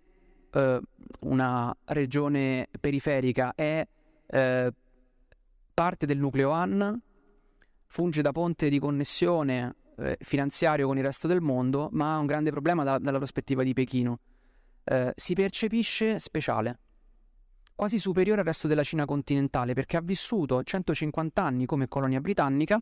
eh, 0.52 0.82
una 1.22 1.76
regione 1.86 2.70
periferica, 2.80 3.54
è 3.56 3.86
eh, 4.28 4.74
parte 5.74 6.06
del 6.06 6.20
nucleo 6.20 6.52
Han, 6.52 7.02
funge 7.88 8.22
da 8.22 8.32
ponte 8.32 8.70
di 8.70 8.80
connessione 8.80 9.76
eh, 9.98 10.18
finanziario 10.20 10.88
con 10.88 10.98
il 10.98 11.04
resto 11.04 11.28
del 11.28 11.42
mondo, 11.42 11.90
ma 11.92 12.16
ha 12.16 12.20
un 12.20 12.26
grande 12.26 12.52
problema 12.52 12.84
da, 12.84 12.98
dalla 12.98 13.18
prospettiva 13.18 13.64
di 13.64 13.74
Pechino. 13.74 14.20
Eh, 14.84 15.14
si 15.16 15.34
percepisce 15.34 16.20
speciale, 16.20 16.80
quasi 17.76 17.98
superiore 17.98 18.42
al 18.42 18.48
resto 18.48 18.68
della 18.68 18.84
Cina 18.84 19.06
continentale, 19.06 19.74
perché 19.74 19.98
ha 19.98 20.02
vissuto 20.02 20.64
150 20.64 21.42
anni 21.42 21.66
come 21.66 21.88
colonia 21.88 22.22
britannica, 22.22 22.80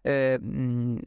eh, 0.00 0.38
mh, 0.38 0.98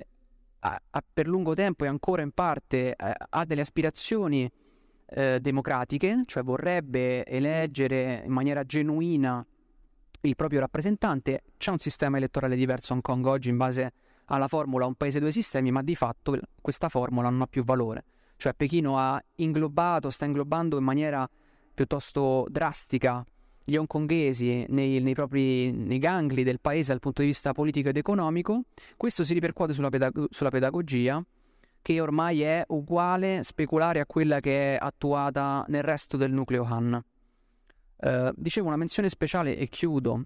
ha, 0.60 0.82
ha 0.90 1.04
per 1.14 1.28
lungo 1.28 1.54
tempo 1.54 1.86
e 1.86 1.88
ancora 1.88 2.22
in 2.22 2.32
parte 2.32 2.96
eh, 2.96 3.14
ha 3.30 3.46
delle 3.46 3.62
aspirazioni 3.62 4.52
eh, 5.14 5.40
democratiche, 5.40 6.24
cioè 6.26 6.44
vorrebbe 6.44 7.26
eleggere 7.26 8.24
in 8.26 8.32
maniera 8.32 8.64
genuina 8.64 9.46
il 10.22 10.36
proprio 10.36 10.60
rappresentante. 10.60 11.44
C'è 11.58 11.72
un 11.72 11.80
sistema 11.80 12.18
elettorale 12.18 12.56
diverso 12.56 12.94
a 12.94 12.96
Hong 12.96 13.04
Kong 13.04 13.26
oggi 13.26 13.50
in 13.50 13.58
base 13.58 13.94
alla 14.32 14.48
formula 14.48 14.86
un 14.86 14.96
paese 14.96 15.20
due 15.20 15.32
sistemi, 15.32 15.72
ma 15.72 15.84
di 15.84 15.96
fatto 15.96 16.40
questa 16.62 16.90
formula 16.90 17.30
non 17.30 17.42
ha 17.42 17.48
più 17.48 17.64
valore. 17.64 18.06
Cioè 18.38 18.54
Pechino 18.54 18.98
ha 18.98 19.22
inglobato, 19.36 20.10
sta 20.10 20.26
inglobando 20.26 20.78
in 20.78 20.84
maniera 20.84 21.30
piuttosto 21.74 22.46
drastica 22.50 23.24
gli 23.64 23.76
hongkongesi 23.76 24.66
nei, 24.70 25.00
nei 25.00 25.14
propri 25.14 25.72
nei 25.72 26.00
gangli 26.00 26.44
del 26.44 26.60
paese 26.60 26.92
dal 26.92 27.00
punto 27.00 27.22
di 27.22 27.28
vista 27.28 27.52
politico 27.52 27.90
ed 27.90 27.98
economico. 27.98 28.64
Questo 28.98 29.24
si 29.24 29.34
ripercuote 29.34 29.74
sulla, 29.74 29.90
pedag- 29.90 30.28
sulla 30.30 30.50
pedagogia, 30.50 31.24
che 31.82 32.02
ormai 32.02 32.42
è 32.42 32.64
uguale, 32.68 33.44
speculare 33.44 34.00
a 34.00 34.06
quella 34.06 34.40
che 34.40 34.76
è 34.76 34.78
attuata 34.82 35.66
nel 35.68 35.84
resto 35.84 36.18
del 36.18 36.32
nucleo 36.32 36.64
Han. 36.64 37.04
Uh, 37.98 38.32
dicevo 38.34 38.68
una 38.68 38.78
menzione 38.78 39.10
speciale 39.10 39.56
e 39.56 39.68
chiudo 39.68 40.24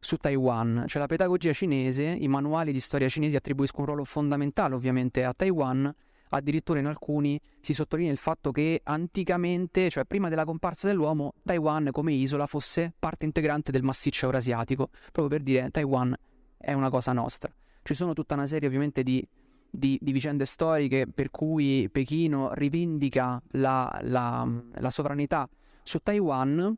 su 0.00 0.16
Taiwan, 0.16 0.84
cioè 0.86 1.00
la 1.00 1.06
pedagogia 1.06 1.52
cinese, 1.52 2.04
i 2.04 2.28
manuali 2.28 2.72
di 2.72 2.80
storia 2.80 3.08
cinesi 3.08 3.36
attribuiscono 3.36 3.82
un 3.82 3.88
ruolo 3.88 4.04
fondamentale 4.04 4.74
ovviamente 4.74 5.24
a 5.24 5.32
Taiwan, 5.34 5.92
addirittura 6.30 6.78
in 6.78 6.86
alcuni 6.86 7.40
si 7.60 7.72
sottolinea 7.72 8.12
il 8.12 8.18
fatto 8.18 8.50
che 8.52 8.80
anticamente, 8.84 9.90
cioè 9.90 10.04
prima 10.04 10.28
della 10.28 10.44
comparsa 10.44 10.86
dell'uomo, 10.86 11.34
Taiwan 11.42 11.88
come 11.92 12.12
isola 12.12 12.46
fosse 12.46 12.92
parte 12.98 13.24
integrante 13.24 13.72
del 13.72 13.82
massiccio 13.82 14.26
eurasiatico, 14.26 14.90
proprio 15.12 15.28
per 15.28 15.42
dire 15.42 15.70
Taiwan 15.70 16.14
è 16.56 16.72
una 16.72 16.90
cosa 16.90 17.12
nostra. 17.12 17.52
Ci 17.82 17.94
sono 17.94 18.12
tutta 18.12 18.34
una 18.34 18.46
serie 18.46 18.68
ovviamente 18.68 19.02
di, 19.02 19.26
di, 19.70 19.98
di 20.00 20.12
vicende 20.12 20.44
storiche 20.44 21.06
per 21.06 21.30
cui 21.30 21.88
Pechino 21.90 22.52
rivendica 22.52 23.40
la, 23.52 23.98
la, 24.02 24.46
la 24.74 24.90
sovranità 24.90 25.48
su 25.82 25.98
Taiwan, 26.00 26.76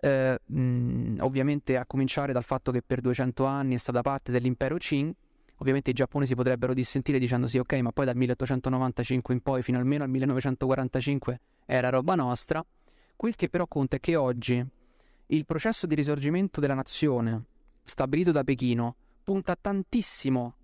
eh, 0.00 0.38
mh, 0.44 1.16
ovviamente 1.20 1.76
a 1.76 1.86
cominciare 1.86 2.32
dal 2.32 2.44
fatto 2.44 2.70
che 2.70 2.82
per 2.82 3.00
200 3.00 3.44
anni 3.44 3.74
è 3.74 3.78
stata 3.78 4.02
parte 4.02 4.32
dell'impero 4.32 4.76
Qing, 4.76 5.12
ovviamente 5.56 5.90
i 5.90 5.94
giapponesi 5.94 6.34
potrebbero 6.34 6.74
dissentire 6.74 7.18
dicendo 7.18 7.46
sì 7.46 7.58
ok 7.58 7.72
ma 7.80 7.92
poi 7.92 8.04
dal 8.04 8.16
1895 8.16 9.34
in 9.34 9.40
poi 9.40 9.62
fino 9.62 9.78
almeno 9.78 10.04
al 10.04 10.10
1945 10.10 11.40
era 11.66 11.88
roba 11.88 12.14
nostra, 12.14 12.64
quel 13.16 13.34
che 13.34 13.48
però 13.48 13.66
conta 13.66 13.96
è 13.96 14.00
che 14.00 14.16
oggi 14.16 14.64
il 15.28 15.46
processo 15.46 15.86
di 15.86 15.94
risorgimento 15.94 16.60
della 16.60 16.74
nazione 16.74 17.44
stabilito 17.82 18.32
da 18.32 18.44
Pechino 18.44 18.96
punta 19.24 19.56
tantissimo 19.60 20.54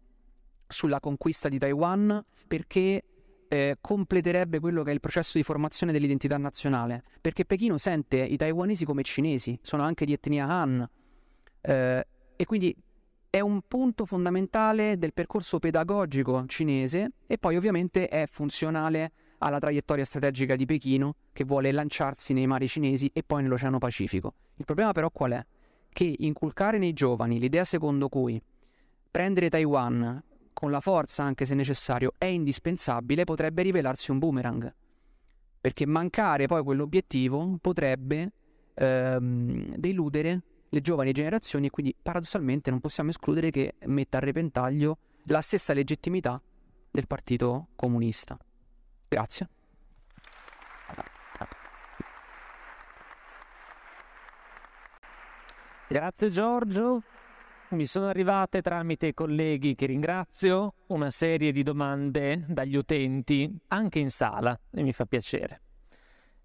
sulla 0.69 1.01
conquista 1.01 1.49
di 1.49 1.59
Taiwan 1.59 2.25
perché 2.47 3.03
eh, 3.53 3.77
completerebbe 3.83 4.61
quello 4.61 4.83
che 4.83 4.93
è 4.93 4.95
il 4.95 5.01
processo 5.01 5.37
di 5.37 5.45
formazione 5.45 5.93
dell'identità 5.93 6.39
nazionale, 6.39 7.05
perché 7.21 7.45
Pechino 7.45 7.77
sente 7.77 8.17
i 8.17 8.39
taiwanesi 8.39 8.87
come 8.87 9.03
cinesi, 9.03 9.59
sono 9.61 9.83
anche 9.83 10.07
di 10.07 10.15
etnia 10.15 10.49
Han, 10.49 10.89
eh, 11.61 12.07
e 12.35 12.45
quindi 12.47 12.75
è 13.29 13.41
un 13.41 13.61
punto 13.69 14.07
fondamentale 14.07 14.97
del 14.97 15.13
percorso 15.13 15.59
pedagogico 15.59 16.47
cinese 16.47 17.13
e 17.27 17.37
poi 17.37 17.57
ovviamente 17.57 18.09
è 18.09 18.27
funzionale 18.27 19.13
alla 19.37 19.59
traiettoria 19.59 20.07
strategica 20.07 20.57
di 20.57 20.65
Pechino 20.65 21.17
che 21.35 21.45
vuole 21.45 21.73
lanciarsi 21.73 22.33
nei 22.33 22.47
mari 22.47 22.67
cinesi 22.69 23.11
e 23.13 23.23
poi 23.23 23.43
nell'Oceano 23.43 23.77
Pacifico. 23.77 24.35
Il 24.57 24.65
problema 24.65 24.93
però 24.93 25.11
qual 25.11 25.33
è? 25.33 25.47
Che 25.91 26.15
inculcare 26.21 26.79
nei 26.79 26.95
giovani 26.95 27.39
l'idea 27.39 27.67
secondo 27.67 28.09
cui 28.09 28.43
prendere 29.11 29.51
Taiwan 29.51 30.23
con 30.63 30.71
la 30.71 30.79
forza 30.79 31.25
anche 31.25 31.45
se 31.45 31.57
necessario 31.57 32.13
è 32.17 32.27
indispensabile 32.27 33.25
potrebbe 33.25 33.63
rivelarsi 33.63 34.13
un 34.13 34.21
boomerang. 34.21 34.73
Perché 35.61 35.87
mancare 35.87 36.47
poi 36.47 36.63
quell'obiettivo 36.63 37.59
potrebbe 37.61 38.31
ehm, 38.75 39.75
deludere 39.75 40.43
le 40.69 40.81
giovani 40.81 41.11
generazioni 41.11 41.67
e 41.67 41.71
quindi 41.71 41.97
paradossalmente 42.01 42.71
non 42.71 42.79
possiamo 42.79 43.11
escludere 43.11 43.51
che 43.51 43.75
metta 43.87 44.19
a 44.19 44.21
repentaglio 44.21 44.99
la 45.25 45.41
stessa 45.41 45.73
legittimità 45.73 46.41
del 46.93 47.09
Partito 47.09 47.71
Comunista. 47.75 48.39
Grazie. 49.09 49.49
Grazie 55.89 56.31
Giorgio 56.31 57.03
mi 57.75 57.87
sono 57.87 58.09
arrivate 58.09 58.63
tramite 58.63 59.09
i 59.09 59.15
colleghi 59.15 59.75
che 59.75 59.87
ringrazio 59.87 60.75
una 60.89 61.11
serie 61.11 61.53
di 61.53 61.63
domande 61.63 62.45
dagli 62.49 62.77
utenti 62.77 63.51
anche 63.69 63.99
in 63.99 64.11
sala 64.11 64.59
e 64.71 64.83
mi 64.83 64.93
fa 64.93 65.07
piacere. 65.07 65.63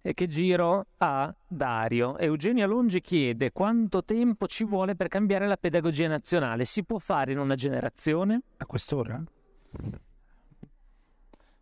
E 0.01 0.13
che 0.13 0.27
giro 0.27 0.85
a 0.97 1.35
Dario. 1.45 2.17
Eugenia 2.17 2.65
Longi 2.65 3.01
chiede 3.01 3.51
quanto 3.51 4.05
tempo 4.05 4.47
ci 4.47 4.63
vuole 4.63 4.95
per 4.95 5.09
cambiare 5.09 5.47
la 5.47 5.57
pedagogia 5.57 6.07
nazionale. 6.07 6.63
Si 6.63 6.85
può 6.85 6.97
fare 6.97 7.33
in 7.33 7.39
una 7.39 7.55
generazione? 7.55 8.41
A 8.57 8.65
quest'ora? 8.65 9.21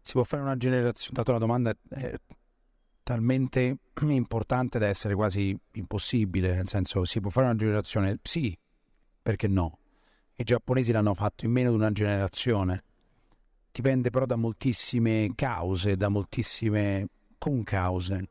Si 0.01 0.11
può 0.11 0.23
fare 0.23 0.43
in 0.43 0.47
una 0.47 0.57
generazione? 0.57 1.13
Dato 1.15 1.31
la 1.31 1.39
domanda 1.39 1.75
è 1.89 2.13
talmente 3.01 3.77
importante 3.99 4.77
da 4.77 4.87
essere 4.87 5.15
quasi 5.15 5.57
impossibile, 5.73 6.53
nel 6.53 6.67
senso 6.67 7.03
si 7.05 7.19
può 7.19 7.31
fare 7.31 7.47
una 7.47 7.55
generazione? 7.55 8.19
Sì, 8.21 8.55
perché 9.25 9.47
no? 9.47 9.79
I 10.35 10.43
giapponesi 10.43 10.91
l'hanno 10.91 11.15
fatto 11.15 11.45
in 11.45 11.51
meno 11.51 11.71
di 11.71 11.77
una 11.77 11.91
generazione. 11.91 12.83
Dipende 13.71 14.11
però 14.11 14.27
da 14.27 14.35
moltissime 14.35 15.31
cause, 15.33 15.97
da 15.97 16.09
moltissime 16.09 17.07
concause. 17.39 18.29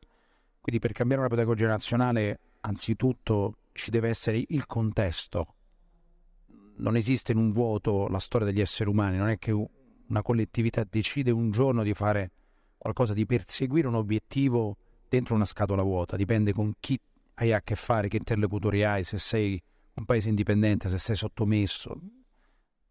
Quindi 0.61 0.79
per 0.79 0.93
cambiare 0.93 1.23
una 1.23 1.29
pedagogia 1.29 1.67
nazionale, 1.67 2.39
anzitutto 2.61 3.57
ci 3.73 3.91
deve 3.91 4.07
essere 4.07 4.41
il 4.47 4.65
contesto. 4.67 5.55
Non 6.77 6.95
esiste 6.95 7.33
in 7.33 7.39
un 7.39 7.51
vuoto 7.51 8.07
la 8.07 8.19
storia 8.19 8.47
degli 8.47 8.61
esseri 8.61 8.89
umani, 8.89 9.17
non 9.17 9.27
è 9.27 9.37
che 9.37 9.51
una 9.51 10.21
collettività 10.21 10.85
decide 10.89 11.31
un 11.31 11.51
giorno 11.51 11.83
di 11.83 11.93
fare 11.93 12.31
qualcosa, 12.77 13.13
di 13.13 13.25
perseguire 13.25 13.89
un 13.89 13.95
obiettivo 13.95 14.77
dentro 15.09 15.35
una 15.35 15.43
scatola 15.43 15.81
vuota, 15.81 16.15
dipende 16.15 16.53
con 16.53 16.71
chi 16.79 16.97
hai 17.33 17.51
a 17.51 17.59
che 17.59 17.75
fare, 17.75 18.07
che 18.07 18.15
interlocutori 18.15 18.85
hai, 18.85 19.03
se 19.03 19.17
sei 19.17 19.61
un 19.95 20.05
paese 20.05 20.29
indipendente, 20.29 20.89
se 20.89 20.97
sei 20.97 21.15
sottomesso, 21.15 21.99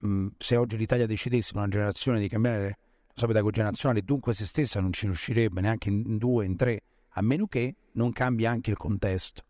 mm, 0.06 0.28
se 0.38 0.56
oggi 0.56 0.76
l'Italia 0.76 1.06
decidesse 1.06 1.52
una 1.54 1.68
generazione 1.68 2.18
di 2.18 2.28
cambiare 2.28 2.66
la 2.68 3.12
sua 3.14 3.26
pedagogia 3.26 3.62
nazionale, 3.62 4.02
dunque 4.02 4.34
se 4.34 4.44
stessa 4.46 4.80
non 4.80 4.92
ci 4.92 5.06
riuscirebbe 5.06 5.60
neanche 5.60 5.88
in 5.88 6.16
due, 6.16 6.46
in 6.46 6.56
tre, 6.56 6.80
a 7.10 7.22
meno 7.22 7.46
che 7.46 7.74
non 7.92 8.12
cambi 8.12 8.46
anche 8.46 8.70
il 8.70 8.76
contesto. 8.76 9.42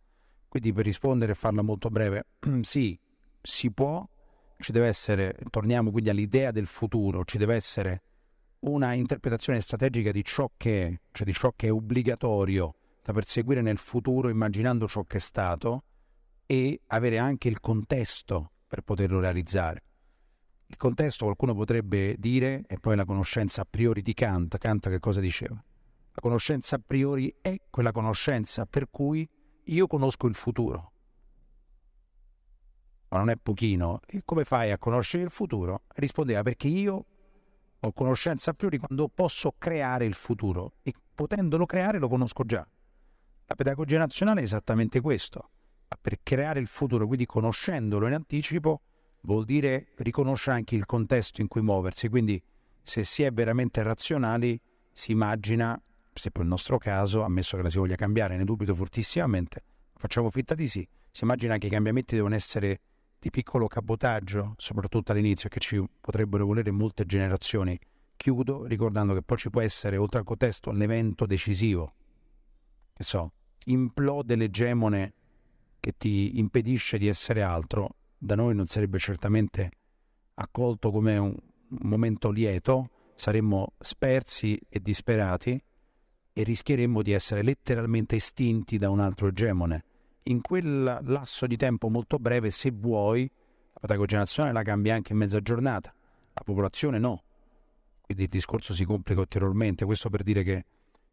Quindi 0.49 0.73
per 0.73 0.85
rispondere 0.85 1.33
e 1.33 1.35
farla 1.35 1.63
molto 1.63 1.89
breve, 1.89 2.27
sì, 2.63 2.99
si 3.41 3.71
può, 3.71 4.07
ci 4.59 4.73
deve 4.73 4.87
essere, 4.87 5.37
torniamo 5.51 5.91
quindi 5.91 6.11
all'idea 6.11 6.51
del 6.51 6.67
futuro, 6.67 7.25
ci 7.25 7.39
deve 7.39 7.55
essere 7.55 8.03
una 8.61 8.95
interpretazione 8.95 9.61
strategica 9.61 10.11
di 10.11 10.25
ciò 10.25 10.51
che 10.57 10.87
è, 10.87 11.01
cioè 11.13 11.27
di 11.27 11.33
ciò 11.33 11.53
che 11.55 11.67
è 11.67 11.73
obbligatorio 11.73 12.75
da 13.03 13.13
perseguire 13.13 13.61
nel 13.61 13.77
futuro 13.77 14.31
immaginando 14.31 14.89
ciò 14.89 15.03
che 15.05 15.19
è 15.19 15.21
stato, 15.21 15.85
e 16.47 16.81
avere 16.89 17.19
anche 17.19 17.49
il 17.49 17.61
contesto 17.61 18.53
per 18.67 18.83
poterlo 18.83 19.21
realizzare. 19.21 19.83
Il 20.67 20.77
contesto 20.77 21.25
qualcuno 21.25 21.55
potrebbe 21.55 22.17
dire, 22.19 22.65
e 22.67 22.79
poi 22.79 22.97
la 22.97 23.05
conoscenza 23.05 23.63
a 23.63 23.67
priori 23.69 24.03
di 24.03 24.15
Kant, 24.15 24.59
Kant 24.59 24.89
che 24.89 24.99
cosa 24.99 25.21
diceva? 25.21 25.55
La 25.55 26.21
conoscenza 26.21 26.77
a 26.77 26.83
priori 26.85 27.35
è 27.41 27.57
quella 27.71 27.93
conoscenza 27.93 28.67
per 28.67 28.89
cui 28.91 29.29
io 29.65 29.87
conosco 29.87 30.27
il 30.27 30.35
futuro. 30.35 30.93
Ma 33.09 33.19
non 33.19 33.31
è 33.31 33.37
pochino. 33.37 34.01
E 34.07 34.23
come 34.25 34.45
fai 34.45 34.71
a 34.73 34.79
conoscere 34.79 35.23
il 35.23 35.31
futuro? 35.31 35.83
Rispondeva 35.95 36.43
perché 36.43 36.69
io 36.69 37.07
ho 37.79 37.93
conoscenza 37.93 38.51
a 38.51 38.55
priori 38.55 38.79
quando 38.79 39.09
posso 39.09 39.55
creare 39.57 40.05
il 40.05 40.15
futuro 40.15 40.75
e 40.83 40.95
potendolo 41.15 41.67
creare 41.67 41.99
lo 41.99 42.09
conosco 42.09 42.45
già. 42.45 42.67
La 43.47 43.55
pedagogia 43.55 43.99
nazionale 43.99 44.41
è 44.41 44.45
esattamente 44.45 45.01
questo 45.01 45.51
per 46.01 46.19
creare 46.23 46.61
il 46.61 46.67
futuro, 46.67 47.07
quindi 47.07 47.27
conoscendolo 47.27 48.07
in 48.07 48.15
anticipo, 48.15 48.81
vuol 49.23 49.45
dire 49.45 49.89
riconoscere 49.97 50.57
anche 50.57 50.75
il 50.75 50.87
contesto 50.87 51.41
in 51.41 51.49
cui 51.49 51.63
muoversi. 51.63 52.09
Quindi 52.09 52.43
se 52.83 53.03
si 53.03 53.23
è 53.23 53.33
veramente 53.33 53.83
razionali, 53.83 54.61
si 54.93 55.13
immagina 55.13 55.81
per 56.15 56.23
esempio 56.23 56.43
nel 56.43 56.51
nostro 56.53 56.79
caso, 56.79 57.25
ammesso 57.25 57.57
che 57.57 57.65
la 57.65 57.71
si 57.71 57.79
voglia 57.79 57.97
cambiare, 57.97 58.37
ne 58.37 58.45
dubito 58.45 58.73
fortissimamente, 58.73 59.65
facciamo 59.97 60.31
finta 60.31 60.55
di 60.55 60.69
sì, 60.69 60.87
si 61.11 61.25
immagina 61.25 61.59
che 61.59 61.67
i 61.67 61.71
cambiamenti 61.71 62.15
devono 62.15 62.37
essere 62.37 62.81
di 63.19 63.31
piccolo 63.31 63.67
cabotaggio, 63.67 64.55
soprattutto 64.57 65.11
all'inizio, 65.11 65.49
che 65.49 65.59
ci 65.59 65.85
potrebbero 66.01 66.47
volere 66.47 66.71
molte 66.71 67.05
generazioni. 67.05 67.77
Chiudo 68.17 68.65
ricordando 68.65 69.13
che 69.13 69.23
poi 69.23 69.39
ci 69.39 69.51
può 69.51 69.61
essere, 69.61 69.97
oltre 69.97 70.21
al 70.21 70.25
contesto, 70.25 70.71
l'evento 70.71 71.27
decisivo. 71.27 71.95
Che 72.93 73.03
so, 73.03 73.33
implode 73.65 74.37
l'egemone 74.37 75.15
che 75.85 75.93
ti 75.99 76.39
impedisce 76.39 76.97
di 76.97 77.09
essere 77.09 77.43
altro, 77.43 77.97
da 78.17 78.35
noi 78.35 78.55
non 78.55 78.65
sarebbe 78.65 78.99
certamente 78.99 79.71
accolto 80.37 80.91
come 80.91 81.19
un 81.19 81.37
momento 81.81 82.31
lieto, 82.31 82.89
saremmo 83.15 83.75
spersi 83.79 84.59
e 84.67 84.81
disperati 84.81 85.63
e 86.33 86.43
rischieremmo 86.43 87.03
di 87.03 87.13
essere 87.13 87.43
letteralmente 87.43 88.17
estinti 88.17 88.79
da 88.79 88.89
un 88.89 88.99
altro 88.99 89.27
egemone. 89.27 89.85
In 90.23 90.41
quel 90.41 91.01
lasso 91.03 91.47
di 91.47 91.59
tempo 91.59 91.91
molto 91.91 92.19
breve, 92.19 92.51
se 92.51 92.71
vuoi, 92.71 93.31
la 93.75 93.81
pedagogia 93.81 94.17
nazionale 94.17 94.55
la 94.55 94.63
cambia 94.63 94.95
anche 94.95 95.13
in 95.13 95.19
mezza 95.19 95.41
giornata, 95.41 95.95
la 96.33 96.43
popolazione 96.43 96.99
no. 96.99 97.25
Quindi 98.01 98.23
il 98.23 98.31
discorso 98.31 98.73
si 98.73 98.87
complica 98.87 99.21
ulteriormente. 99.21 99.85
Questo 99.85 100.09
per 100.09 100.23
dire 100.23 100.43
che 100.43 100.65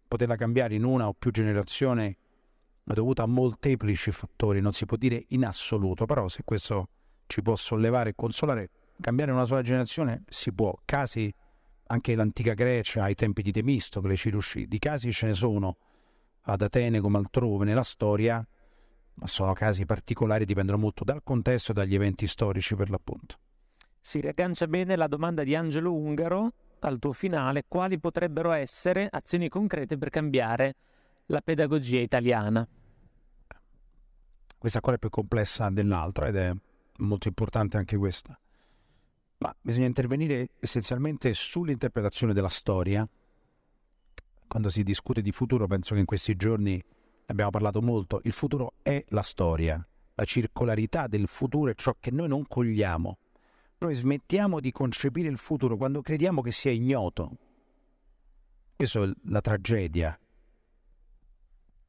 poterla 0.08 0.38
cambiare 0.38 0.76
in 0.76 0.86
una 0.86 1.10
o 1.10 1.14
più 1.14 1.30
generazioni 1.30 2.16
è 2.92 2.96
dovuto 2.96 3.22
a 3.22 3.28
molteplici 3.28 4.12
fattori, 4.12 4.62
non 4.62 4.74
si 4.74 4.86
può 4.86 4.98
dire 4.98 5.26
in 5.30 5.46
assoluto, 5.46 6.06
però 6.06 6.28
se 6.28 6.44
questo 6.44 6.90
ci 7.28 7.42
può 7.42 7.56
sollevare 7.56 8.12
e 8.12 8.14
consolare, 8.16 8.70
cambiare 9.00 9.32
una 9.32 9.46
sola 9.46 9.62
generazione 9.62 10.24
si 10.28 10.52
può. 10.54 10.78
Casi 10.86 11.34
anche 11.88 12.16
l'antica 12.16 12.54
Grecia, 12.54 13.04
ai 13.04 13.16
tempi 13.16 13.42
di 13.42 13.52
Temistocle, 13.52 14.16
ci 14.16 14.30
riuscì. 14.30 14.68
Di 14.68 14.80
casi 14.80 15.12
ce 15.12 15.28
ne 15.28 15.34
sono 15.34 15.78
ad 16.44 16.62
Atene 16.62 17.00
come 17.00 17.18
altrove 17.18 17.66
nella 17.66 17.84
storia, 17.84 18.46
ma 19.16 19.28
sono 19.28 19.54
casi 19.54 19.86
particolari, 19.86 20.46
dipendono 20.46 20.78
molto 20.78 21.04
dal 21.04 21.22
contesto 21.24 21.72
e 21.72 21.76
dagli 21.76 21.96
eventi 21.96 22.28
storici 22.28 22.76
per 22.76 22.90
l'appunto. 22.90 23.38
Si 24.00 24.20
riaggancia 24.20 24.68
bene 24.68 24.96
la 24.96 25.08
domanda 25.08 25.44
di 25.44 25.56
Angelo 25.56 25.94
Ungaro 25.94 26.54
al 26.80 26.98
tuo 26.98 27.14
finale, 27.14 27.66
quali 27.68 28.00
potrebbero 28.00 28.52
essere 28.52 29.08
azioni 29.12 29.50
concrete 29.50 29.98
per 29.98 30.10
cambiare 30.10 30.76
la 31.28 31.42
pedagogia 31.42 32.00
italiana? 32.00 32.68
Questa 34.62 34.78
ancora 34.78 34.98
è 34.98 35.00
più 35.00 35.10
complessa 35.10 35.72
dell'altra 35.72 36.28
ed 36.28 36.36
è 36.36 36.54
molto 36.98 37.28
importante 37.28 37.78
anche 37.78 37.98
questa. 37.98 38.40
Ma 39.40 39.56
bisogna 39.60 39.88
intervenire 39.88 40.50
essenzialmente 40.60 41.34
sull'interpretazione 41.34 42.32
della 42.32 42.48
storia. 42.48 43.10
Quando 44.46 44.70
si 44.70 44.84
discute 44.84 45.24
di 45.24 45.32
futuro, 45.32 45.66
penso 45.66 45.96
che 45.96 46.02
in 46.02 46.06
questi 46.06 46.36
giorni 46.36 46.80
abbiamo 47.26 47.50
parlato 47.50 47.82
molto, 47.82 48.22
il 48.26 48.34
futuro 48.34 48.74
è 48.84 49.04
la 49.08 49.24
storia, 49.24 49.84
la 50.14 50.26
circolarità 50.26 51.08
del 51.08 51.26
futuro 51.26 51.72
è 51.72 51.74
ciò 51.74 51.96
che 52.00 52.12
noi 52.12 52.28
non 52.28 52.46
cogliamo. 52.46 53.18
Noi 53.80 53.96
smettiamo 53.96 54.60
di 54.60 54.72
concepire 54.72 55.28
il 55.28 55.40
futuro 55.40 55.76
quando 55.76 56.04
crediamo 56.04 56.44
che 56.44 56.52
sia 56.52 56.70
ignoto. 56.70 57.32
Questa 58.76 59.02
è 59.02 59.12
la 59.24 59.42
tragedia. 59.42 60.16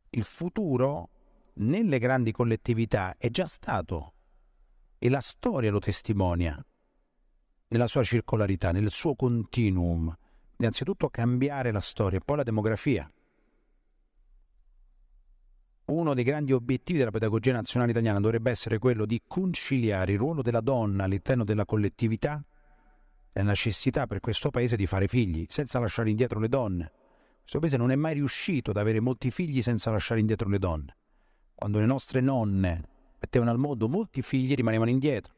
Il 0.09 0.25
futuro 0.25 1.11
nelle 1.55 1.99
grandi 1.99 2.33
collettività 2.33 3.17
è 3.19 3.31
già 3.31 3.47
stato 3.47 4.15
e 4.99 5.09
la 5.09 5.21
storia 5.21 5.71
lo 5.71 5.81
testimonia 5.81 6.65
nella 7.73 7.87
sua 7.87 8.03
circolarità, 8.05 8.71
nel 8.71 8.91
suo 8.91 9.15
continuum. 9.15 10.15
Innanzitutto 10.59 11.09
cambiare 11.09 11.73
la 11.73 11.81
storia 11.81 12.19
e 12.19 12.23
poi 12.25 12.37
la 12.37 12.43
demografia. 12.45 13.11
Uno 15.87 16.15
dei 16.15 16.23
grandi 16.23 16.53
obiettivi 16.53 16.99
della 16.99 17.11
pedagogia 17.11 17.53
nazionale 17.53 17.91
italiana 17.91 18.21
dovrebbe 18.21 18.51
essere 18.51 18.79
quello 18.79 19.05
di 19.05 19.21
conciliare 19.27 20.13
il 20.13 20.19
ruolo 20.19 20.43
della 20.43 20.61
donna 20.61 21.05
all'interno 21.05 21.45
della 21.45 21.65
collettività 21.65 22.45
e 23.33 23.43
la 23.43 23.49
necessità 23.49 24.07
per 24.07 24.21
questo 24.21 24.51
paese 24.51 24.77
di 24.77 24.87
fare 24.87 25.09
figli, 25.09 25.47
senza 25.49 25.81
lasciare 25.81 26.11
indietro 26.11 26.39
le 26.39 26.49
donne. 26.49 26.93
Questo 27.41 27.59
paese 27.59 27.77
non 27.79 27.91
è 27.91 27.97
mai 27.97 28.15
riuscito 28.15 28.71
ad 28.71 28.77
avere 28.77 29.01
molti 29.01 29.31
figli 29.31 29.63
senza 29.63 29.91
lasciare 29.91 30.21
indietro 30.21 30.49
le 30.49 30.59
donne. 30.59 30.97
Quando 31.55 31.79
le 31.79 31.87
nostre 31.87 32.21
nonne 32.21 32.89
mettevano 33.19 33.51
al 33.51 33.59
mondo 33.59 33.89
molti 33.89 34.23
figli 34.23 34.55
rimanevano 34.55 34.91
indietro 34.91 35.35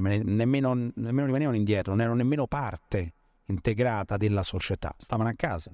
nemmeno, 0.00 0.74
nemmeno 0.74 1.26
rimanevano 1.26 1.56
indietro, 1.56 1.92
non 1.92 2.00
erano 2.00 2.16
nemmeno 2.16 2.46
parte 2.46 3.14
integrata 3.46 4.16
della 4.16 4.42
società, 4.42 4.94
stavano 4.98 5.28
a 5.28 5.34
casa. 5.34 5.70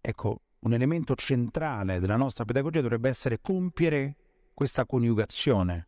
Ecco, 0.00 0.40
un 0.60 0.72
elemento 0.72 1.14
centrale 1.14 1.98
della 1.98 2.16
nostra 2.16 2.44
pedagogia 2.44 2.80
dovrebbe 2.80 3.08
essere 3.08 3.40
compiere 3.40 4.16
questa 4.54 4.86
coniugazione 4.86 5.86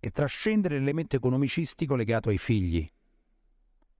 e 0.00 0.10
trascendere 0.10 0.78
l'elemento 0.78 1.16
economicistico 1.16 1.96
legato 1.96 2.28
ai 2.28 2.38
figli. 2.38 2.88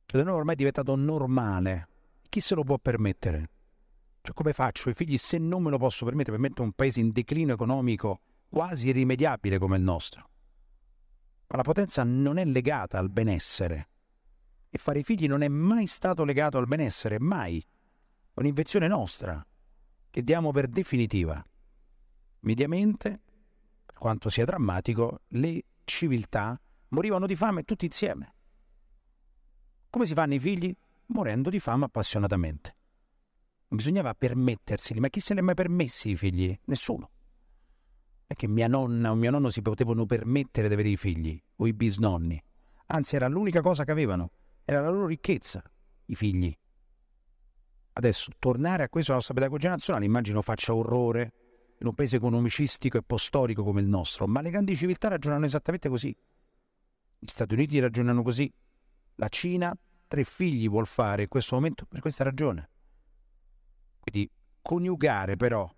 Cioè, 0.06 0.22
da 0.22 0.30
noi 0.30 0.38
ormai 0.38 0.54
è 0.54 0.58
diventato 0.58 0.94
normale. 0.94 1.88
Chi 2.28 2.40
se 2.40 2.54
lo 2.54 2.62
può 2.62 2.78
permettere? 2.78 3.50
Cioè, 4.28 4.36
come 4.36 4.52
faccio 4.52 4.90
i 4.90 4.94
figli 4.94 5.16
se 5.16 5.38
non 5.38 5.62
me 5.62 5.70
lo 5.70 5.78
posso 5.78 6.04
permettere? 6.04 6.36
Permetto 6.36 6.62
un 6.62 6.72
paese 6.72 7.00
in 7.00 7.12
declino 7.12 7.54
economico 7.54 8.20
quasi 8.46 8.88
irrimediabile 8.88 9.56
come 9.56 9.78
il 9.78 9.82
nostro. 9.82 10.28
Ma 11.46 11.56
la 11.56 11.62
potenza 11.62 12.04
non 12.04 12.36
è 12.36 12.44
legata 12.44 12.98
al 12.98 13.08
benessere. 13.08 13.88
E 14.68 14.76
fare 14.76 15.02
figli 15.02 15.26
non 15.26 15.40
è 15.40 15.48
mai 15.48 15.86
stato 15.86 16.24
legato 16.24 16.58
al 16.58 16.66
benessere, 16.66 17.18
mai. 17.18 17.58
È 17.58 18.40
un'invenzione 18.40 18.86
nostra, 18.86 19.42
che 20.10 20.22
diamo 20.22 20.52
per 20.52 20.66
definitiva. 20.68 21.42
Mediamente, 22.40 23.20
per 23.86 23.96
quanto 23.96 24.28
sia 24.28 24.44
drammatico, 24.44 25.20
le 25.28 25.64
civiltà 25.84 26.60
morivano 26.88 27.26
di 27.26 27.34
fame 27.34 27.62
tutti 27.62 27.86
insieme. 27.86 28.34
Come 29.88 30.04
si 30.04 30.12
fanno 30.12 30.34
i 30.34 30.38
figli? 30.38 30.76
Morendo 31.06 31.48
di 31.48 31.60
fame 31.60 31.86
appassionatamente. 31.86 32.76
Non 33.68 33.78
bisognava 33.78 34.14
permetterseli, 34.14 35.00
ma 35.00 35.08
chi 35.08 35.20
se 35.20 35.34
li 35.34 35.40
ha 35.40 35.42
mai 35.42 35.54
permessi 35.54 36.10
i 36.10 36.16
figli? 36.16 36.58
Nessuno 36.64 37.10
è 38.28 38.34
che 38.34 38.46
mia 38.46 38.68
nonna 38.68 39.10
o 39.10 39.14
mio 39.14 39.30
nonno 39.30 39.48
si 39.48 39.62
potevano 39.62 40.04
permettere 40.04 40.68
di 40.68 40.74
avere 40.74 40.90
i 40.90 40.98
figli 40.98 41.42
o 41.56 41.66
i 41.66 41.72
bisnonni. 41.72 42.40
Anzi, 42.88 43.16
era 43.16 43.26
l'unica 43.26 43.62
cosa 43.62 43.84
che 43.84 43.90
avevano, 43.90 44.32
era 44.66 44.82
la 44.82 44.90
loro 44.90 45.06
ricchezza, 45.06 45.62
i 46.06 46.14
figli. 46.14 46.54
Adesso, 47.94 48.32
tornare 48.38 48.82
a 48.82 48.88
questo, 48.90 49.12
la 49.12 49.16
nostra 49.16 49.34
pedagogia 49.34 49.70
nazionale, 49.70 50.04
immagino 50.04 50.42
faccia 50.42 50.74
orrore 50.74 51.32
in 51.80 51.86
un 51.86 51.94
paese 51.94 52.16
economicistico 52.16 52.98
e 52.98 53.02
postorico 53.02 53.64
come 53.64 53.80
il 53.80 53.88
nostro, 53.88 54.26
ma 54.26 54.42
le 54.42 54.50
grandi 54.50 54.76
civiltà 54.76 55.08
ragionano 55.08 55.46
esattamente 55.46 55.88
così. 55.88 56.14
Gli 57.18 57.28
Stati 57.28 57.54
Uniti 57.54 57.78
ragionano 57.78 58.22
così. 58.22 58.52
La 59.14 59.28
Cina 59.28 59.74
tre 60.06 60.24
figli 60.24 60.68
vuol 60.68 60.86
fare 60.86 61.22
in 61.22 61.28
questo 61.28 61.54
momento 61.54 61.86
per 61.86 62.00
questa 62.00 62.24
ragione. 62.24 62.68
Quindi 64.10 64.30
coniugare 64.62 65.36
però 65.36 65.70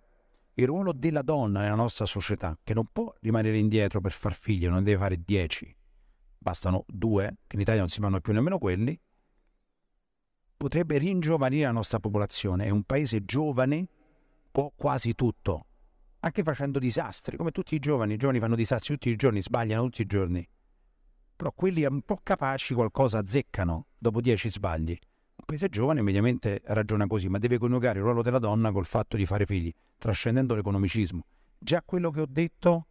il 0.53 0.65
ruolo 0.65 0.93
della 0.93 1.21
donna 1.21 1.61
nella 1.61 1.75
nostra 1.75 2.05
società, 2.05 2.57
che 2.63 2.73
non 2.73 2.87
può 2.91 3.13
rimanere 3.19 3.57
indietro 3.57 3.99
per 3.99 4.11
far 4.11 4.33
figli, 4.33 4.67
non 4.67 4.83
deve 4.83 4.99
fare 4.99 5.21
dieci, 5.23 5.73
bastano 6.37 6.85
due, 6.87 7.37
che 7.47 7.55
in 7.55 7.61
Italia 7.61 7.81
non 7.81 7.89
si 7.89 7.99
fanno 7.99 8.21
più 8.21 8.31
nemmeno 8.33 8.57
quelli, 8.57 8.97
potrebbe 10.55 10.97
ringiovanire 10.97 11.65
la 11.65 11.71
nostra 11.71 11.99
popolazione. 11.99 12.65
E 12.65 12.69
un 12.69 12.83
paese 12.83 13.25
giovane 13.25 13.87
può 14.51 14.71
quasi 14.75 15.13
tutto, 15.13 15.65
anche 16.19 16.43
facendo 16.43 16.79
disastri, 16.79 17.37
come 17.37 17.51
tutti 17.51 17.75
i 17.75 17.79
giovani. 17.79 18.13
I 18.13 18.17
giovani 18.17 18.39
fanno 18.39 18.55
disastri 18.55 18.93
tutti 18.93 19.09
i 19.09 19.15
giorni, 19.15 19.41
sbagliano 19.41 19.83
tutti 19.83 20.01
i 20.03 20.05
giorni. 20.05 20.47
Però 21.35 21.51
quelli 21.53 21.83
un 21.85 22.01
po' 22.01 22.19
capaci 22.21 22.73
qualcosa 22.73 23.17
azzeccano 23.17 23.87
dopo 23.97 24.21
dieci 24.21 24.49
sbagli. 24.49 24.97
Un 25.35 25.45
paese 25.45 25.69
giovane 25.69 26.01
mediamente 26.01 26.61
ragiona 26.65 27.07
così, 27.07 27.27
ma 27.27 27.37
deve 27.37 27.57
coniugare 27.57 27.97
il 27.97 28.03
ruolo 28.03 28.21
della 28.21 28.39
donna 28.39 28.71
col 28.71 28.85
fatto 28.85 29.17
di 29.17 29.25
fare 29.25 29.45
figli, 29.45 29.73
trascendendo 29.97 30.55
l'economicismo. 30.55 31.25
Già 31.57 31.81
quello 31.83 32.11
che 32.11 32.21
ho 32.21 32.27
detto 32.27 32.87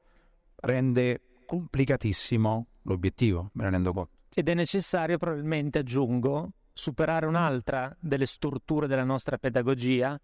rende 0.56 1.20
complicatissimo 1.46 2.66
l'obiettivo, 2.82 3.50
me 3.54 3.64
ne 3.64 3.70
rendo 3.70 3.92
conto. 3.92 4.10
Ed 4.34 4.48
è 4.48 4.54
necessario, 4.54 5.16
probabilmente 5.16 5.78
aggiungo, 5.78 6.52
superare 6.72 7.26
un'altra 7.26 7.94
delle 7.98 8.26
strutture 8.26 8.86
della 8.86 9.04
nostra 9.04 9.38
pedagogia, 9.38 10.20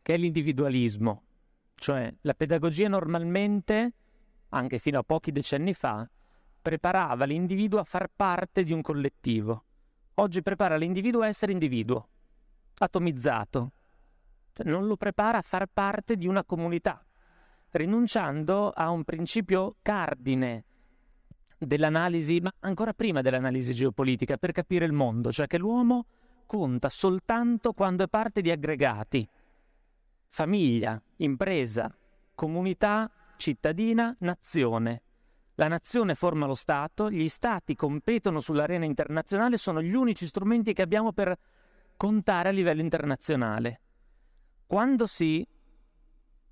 che 0.00 0.14
è 0.14 0.16
l'individualismo. 0.16 1.22
Cioè 1.74 2.14
la 2.20 2.34
pedagogia 2.34 2.88
normalmente, 2.88 3.94
anche 4.50 4.78
fino 4.78 4.98
a 4.98 5.02
pochi 5.02 5.32
decenni 5.32 5.74
fa, 5.74 6.08
preparava 6.60 7.24
l'individuo 7.24 7.80
a 7.80 7.84
far 7.84 8.08
parte 8.14 8.62
di 8.62 8.72
un 8.72 8.82
collettivo 8.82 9.64
oggi 10.14 10.42
prepara 10.42 10.76
l'individuo 10.76 11.22
a 11.22 11.28
essere 11.28 11.52
individuo, 11.52 12.08
atomizzato. 12.78 13.72
Cioè, 14.52 14.66
non 14.66 14.86
lo 14.86 14.96
prepara 14.96 15.38
a 15.38 15.42
far 15.42 15.66
parte 15.72 16.16
di 16.16 16.26
una 16.26 16.44
comunità, 16.44 17.04
rinunciando 17.70 18.70
a 18.70 18.90
un 18.90 19.04
principio 19.04 19.76
cardine 19.80 20.64
dell'analisi, 21.58 22.40
ma 22.40 22.52
ancora 22.60 22.92
prima 22.92 23.22
dell'analisi 23.22 23.72
geopolitica, 23.72 24.36
per 24.36 24.52
capire 24.52 24.84
il 24.84 24.92
mondo, 24.92 25.32
cioè 25.32 25.46
che 25.46 25.58
l'uomo 25.58 26.06
conta 26.46 26.90
soltanto 26.90 27.72
quando 27.72 28.04
è 28.04 28.08
parte 28.08 28.42
di 28.42 28.50
aggregati, 28.50 29.26
famiglia, 30.28 31.00
impresa, 31.16 31.94
comunità, 32.34 33.10
cittadina, 33.36 34.14
nazione. 34.20 35.02
La 35.56 35.68
nazione 35.68 36.14
forma 36.14 36.46
lo 36.46 36.54
Stato, 36.54 37.10
gli 37.10 37.28
Stati 37.28 37.74
competono 37.74 38.40
sull'arena 38.40 38.86
internazionale, 38.86 39.58
sono 39.58 39.82
gli 39.82 39.94
unici 39.94 40.26
strumenti 40.26 40.72
che 40.72 40.82
abbiamo 40.82 41.12
per 41.12 41.36
contare 41.96 42.48
a 42.48 42.52
livello 42.52 42.80
internazionale. 42.80 43.80
Quando 44.66 45.06
si 45.06 45.46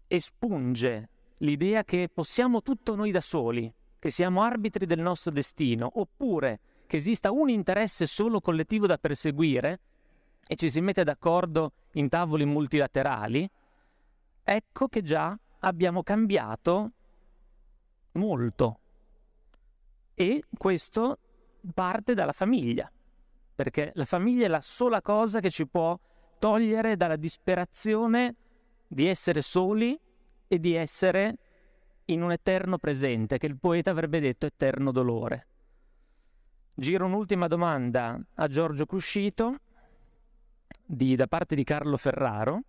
espunge 0.06 1.08
l'idea 1.38 1.82
che 1.84 2.10
possiamo 2.12 2.60
tutto 2.60 2.94
noi 2.94 3.10
da 3.10 3.22
soli, 3.22 3.72
che 3.98 4.10
siamo 4.10 4.42
arbitri 4.42 4.84
del 4.84 5.00
nostro 5.00 5.30
destino, 5.30 5.90
oppure 5.94 6.60
che 6.86 6.98
esista 6.98 7.30
un 7.30 7.48
interesse 7.48 8.06
solo 8.06 8.40
collettivo 8.40 8.86
da 8.86 8.98
perseguire 8.98 9.80
e 10.46 10.56
ci 10.56 10.68
si 10.68 10.80
mette 10.80 11.04
d'accordo 11.04 11.72
in 11.92 12.08
tavoli 12.08 12.44
multilaterali, 12.44 13.48
ecco 14.42 14.88
che 14.88 15.02
già 15.02 15.38
abbiamo 15.60 16.02
cambiato 16.02 16.90
molto. 18.12 18.80
E 20.20 20.44
questo 20.54 21.18
parte 21.72 22.12
dalla 22.12 22.32
famiglia, 22.34 22.92
perché 23.54 23.90
la 23.94 24.04
famiglia 24.04 24.44
è 24.44 24.48
la 24.48 24.60
sola 24.60 25.00
cosa 25.00 25.40
che 25.40 25.48
ci 25.48 25.66
può 25.66 25.98
togliere 26.38 26.94
dalla 26.94 27.16
disperazione 27.16 28.34
di 28.86 29.06
essere 29.06 29.40
soli 29.40 29.98
e 30.46 30.58
di 30.58 30.74
essere 30.74 31.38
in 32.04 32.20
un 32.20 32.32
eterno 32.32 32.76
presente, 32.76 33.38
che 33.38 33.46
il 33.46 33.56
poeta 33.56 33.92
avrebbe 33.92 34.20
detto 34.20 34.44
eterno 34.44 34.92
dolore. 34.92 35.46
Giro 36.74 37.06
un'ultima 37.06 37.46
domanda 37.46 38.20
a 38.34 38.46
Giorgio 38.46 38.84
Cuscito 38.84 39.60
di, 40.84 41.16
da 41.16 41.28
parte 41.28 41.54
di 41.54 41.64
Carlo 41.64 41.96
Ferraro, 41.96 42.64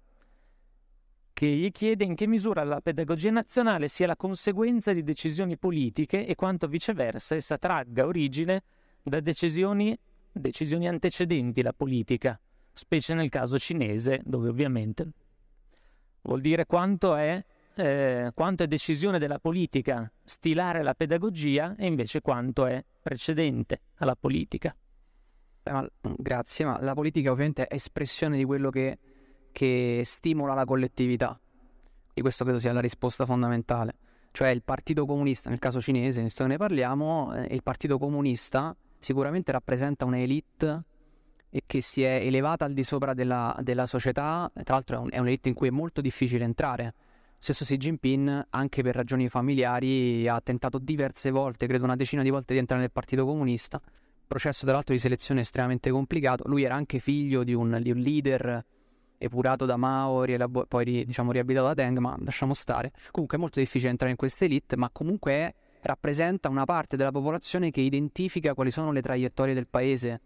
che 1.41 1.47
gli 1.47 1.71
chiede 1.71 2.03
in 2.03 2.13
che 2.13 2.27
misura 2.27 2.63
la 2.63 2.81
pedagogia 2.81 3.31
nazionale 3.31 3.87
sia 3.87 4.05
la 4.05 4.15
conseguenza 4.15 4.93
di 4.93 5.01
decisioni 5.01 5.57
politiche 5.57 6.27
e 6.27 6.35
quanto 6.35 6.67
viceversa 6.67 7.33
essa 7.33 7.57
tragga 7.57 8.05
origine 8.05 8.61
da 9.01 9.19
decisioni, 9.21 9.97
decisioni 10.31 10.87
antecedenti 10.87 11.63
la 11.63 11.73
politica, 11.73 12.39
specie 12.71 13.15
nel 13.15 13.29
caso 13.29 13.57
cinese, 13.57 14.21
dove 14.23 14.49
ovviamente 14.49 15.09
vuol 16.21 16.41
dire 16.41 16.67
quanto 16.67 17.15
è, 17.15 17.43
eh, 17.73 18.29
quanto 18.35 18.61
è 18.61 18.67
decisione 18.67 19.17
della 19.17 19.39
politica 19.39 20.11
stilare 20.23 20.83
la 20.83 20.93
pedagogia 20.93 21.75
e 21.75 21.87
invece 21.87 22.21
quanto 22.21 22.67
è 22.67 22.85
precedente 23.01 23.81
alla 23.95 24.15
politica. 24.15 24.75
Eh, 25.63 25.71
ma, 25.71 25.89
grazie, 26.01 26.65
ma 26.65 26.79
la 26.79 26.93
politica 26.93 27.31
ovviamente 27.31 27.65
è 27.65 27.73
espressione 27.73 28.37
di 28.37 28.43
quello 28.43 28.69
che, 28.69 28.99
che 29.51 30.01
stimola 30.05 30.53
la 30.53 30.65
collettività. 30.65 31.39
E 32.13 32.21
questo 32.21 32.43
credo 32.43 32.59
sia 32.59 32.73
la 32.73 32.81
risposta 32.81 33.25
fondamentale. 33.25 33.95
Cioè 34.31 34.49
il 34.49 34.63
Partito 34.63 35.05
Comunista, 35.05 35.49
nel 35.49 35.59
caso 35.59 35.81
cinese, 35.81 36.21
visto 36.21 36.43
che 36.43 36.49
ne 36.49 36.57
parliamo, 36.57 37.33
eh, 37.35 37.53
il 37.53 37.63
Partito 37.63 37.97
Comunista 37.97 38.75
sicuramente 38.97 39.51
rappresenta 39.51 40.05
un'elite 40.05 40.83
che 41.65 41.81
si 41.81 42.01
è 42.01 42.21
elevata 42.23 42.63
al 42.63 42.73
di 42.73 42.83
sopra 42.83 43.13
della, 43.13 43.57
della 43.61 43.85
società, 43.85 44.49
tra 44.53 44.75
l'altro 44.75 44.95
è, 44.95 44.99
un, 44.99 45.09
è, 45.11 45.17
un'elite 45.19 45.49
in 45.49 45.55
cui 45.55 45.67
è 45.67 45.71
molto 45.71 45.99
difficile 45.99 46.45
entrare. 46.45 46.93
Stesso 47.39 47.65
Xi 47.65 47.75
Jinping, 47.75 48.47
anche 48.51 48.83
per 48.83 48.95
ragioni 48.95 49.27
familiari, 49.27 50.27
ha 50.27 50.39
tentato 50.39 50.77
diverse 50.77 51.29
volte, 51.31 51.67
credo 51.67 51.83
una 51.83 51.95
decina 51.95 52.21
di 52.21 52.29
volte, 52.29 52.53
di 52.53 52.59
entrare 52.59 52.81
nel 52.81 52.91
Partito 52.91 53.25
Comunista. 53.25 53.81
Processo 54.27 54.63
tra 54.63 54.75
l'altro 54.75 54.93
di 54.93 54.99
selezione 54.99 55.41
estremamente 55.41 55.89
complicato. 55.89 56.47
Lui 56.47 56.63
era 56.63 56.75
anche 56.75 56.99
figlio 56.99 57.43
di 57.43 57.53
un, 57.53 57.79
di 57.81 57.91
un 57.91 57.97
leader 57.97 58.63
epurato 59.21 59.65
da 59.65 59.77
Mao, 59.77 60.23
rielabo- 60.23 60.65
poi 60.65 61.05
diciamo 61.05 61.31
riabilitato 61.31 61.67
da 61.67 61.73
Deng, 61.75 61.99
ma 61.99 62.17
lasciamo 62.23 62.53
stare. 62.53 62.91
Comunque 63.11 63.37
è 63.37 63.39
molto 63.39 63.59
difficile 63.59 63.91
entrare 63.91 64.11
in 64.11 64.17
questa 64.17 64.45
elite, 64.45 64.75
ma 64.75 64.89
comunque 64.91 65.53
rappresenta 65.81 66.49
una 66.49 66.65
parte 66.65 66.97
della 66.97 67.11
popolazione 67.11 67.71
che 67.71 67.81
identifica 67.81 68.53
quali 68.53 68.71
sono 68.71 68.91
le 68.91 69.01
traiettorie 69.01 69.53
del 69.53 69.67
paese 69.67 70.21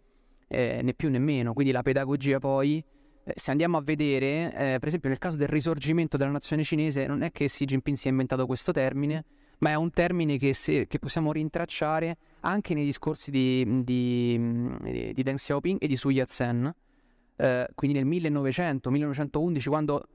eh, 0.48 0.80
né 0.82 0.94
più 0.94 1.10
né 1.10 1.18
meno. 1.18 1.52
Quindi 1.52 1.72
la 1.72 1.82
pedagogia 1.82 2.38
poi, 2.38 2.82
eh, 3.24 3.32
se 3.34 3.50
andiamo 3.50 3.76
a 3.76 3.82
vedere, 3.82 4.52
eh, 4.54 4.78
per 4.78 4.88
esempio 4.88 5.08
nel 5.08 5.18
caso 5.18 5.36
del 5.36 5.48
risorgimento 5.48 6.16
della 6.16 6.30
nazione 6.30 6.64
cinese, 6.64 7.06
non 7.06 7.22
è 7.22 7.30
che 7.30 7.46
Xi 7.46 7.64
Jinping 7.64 7.96
si 7.96 8.08
è 8.08 8.10
inventato 8.10 8.46
questo 8.46 8.72
termine, 8.72 9.24
ma 9.58 9.70
è 9.70 9.74
un 9.74 9.90
termine 9.90 10.36
che, 10.38 10.52
se, 10.54 10.86
che 10.86 10.98
possiamo 10.98 11.32
rintracciare 11.32 12.16
anche 12.40 12.74
nei 12.74 12.84
discorsi 12.84 13.30
di, 13.30 13.82
di, 13.82 14.38
di 15.14 15.22
Deng 15.22 15.36
Xiaoping 15.36 15.78
e 15.80 15.86
di 15.86 15.96
Su 15.96 16.10
Yat-sen, 16.10 16.74
eh, 17.36 17.68
quindi 17.74 18.02
nel 18.02 18.06
1900-1911, 18.06 19.68
quando 19.68 20.08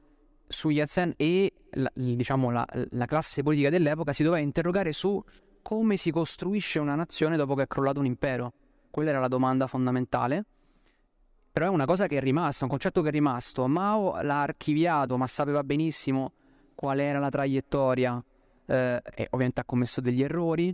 Su 0.48 0.70
Yat-sen 0.70 1.14
e 1.18 1.54
la, 1.72 1.92
diciamo, 1.94 2.52
la, 2.52 2.66
la 2.92 3.06
classe 3.06 3.44
politica 3.44 3.70
dell'epoca 3.70 4.14
si 4.14 4.24
doveva 4.24 4.42
interrogare 4.42 4.92
su 4.92 5.24
come 5.62 5.98
si 5.98 6.12
costruisce 6.12 6.80
una 6.80 6.96
nazione 6.96 7.38
dopo 7.38 7.56
che 7.56 7.64
è 7.64 7.68
crollato 7.68 8.00
un 8.00 8.06
impero. 8.06 8.54
Quella 8.90 9.12
era 9.12 9.20
la 9.20 9.28
domanda 9.28 9.68
fondamentale. 9.68 10.46
Però 11.52 11.66
è 11.66 11.70
una 11.70 11.86
cosa 11.86 12.08
che 12.08 12.18
è 12.18 12.22
rimasta, 12.22 12.64
un 12.64 12.70
concetto 12.70 13.02
che 13.02 13.10
è 13.10 13.12
rimasto. 13.12 13.68
Mao 13.68 14.22
l'ha 14.22 14.42
archiviato, 14.42 15.18
ma 15.18 15.28
sapeva 15.28 15.64
benissimo 15.64 16.34
qual 16.76 17.00
era 17.00 17.20
la 17.20 17.30
traiettoria 17.30 18.24
eh, 18.66 19.02
e 19.14 19.28
ovviamente 19.32 19.60
ha 19.60 19.66
commesso 19.66 20.02
degli 20.02 20.24
errori, 20.24 20.74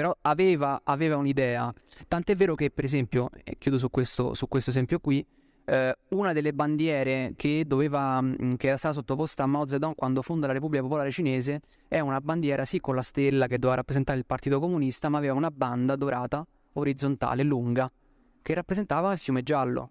però 0.00 0.16
aveva, 0.22 0.80
aveva 0.82 1.18
un'idea. 1.18 1.70
Tant'è 2.08 2.34
vero 2.34 2.54
che, 2.54 2.70
per 2.70 2.84
esempio, 2.84 3.28
e 3.44 3.58
chiudo 3.58 3.76
su 3.76 3.90
questo, 3.90 4.32
su 4.32 4.48
questo 4.48 4.70
esempio 4.70 4.98
qui, 4.98 5.22
eh, 5.66 5.94
una 6.08 6.32
delle 6.32 6.54
bandiere 6.54 7.34
che, 7.36 7.64
doveva, 7.66 8.18
che 8.56 8.66
era 8.66 8.78
stata 8.78 8.94
sottoposta 8.94 9.42
a 9.42 9.46
Mao 9.46 9.66
Zedong 9.66 9.94
quando 9.94 10.22
fonda 10.22 10.46
la 10.46 10.54
Repubblica 10.54 10.82
Popolare 10.82 11.10
Cinese 11.10 11.60
è 11.86 12.00
una 12.00 12.18
bandiera, 12.22 12.64
sì, 12.64 12.80
con 12.80 12.94
la 12.94 13.02
stella 13.02 13.46
che 13.46 13.58
doveva 13.58 13.74
rappresentare 13.74 14.16
il 14.16 14.24
Partito 14.24 14.58
Comunista, 14.58 15.10
ma 15.10 15.18
aveva 15.18 15.34
una 15.34 15.50
banda 15.50 15.96
dorata 15.96 16.46
orizzontale 16.72 17.42
lunga 17.42 17.92
che 18.40 18.54
rappresentava 18.54 19.12
il 19.12 19.18
fiume 19.18 19.42
giallo. 19.42 19.90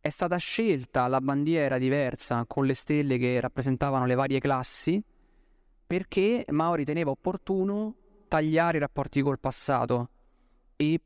È 0.00 0.10
stata 0.10 0.36
scelta 0.38 1.06
la 1.06 1.20
bandiera 1.20 1.78
diversa 1.78 2.44
con 2.48 2.66
le 2.66 2.74
stelle 2.74 3.16
che 3.16 3.38
rappresentavano 3.38 4.06
le 4.06 4.14
varie 4.16 4.40
classi 4.40 5.00
perché 5.86 6.44
Mao 6.48 6.74
riteneva 6.74 7.10
opportuno 7.12 7.94
tagliare 8.36 8.76
i 8.76 8.80
rapporti 8.80 9.22
col 9.22 9.38
passato 9.38 10.10
e 10.76 11.00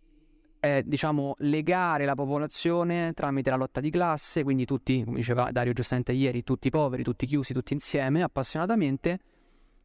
eh, 0.59 0.83
diciamo 0.85 1.37
legare 1.39 2.05
la 2.05 2.17
popolazione 2.17 3.13
tramite 3.13 3.51
la 3.51 3.57
lotta 3.57 3.81
di 3.81 3.89
classe, 3.89 4.43
quindi 4.43 4.65
tutti, 4.65 5.05
come 5.05 5.19
diceva 5.19 5.51
Dario 5.53 5.73
giustamente 5.73 6.13
ieri, 6.13 6.43
tutti 6.43 6.71
poveri, 6.71 7.05
tutti 7.05 7.27
chiusi, 7.27 7.53
tutti 7.53 7.73
insieme, 7.73 8.23
appassionatamente, 8.23 9.21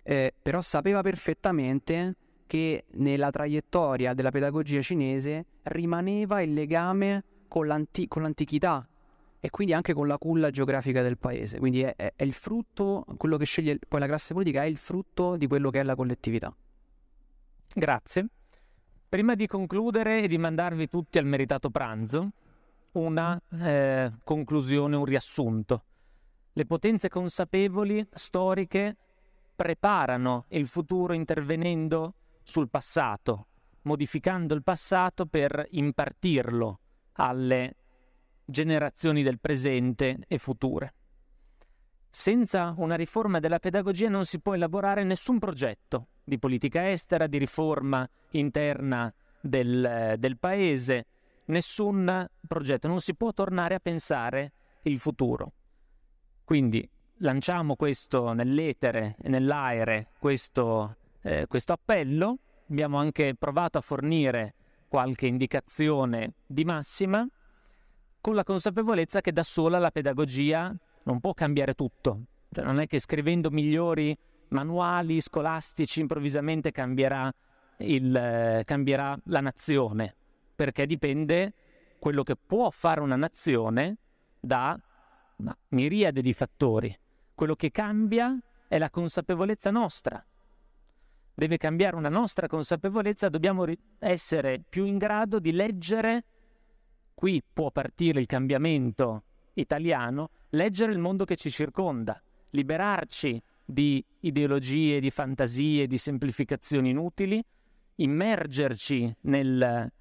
eh, 0.01 0.33
però 0.41 0.59
sapeva 0.61 1.01
perfettamente 1.01 2.15
che 2.47 2.85
nella 2.93 3.29
traiettoria 3.29 4.13
della 4.13 4.31
pedagogia 4.31 4.81
cinese 4.81 5.45
rimaneva 5.63 6.41
il 6.41 6.53
legame 6.53 7.23
con, 7.47 7.67
l'anti- 7.67 8.07
con 8.07 8.23
l'antichità 8.23 8.87
e 9.39 9.49
quindi 9.51 9.73
anche 9.73 9.93
con 9.93 10.07
la 10.07 10.17
culla 10.17 10.49
geografica 10.49 11.03
del 11.03 11.19
paese. 11.19 11.59
Quindi 11.59 11.83
è, 11.83 11.93
è, 11.95 12.13
è, 12.15 12.23
il 12.23 12.33
frutto, 12.33 13.05
quello 13.17 13.37
che 13.37 13.45
sceglie 13.45 13.77
poi 13.87 13.99
la 13.99 14.07
classe 14.07 14.33
politica 14.33 14.63
è 14.63 14.65
il 14.65 14.77
frutto 14.77 15.37
di 15.37 15.45
quello 15.45 15.69
che 15.69 15.79
è 15.79 15.83
la 15.83 15.95
collettività. 15.95 16.53
Grazie. 17.77 18.27
Prima 19.09 19.35
di 19.35 19.47
concludere 19.47 20.21
e 20.21 20.29
di 20.29 20.37
mandarvi 20.37 20.87
tutti 20.87 21.17
al 21.17 21.25
meritato 21.25 21.69
pranzo, 21.69 22.31
una 22.93 23.37
eh, 23.51 24.13
conclusione, 24.23 24.95
un 24.95 25.03
riassunto. 25.03 25.83
Le 26.53 26.65
potenze 26.65 27.09
consapevoli, 27.09 28.07
storiche, 28.13 28.95
preparano 29.53 30.45
il 30.51 30.67
futuro 30.67 31.11
intervenendo 31.11 32.13
sul 32.43 32.69
passato, 32.69 33.47
modificando 33.81 34.53
il 34.53 34.63
passato 34.63 35.25
per 35.25 35.67
impartirlo 35.71 36.79
alle 37.15 37.75
generazioni 38.45 39.21
del 39.21 39.41
presente 39.41 40.19
e 40.29 40.37
future. 40.37 40.93
Senza 42.17 42.73
una 42.77 42.95
riforma 42.95 43.41
della 43.41 43.59
pedagogia 43.59 44.07
non 44.07 44.23
si 44.23 44.39
può 44.39 44.53
elaborare 44.53 45.03
nessun 45.03 45.37
progetto 45.37 46.07
di 46.23 46.39
politica 46.39 46.89
estera, 46.89 47.27
di 47.27 47.37
riforma 47.37 48.09
interna 48.31 49.13
del, 49.41 50.15
del 50.17 50.37
paese, 50.37 51.07
nessun 51.47 52.25
progetto, 52.47 52.87
non 52.87 53.01
si 53.01 53.15
può 53.15 53.33
tornare 53.33 53.75
a 53.75 53.79
pensare 53.79 54.53
il 54.83 54.97
futuro. 54.97 55.51
Quindi 56.45 56.89
lanciamo 57.17 57.75
questo 57.75 58.31
nell'etere 58.31 59.17
e 59.21 59.27
nell'aere, 59.27 60.07
questo 60.17 60.95
eh, 61.21 61.47
questo 61.47 61.73
appello. 61.73 62.37
Abbiamo 62.69 62.97
anche 62.97 63.35
provato 63.37 63.77
a 63.77 63.81
fornire 63.81 64.53
qualche 64.87 65.27
indicazione 65.27 66.35
di 66.47 66.63
massima 66.63 67.27
con 68.21 68.35
la 68.35 68.45
consapevolezza 68.45 69.19
che 69.19 69.33
da 69.33 69.43
sola 69.43 69.79
la 69.79 69.91
pedagogia 69.91 70.73
non 71.05 71.19
può 71.19 71.33
cambiare 71.33 71.73
tutto. 71.73 72.25
Cioè, 72.51 72.63
non 72.63 72.79
è 72.79 72.87
che 72.87 72.99
scrivendo 72.99 73.49
migliori 73.49 74.15
manuali 74.49 75.21
scolastici 75.21 75.99
improvvisamente 76.01 76.71
cambierà, 76.71 77.31
il, 77.79 78.15
eh, 78.15 78.63
cambierà 78.63 79.17
la 79.25 79.41
nazione, 79.41 80.15
perché 80.55 80.85
dipende 80.85 81.53
quello 81.99 82.23
che 82.23 82.35
può 82.35 82.69
fare 82.69 83.01
una 83.01 83.15
nazione 83.15 83.97
da 84.39 84.79
una 85.37 85.57
miriade 85.69 86.21
di 86.21 86.33
fattori. 86.33 86.97
Quello 87.33 87.55
che 87.55 87.71
cambia 87.71 88.37
è 88.67 88.77
la 88.77 88.89
consapevolezza 88.89 89.71
nostra. 89.71 90.23
Deve 91.37 91.57
cambiare 91.57 91.97
una 91.97 92.09
nostra 92.09 92.47
consapevolezza, 92.47 93.27
dobbiamo 93.27 93.65
essere 93.99 94.63
più 94.67 94.85
in 94.85 94.97
grado 94.97 95.39
di 95.39 95.51
leggere, 95.51 96.23
qui 97.13 97.43
può 97.51 97.71
partire 97.71 98.21
il 98.21 98.25
cambiamento 98.25 99.23
italiano, 99.55 100.29
leggere 100.49 100.91
il 100.91 100.99
mondo 100.99 101.25
che 101.25 101.35
ci 101.35 101.51
circonda, 101.51 102.21
liberarci 102.51 103.41
di 103.63 104.03
ideologie, 104.21 104.99
di 104.99 105.09
fantasie, 105.09 105.87
di 105.87 105.97
semplificazioni 105.97 106.91
inutili, 106.91 107.43
immergerci 107.95 109.15
nel, 109.21 109.91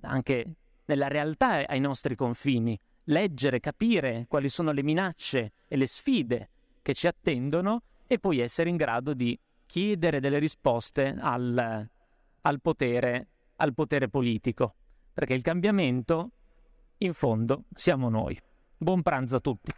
anche 0.00 0.54
nella 0.86 1.08
realtà 1.08 1.66
ai 1.66 1.80
nostri 1.80 2.14
confini, 2.14 2.78
leggere, 3.04 3.60
capire 3.60 4.26
quali 4.28 4.48
sono 4.48 4.72
le 4.72 4.82
minacce 4.82 5.52
e 5.68 5.76
le 5.76 5.86
sfide 5.86 6.50
che 6.82 6.94
ci 6.94 7.06
attendono 7.06 7.82
e 8.06 8.18
poi 8.18 8.38
essere 8.38 8.70
in 8.70 8.76
grado 8.76 9.12
di 9.12 9.38
chiedere 9.66 10.20
delle 10.20 10.38
risposte 10.38 11.16
al, 11.18 11.88
al, 12.40 12.60
potere, 12.60 13.28
al 13.56 13.74
potere 13.74 14.08
politico, 14.08 14.74
perché 15.12 15.34
il 15.34 15.42
cambiamento 15.42 16.30
in 16.98 17.12
fondo 17.12 17.64
siamo 17.74 18.08
noi. 18.08 18.40
Buon 18.78 19.02
pranzo 19.02 19.36
a 19.36 19.40
tutti. 19.40 19.72